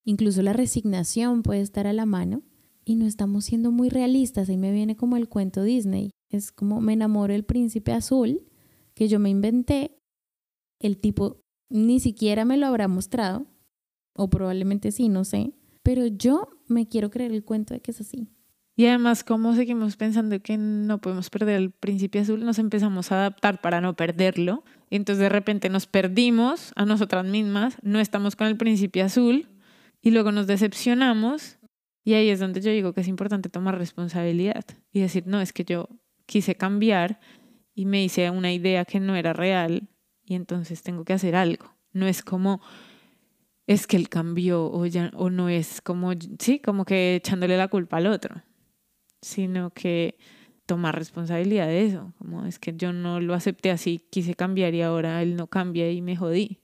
Incluso 0.09 0.41
la 0.41 0.53
resignación 0.53 1.43
puede 1.43 1.61
estar 1.61 1.85
a 1.85 1.93
la 1.93 2.07
mano 2.07 2.41
y 2.83 2.95
no 2.95 3.05
estamos 3.05 3.45
siendo 3.45 3.71
muy 3.71 3.89
realistas. 3.89 4.49
Ahí 4.49 4.57
me 4.57 4.71
viene 4.71 4.95
como 4.95 5.17
el 5.17 5.29
cuento 5.29 5.61
Disney. 5.61 6.09
Es 6.31 6.51
como 6.51 6.81
me 6.81 6.93
enamoro 6.93 7.33
del 7.33 7.45
príncipe 7.45 7.91
azul 7.91 8.43
que 8.95 9.07
yo 9.07 9.19
me 9.19 9.29
inventé. 9.29 9.99
El 10.79 10.97
tipo 10.97 11.41
ni 11.69 11.99
siquiera 11.99 12.43
me 12.43 12.57
lo 12.57 12.65
habrá 12.65 12.87
mostrado, 12.87 13.45
o 14.19 14.29
probablemente 14.29 14.91
sí, 14.91 15.07
no 15.07 15.23
sé. 15.23 15.53
Pero 15.81 16.05
yo 16.07 16.49
me 16.67 16.87
quiero 16.87 17.09
creer 17.09 17.31
el 17.31 17.43
cuento 17.43 17.73
de 17.73 17.79
que 17.79 17.91
es 17.91 18.01
así. 18.01 18.27
Y 18.75 18.85
además, 18.85 19.23
como 19.23 19.55
seguimos 19.55 19.95
pensando 19.95 20.41
que 20.41 20.57
no 20.57 20.99
podemos 20.99 21.29
perder 21.29 21.55
el 21.55 21.71
príncipe 21.71 22.19
azul, 22.19 22.45
nos 22.45 22.59
empezamos 22.59 23.11
a 23.11 23.15
adaptar 23.15 23.61
para 23.61 23.81
no 23.81 23.95
perderlo. 23.95 24.63
Y 24.89 24.97
entonces 24.97 25.21
de 25.21 25.29
repente 25.29 25.69
nos 25.69 25.87
perdimos 25.87 26.73
a 26.75 26.85
nosotras 26.85 27.25
mismas, 27.25 27.77
no 27.81 27.99
estamos 27.99 28.35
con 28.35 28.47
el 28.47 28.57
príncipe 28.57 29.01
azul 29.01 29.47
y 30.01 30.11
luego 30.11 30.31
nos 30.31 30.47
decepcionamos 30.47 31.59
y 32.03 32.13
ahí 32.13 32.29
es 32.29 32.39
donde 32.39 32.61
yo 32.61 32.71
digo 32.71 32.93
que 32.93 33.01
es 33.01 33.07
importante 33.07 33.49
tomar 33.49 33.77
responsabilidad 33.77 34.65
y 34.91 35.01
decir, 35.01 35.27
no, 35.27 35.41
es 35.41 35.53
que 35.53 35.63
yo 35.63 35.87
quise 36.25 36.55
cambiar 36.55 37.19
y 37.75 37.85
me 37.85 38.03
hice 38.03 38.29
una 38.29 38.51
idea 38.51 38.83
que 38.85 38.99
no 38.99 39.15
era 39.15 39.33
real 39.33 39.89
y 40.25 40.35
entonces 40.35 40.81
tengo 40.83 41.03
que 41.05 41.13
hacer 41.13 41.35
algo. 41.35 41.75
No 41.91 42.07
es 42.07 42.23
como, 42.23 42.61
es 43.69 43.85
que 43.85 43.97
él 43.97 44.09
cambió 44.09 44.65
o, 44.65 44.83
ya, 44.87 45.11
o 45.15 45.29
no 45.29 45.47
es 45.47 45.79
como, 45.81 46.11
sí, 46.39 46.57
como 46.57 46.85
que 46.85 47.17
echándole 47.17 47.55
la 47.55 47.67
culpa 47.67 47.97
al 47.97 48.07
otro, 48.07 48.41
sino 49.21 49.69
que 49.69 50.17
tomar 50.65 50.97
responsabilidad 50.97 51.67
de 51.67 51.85
eso, 51.85 52.11
como 52.17 52.47
es 52.47 52.57
que 52.57 52.73
yo 52.75 52.93
no 52.93 53.19
lo 53.19 53.35
acepté 53.35 53.69
así, 53.69 54.03
quise 54.09 54.33
cambiar 54.33 54.73
y 54.73 54.81
ahora 54.81 55.21
él 55.21 55.35
no 55.35 55.45
cambia 55.45 55.91
y 55.91 56.01
me 56.01 56.15
jodí. 56.15 56.57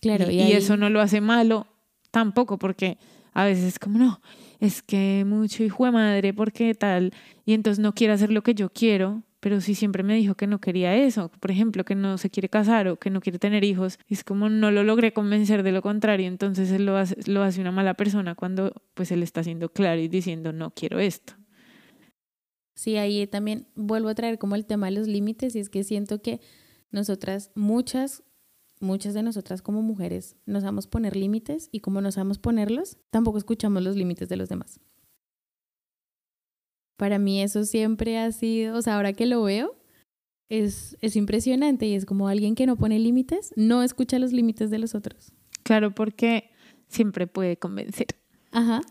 Claro, 0.00 0.32
y, 0.32 0.42
y 0.42 0.52
eso 0.54 0.76
no 0.76 0.90
lo 0.90 1.00
hace 1.00 1.20
malo 1.20 1.68
tampoco, 2.10 2.58
porque 2.58 2.98
a 3.32 3.44
veces 3.44 3.62
es 3.62 3.78
como, 3.78 4.00
no, 4.00 4.20
es 4.58 4.82
que 4.82 5.22
mucho 5.24 5.62
hijo 5.62 5.84
de 5.84 5.92
madre, 5.92 6.34
porque 6.34 6.74
tal, 6.74 7.12
y 7.46 7.52
entonces 7.52 7.80
no 7.80 7.94
quiere 7.94 8.14
hacer 8.14 8.32
lo 8.32 8.42
que 8.42 8.56
yo 8.56 8.68
quiero, 8.68 9.22
pero 9.44 9.60
si 9.60 9.74
siempre 9.74 10.02
me 10.02 10.14
dijo 10.14 10.36
que 10.36 10.46
no 10.46 10.58
quería 10.58 10.96
eso, 10.96 11.30
por 11.38 11.50
ejemplo, 11.50 11.84
que 11.84 11.94
no 11.94 12.16
se 12.16 12.30
quiere 12.30 12.48
casar 12.48 12.88
o 12.88 12.98
que 12.98 13.10
no 13.10 13.20
quiere 13.20 13.38
tener 13.38 13.62
hijos, 13.62 13.98
es 14.08 14.24
como 14.24 14.48
no 14.48 14.70
lo 14.70 14.82
logré 14.84 15.12
convencer 15.12 15.62
de 15.62 15.70
lo 15.70 15.82
contrario, 15.82 16.28
entonces 16.28 16.70
él 16.70 16.86
lo 16.86 16.96
hace, 16.96 17.14
lo 17.30 17.42
hace 17.42 17.60
una 17.60 17.70
mala 17.70 17.92
persona 17.92 18.36
cuando 18.36 18.72
pues 18.94 19.12
él 19.12 19.22
está 19.22 19.44
siendo 19.44 19.70
claro 19.70 20.00
y 20.00 20.08
diciendo 20.08 20.54
no 20.54 20.70
quiero 20.70 20.98
esto. 20.98 21.34
Sí, 22.74 22.96
ahí 22.96 23.26
también 23.26 23.68
vuelvo 23.74 24.08
a 24.08 24.14
traer 24.14 24.38
como 24.38 24.54
el 24.54 24.64
tema 24.64 24.86
de 24.86 24.92
los 24.92 25.08
límites 25.08 25.54
y 25.56 25.58
es 25.58 25.68
que 25.68 25.84
siento 25.84 26.22
que 26.22 26.40
nosotras, 26.90 27.50
muchas, 27.54 28.22
muchas 28.80 29.12
de 29.12 29.22
nosotras 29.22 29.60
como 29.60 29.82
mujeres, 29.82 30.36
nos 30.46 30.62
sabemos 30.62 30.86
poner 30.86 31.16
límites 31.16 31.68
y 31.70 31.80
como 31.80 32.00
no 32.00 32.10
sabemos 32.12 32.38
ponerlos, 32.38 32.96
tampoco 33.10 33.36
escuchamos 33.36 33.82
los 33.82 33.94
límites 33.94 34.30
de 34.30 34.38
los 34.38 34.48
demás. 34.48 34.80
Para 36.96 37.18
mí 37.18 37.42
eso 37.42 37.64
siempre 37.64 38.18
ha 38.18 38.30
sido, 38.32 38.76
o 38.76 38.82
sea, 38.82 38.96
ahora 38.96 39.12
que 39.12 39.26
lo 39.26 39.42
veo, 39.42 39.76
es, 40.48 40.96
es 41.00 41.16
impresionante 41.16 41.86
y 41.86 41.94
es 41.94 42.06
como 42.06 42.28
alguien 42.28 42.54
que 42.54 42.66
no 42.66 42.76
pone 42.76 42.98
límites, 42.98 43.52
no 43.56 43.82
escucha 43.82 44.18
los 44.18 44.32
límites 44.32 44.70
de 44.70 44.78
los 44.78 44.94
otros. 44.94 45.32
Claro, 45.62 45.94
porque 45.94 46.50
siempre 46.88 47.26
puede 47.26 47.56
convencer. 47.56 48.06
Ajá. 48.50 48.80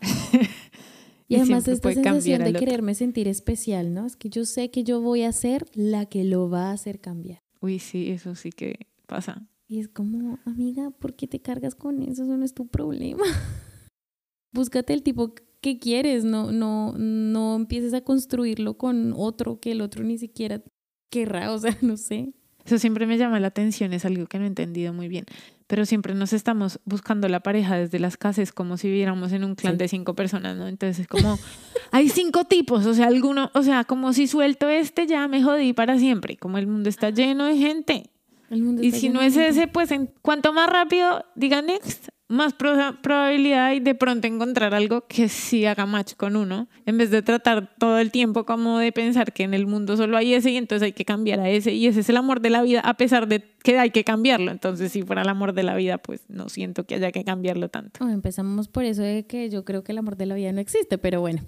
Y, 1.26 1.36
además 1.36 1.66
esta 1.68 1.90
sensación 1.90 2.44
de 2.44 2.52
quererme 2.52 2.94
sentir 2.94 3.28
especial, 3.28 3.94
¿no? 3.94 4.04
Es 4.04 4.14
que 4.14 4.28
yo 4.28 4.44
sé 4.44 4.70
que 4.70 4.84
yo 4.84 5.00
voy 5.00 5.22
a 5.22 5.32
ser 5.32 5.64
la 5.72 6.04
que 6.04 6.22
lo 6.22 6.50
va 6.50 6.68
a 6.68 6.72
hacer 6.72 7.00
cambiar. 7.00 7.40
Uy, 7.60 7.78
sí, 7.78 8.10
eso 8.10 8.34
sí 8.34 8.50
que 8.50 8.88
pasa. 9.06 9.48
Y 9.66 9.80
es 9.80 9.88
como, 9.88 10.38
amiga, 10.44 10.90
¿por 10.90 11.14
qué 11.14 11.26
te 11.26 11.40
cargas 11.40 11.74
con 11.74 12.02
eso? 12.02 12.24
Eso 12.24 12.36
no 12.36 12.44
es 12.44 12.52
tu 12.52 12.66
problema. 12.66 13.24
Búscate 14.52 14.92
el 14.92 15.02
tipo 15.02 15.34
que 15.64 15.78
quieres, 15.78 16.26
no, 16.26 16.52
no, 16.52 16.92
no 16.98 17.56
empieces 17.56 17.94
a 17.94 18.02
construirlo 18.02 18.74
con 18.76 19.14
otro 19.16 19.60
que 19.60 19.72
el 19.72 19.80
otro 19.80 20.04
ni 20.04 20.18
siquiera 20.18 20.60
querrá, 21.08 21.50
o 21.52 21.58
sea, 21.58 21.74
no 21.80 21.96
sé. 21.96 22.34
Eso 22.66 22.78
siempre 22.78 23.06
me 23.06 23.16
llama 23.16 23.40
la 23.40 23.46
atención, 23.46 23.94
es 23.94 24.04
algo 24.04 24.26
que 24.26 24.38
no 24.38 24.44
he 24.44 24.48
entendido 24.48 24.92
muy 24.92 25.08
bien. 25.08 25.24
Pero 25.66 25.86
siempre 25.86 26.14
nos 26.14 26.34
estamos 26.34 26.80
buscando 26.84 27.28
la 27.30 27.40
pareja 27.40 27.78
desde 27.78 27.98
las 27.98 28.18
casas 28.18 28.52
como 28.52 28.76
si 28.76 28.88
viviéramos 28.88 29.32
en 29.32 29.42
un 29.42 29.54
clan 29.54 29.78
de 29.78 29.88
cinco 29.88 30.14
personas, 30.14 30.58
¿no? 30.58 30.68
Entonces 30.68 30.98
es 30.98 31.06
como, 31.06 31.38
hay 31.92 32.10
cinco 32.10 32.44
tipos, 32.44 32.84
o 32.84 32.92
sea, 32.92 33.06
alguno, 33.06 33.50
o 33.54 33.62
sea, 33.62 33.84
como 33.84 34.12
si 34.12 34.26
suelto 34.26 34.68
este 34.68 35.06
ya 35.06 35.26
me 35.28 35.42
jodí 35.42 35.72
para 35.72 35.98
siempre, 35.98 36.36
como 36.36 36.58
el 36.58 36.66
mundo 36.66 36.90
está 36.90 37.08
lleno 37.08 37.46
de 37.46 37.56
gente. 37.56 38.10
Y 38.54 38.92
si 38.92 39.08
no 39.08 39.20
es 39.20 39.36
ese, 39.36 39.68
pues 39.68 39.90
en 39.90 40.10
cuanto 40.22 40.52
más 40.52 40.68
rápido 40.68 41.24
diga 41.34 41.62
next, 41.62 42.08
más 42.28 42.54
probabilidad 42.54 43.66
hay 43.66 43.80
de 43.80 43.94
pronto 43.94 44.26
encontrar 44.26 44.74
algo 44.74 45.06
que 45.06 45.28
sí 45.28 45.66
haga 45.66 45.84
match 45.84 46.14
con 46.14 46.36
uno, 46.36 46.68
en 46.86 46.96
vez 46.96 47.10
de 47.10 47.20
tratar 47.22 47.76
todo 47.78 47.98
el 47.98 48.10
tiempo 48.10 48.46
como 48.46 48.78
de 48.78 48.92
pensar 48.92 49.32
que 49.32 49.42
en 49.42 49.52
el 49.52 49.66
mundo 49.66 49.96
solo 49.96 50.16
hay 50.16 50.32
ese 50.32 50.50
y 50.50 50.56
entonces 50.56 50.84
hay 50.84 50.92
que 50.92 51.04
cambiar 51.04 51.40
a 51.40 51.50
ese 51.50 51.72
y 51.72 51.86
ese 51.86 52.00
es 52.00 52.08
el 52.08 52.16
amor 52.16 52.40
de 52.40 52.50
la 52.50 52.62
vida 52.62 52.80
a 52.80 52.94
pesar 52.94 53.28
de 53.28 53.44
que 53.62 53.78
hay 53.78 53.90
que 53.90 54.04
cambiarlo. 54.04 54.50
Entonces 54.50 54.90
si 54.90 55.02
fuera 55.02 55.22
el 55.22 55.28
amor 55.28 55.52
de 55.52 55.62
la 55.64 55.76
vida, 55.76 55.98
pues 55.98 56.24
no 56.28 56.48
siento 56.48 56.84
que 56.84 56.94
haya 56.94 57.12
que 57.12 57.24
cambiarlo 57.24 57.68
tanto. 57.68 58.08
empezamos 58.08 58.68
por 58.68 58.84
eso 58.84 59.02
de 59.02 59.26
que 59.26 59.50
yo 59.50 59.64
creo 59.64 59.84
que 59.84 59.92
el 59.92 59.98
amor 59.98 60.16
de 60.16 60.26
la 60.26 60.34
vida 60.34 60.52
no 60.52 60.60
existe, 60.60 60.96
pero 60.96 61.20
bueno. 61.20 61.42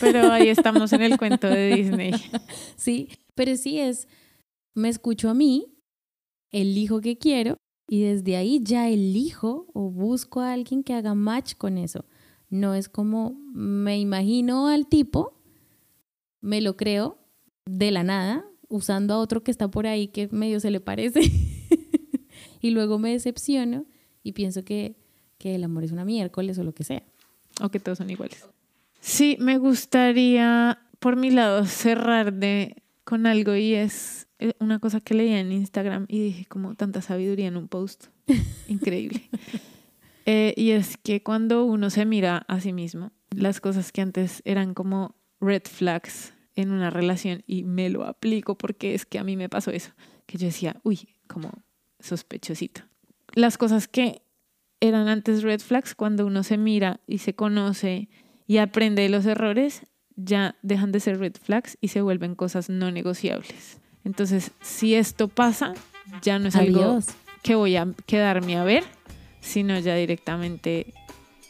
Pero 0.00 0.32
ahí 0.32 0.48
estamos 0.48 0.92
en 0.92 1.02
el 1.02 1.16
cuento 1.18 1.46
de 1.46 1.74
Disney. 1.74 2.12
Sí, 2.76 3.10
pero 3.34 3.54
sí 3.56 3.78
es, 3.78 4.08
me 4.74 4.88
escucho 4.88 5.28
a 5.28 5.34
mí, 5.34 5.71
elijo 6.52 7.00
que 7.00 7.18
quiero 7.18 7.56
y 7.88 8.02
desde 8.02 8.36
ahí 8.36 8.60
ya 8.62 8.88
elijo 8.88 9.66
o 9.74 9.90
busco 9.90 10.40
a 10.40 10.52
alguien 10.52 10.82
que 10.82 10.94
haga 10.94 11.14
match 11.14 11.54
con 11.56 11.78
eso. 11.78 12.04
No 12.48 12.74
es 12.74 12.88
como 12.88 13.34
me 13.52 13.98
imagino 13.98 14.68
al 14.68 14.86
tipo, 14.86 15.40
me 16.40 16.60
lo 16.60 16.76
creo 16.76 17.18
de 17.64 17.90
la 17.90 18.02
nada, 18.02 18.44
usando 18.68 19.14
a 19.14 19.18
otro 19.18 19.42
que 19.42 19.50
está 19.50 19.68
por 19.68 19.86
ahí 19.86 20.08
que 20.08 20.28
medio 20.28 20.60
se 20.60 20.70
le 20.70 20.80
parece. 20.80 21.20
y 22.60 22.70
luego 22.70 22.98
me 22.98 23.12
decepciono 23.12 23.86
y 24.22 24.32
pienso 24.32 24.64
que, 24.64 24.96
que 25.38 25.54
el 25.54 25.64
amor 25.64 25.84
es 25.84 25.92
una 25.92 26.04
miércoles 26.04 26.58
o 26.58 26.64
lo 26.64 26.72
que 26.74 26.84
sea. 26.84 27.02
O 27.60 27.68
que 27.68 27.80
todos 27.80 27.98
son 27.98 28.10
iguales. 28.10 28.46
Sí, 29.00 29.36
me 29.40 29.58
gustaría, 29.58 30.78
por 30.98 31.16
mi 31.16 31.30
lado, 31.30 31.64
cerrar 31.66 32.32
de, 32.32 32.81
con 33.04 33.26
algo 33.26 33.54
y 33.54 33.74
es 33.74 34.28
eh, 34.38 34.54
una 34.58 34.78
cosa 34.78 35.00
que 35.00 35.14
leía 35.14 35.40
en 35.40 35.52
Instagram 35.52 36.06
y 36.08 36.20
dije 36.22 36.46
como 36.46 36.74
tanta 36.74 37.02
sabiduría 37.02 37.48
en 37.48 37.56
un 37.56 37.68
post. 37.68 38.06
Increíble. 38.68 39.28
Eh, 40.24 40.54
y 40.56 40.70
es 40.70 40.96
que 40.96 41.22
cuando 41.22 41.64
uno 41.64 41.90
se 41.90 42.04
mira 42.04 42.44
a 42.48 42.60
sí 42.60 42.72
mismo, 42.72 43.12
las 43.30 43.60
cosas 43.60 43.92
que 43.92 44.00
antes 44.00 44.42
eran 44.44 44.74
como 44.74 45.16
red 45.40 45.62
flags 45.64 46.32
en 46.54 46.70
una 46.70 46.90
relación 46.90 47.42
y 47.46 47.64
me 47.64 47.90
lo 47.90 48.04
aplico 48.04 48.56
porque 48.56 48.94
es 48.94 49.06
que 49.06 49.18
a 49.18 49.24
mí 49.24 49.36
me 49.36 49.48
pasó 49.48 49.70
eso, 49.70 49.92
que 50.26 50.38
yo 50.38 50.46
decía, 50.46 50.80
uy, 50.84 51.16
como 51.26 51.50
sospechosito. 51.98 52.82
Las 53.34 53.58
cosas 53.58 53.88
que 53.88 54.22
eran 54.80 55.08
antes 55.08 55.42
red 55.42 55.60
flags, 55.60 55.94
cuando 55.94 56.26
uno 56.26 56.42
se 56.42 56.58
mira 56.58 57.00
y 57.06 57.18
se 57.18 57.34
conoce 57.34 58.08
y 58.46 58.58
aprende 58.58 59.02
de 59.02 59.08
los 59.08 59.24
errores, 59.26 59.86
ya 60.16 60.56
dejan 60.62 60.92
de 60.92 61.00
ser 61.00 61.18
red 61.18 61.34
flags 61.40 61.78
y 61.80 61.88
se 61.88 62.02
vuelven 62.02 62.34
cosas 62.34 62.68
no 62.68 62.90
negociables. 62.90 63.78
Entonces, 64.04 64.50
si 64.60 64.94
esto 64.94 65.28
pasa, 65.28 65.74
ya 66.22 66.38
no 66.38 66.48
es 66.48 66.56
algo 66.56 66.98
que 67.42 67.54
voy 67.54 67.76
a 67.76 67.88
quedarme 68.06 68.56
a 68.56 68.64
ver, 68.64 68.84
sino 69.40 69.78
ya 69.78 69.94
directamente 69.94 70.92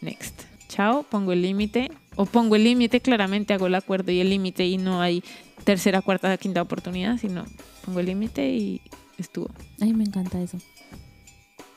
next. 0.01 0.43
Chao, 0.69 1.05
pongo 1.05 1.33
el 1.33 1.43
límite. 1.43 1.91
O 2.17 2.27
pongo 2.27 2.57
el 2.57 2.65
límite, 2.65 3.01
claramente 3.01 3.55
hago 3.55 3.67
el 3.67 3.75
acuerdo 3.75 4.13
y 4.13 4.21
el 4.21 4.29
límite 4.29 4.67
y 4.67 4.77
no 4.77 5.01
hay 5.01 5.25
tercera, 5.65 6.03
cuarta, 6.03 6.37
quinta 6.37 6.61
oportunidad, 6.61 7.19
sino 7.19 7.45
pongo 7.85 8.01
el 8.01 8.07
límite 8.07 8.51
y 8.51 8.83
estuvo. 9.17 9.51
Ay, 9.81 9.95
me 9.95 10.05
encanta 10.05 10.41
eso. 10.41 10.59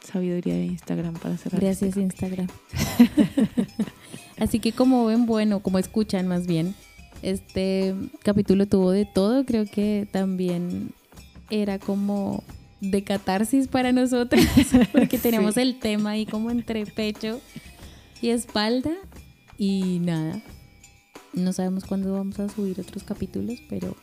Sabiduría 0.02 0.54
de 0.56 0.66
Instagram 0.66 1.14
para 1.16 1.38
cerrar. 1.38 1.62
Gracias, 1.62 1.90
este 1.90 2.02
Instagram. 2.02 2.48
Así 4.38 4.60
que 4.60 4.72
como 4.72 5.06
ven, 5.06 5.26
bueno, 5.26 5.62
como 5.62 5.80
escuchan 5.80 6.28
más 6.28 6.46
bien, 6.48 6.76
este 7.22 7.96
capítulo 8.24 8.66
tuvo 8.68 8.92
de 8.92 9.06
todo, 9.06 9.46
creo 9.46 9.66
que 9.66 10.08
también 10.12 10.92
era 11.50 11.80
como 11.80 12.44
de 12.82 13.04
catarsis 13.04 13.68
para 13.68 13.92
nosotros, 13.92 14.44
porque 14.92 15.18
tenemos 15.18 15.58
el 15.58 15.80
tema 15.80 16.12
ahí 16.12 16.26
como 16.26 16.52
entre 16.52 16.86
pecho 16.86 17.40
y 18.22 18.30
espalda 18.30 18.92
y 19.58 20.00
nada. 20.00 20.42
No 21.34 21.52
sabemos 21.54 21.86
cuándo 21.86 22.14
vamos 22.14 22.40
a 22.40 22.50
subir 22.50 22.80
otros 22.80 23.04
capítulos, 23.04 23.60
pero, 23.70 23.96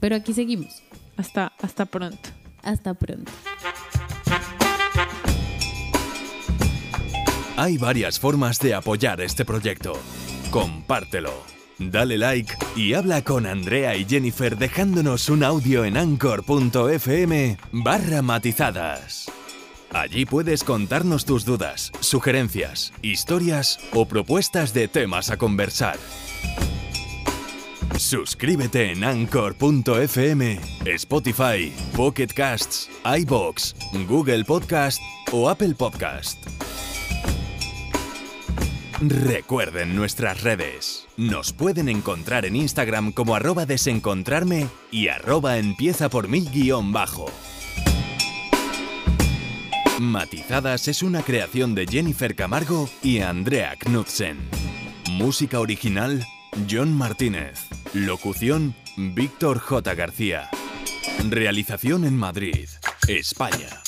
pero 0.00 0.16
aquí 0.16 0.32
seguimos. 0.32 0.82
Hasta, 1.16 1.52
hasta 1.60 1.86
pronto. 1.86 2.28
Hasta 2.62 2.94
pronto. 2.94 3.32
Hay 7.56 7.78
varias 7.78 8.20
formas 8.20 8.58
de 8.58 8.74
apoyar 8.74 9.20
este 9.20 9.44
proyecto. 9.44 9.94
Compártelo 10.50 11.56
Dale 11.78 12.16
like 12.16 12.56
y 12.74 12.94
habla 12.94 13.22
con 13.22 13.46
Andrea 13.46 13.96
y 13.96 14.06
Jennifer 14.06 14.56
dejándonos 14.56 15.28
un 15.28 15.44
audio 15.44 15.84
en 15.84 15.96
anchor.fm 15.96 17.58
barra 17.72 18.22
matizadas. 18.22 19.30
Allí 19.92 20.24
puedes 20.24 20.64
contarnos 20.64 21.26
tus 21.26 21.44
dudas, 21.44 21.92
sugerencias, 22.00 22.92
historias 23.02 23.78
o 23.92 24.06
propuestas 24.06 24.72
de 24.72 24.88
temas 24.88 25.30
a 25.30 25.36
conversar. 25.36 25.98
Suscríbete 27.98 28.92
en 28.92 29.04
anchor.fm, 29.04 30.60
Spotify, 30.86 31.72
Pocket 31.94 32.28
Casts, 32.28 32.90
iBox, 33.04 33.74
Google 34.08 34.44
Podcast 34.44 35.00
o 35.30 35.48
Apple 35.48 35.74
Podcast. 35.74 36.65
Recuerden 39.00 39.94
nuestras 39.94 40.42
redes. 40.42 41.06
Nos 41.18 41.52
pueden 41.52 41.90
encontrar 41.90 42.46
en 42.46 42.56
Instagram 42.56 43.12
como 43.12 43.34
arroba 43.34 43.66
desencontrarme 43.66 44.68
y 44.90 45.08
arroba 45.08 45.58
empieza 45.58 46.08
por 46.08 46.28
mí 46.28 46.40
guion 46.40 46.92
bajo. 46.92 47.26
Matizadas 50.00 50.88
es 50.88 51.02
una 51.02 51.22
creación 51.22 51.74
de 51.74 51.86
Jennifer 51.86 52.34
Camargo 52.34 52.88
y 53.02 53.20
Andrea 53.20 53.76
Knudsen. 53.78 54.38
Música 55.10 55.60
original, 55.60 56.26
John 56.70 56.92
Martínez. 56.96 57.68
Locución, 57.92 58.74
Víctor 58.96 59.58
J. 59.58 59.94
García. 59.94 60.48
Realización 61.28 62.04
en 62.04 62.16
Madrid, 62.16 62.68
España. 63.08 63.85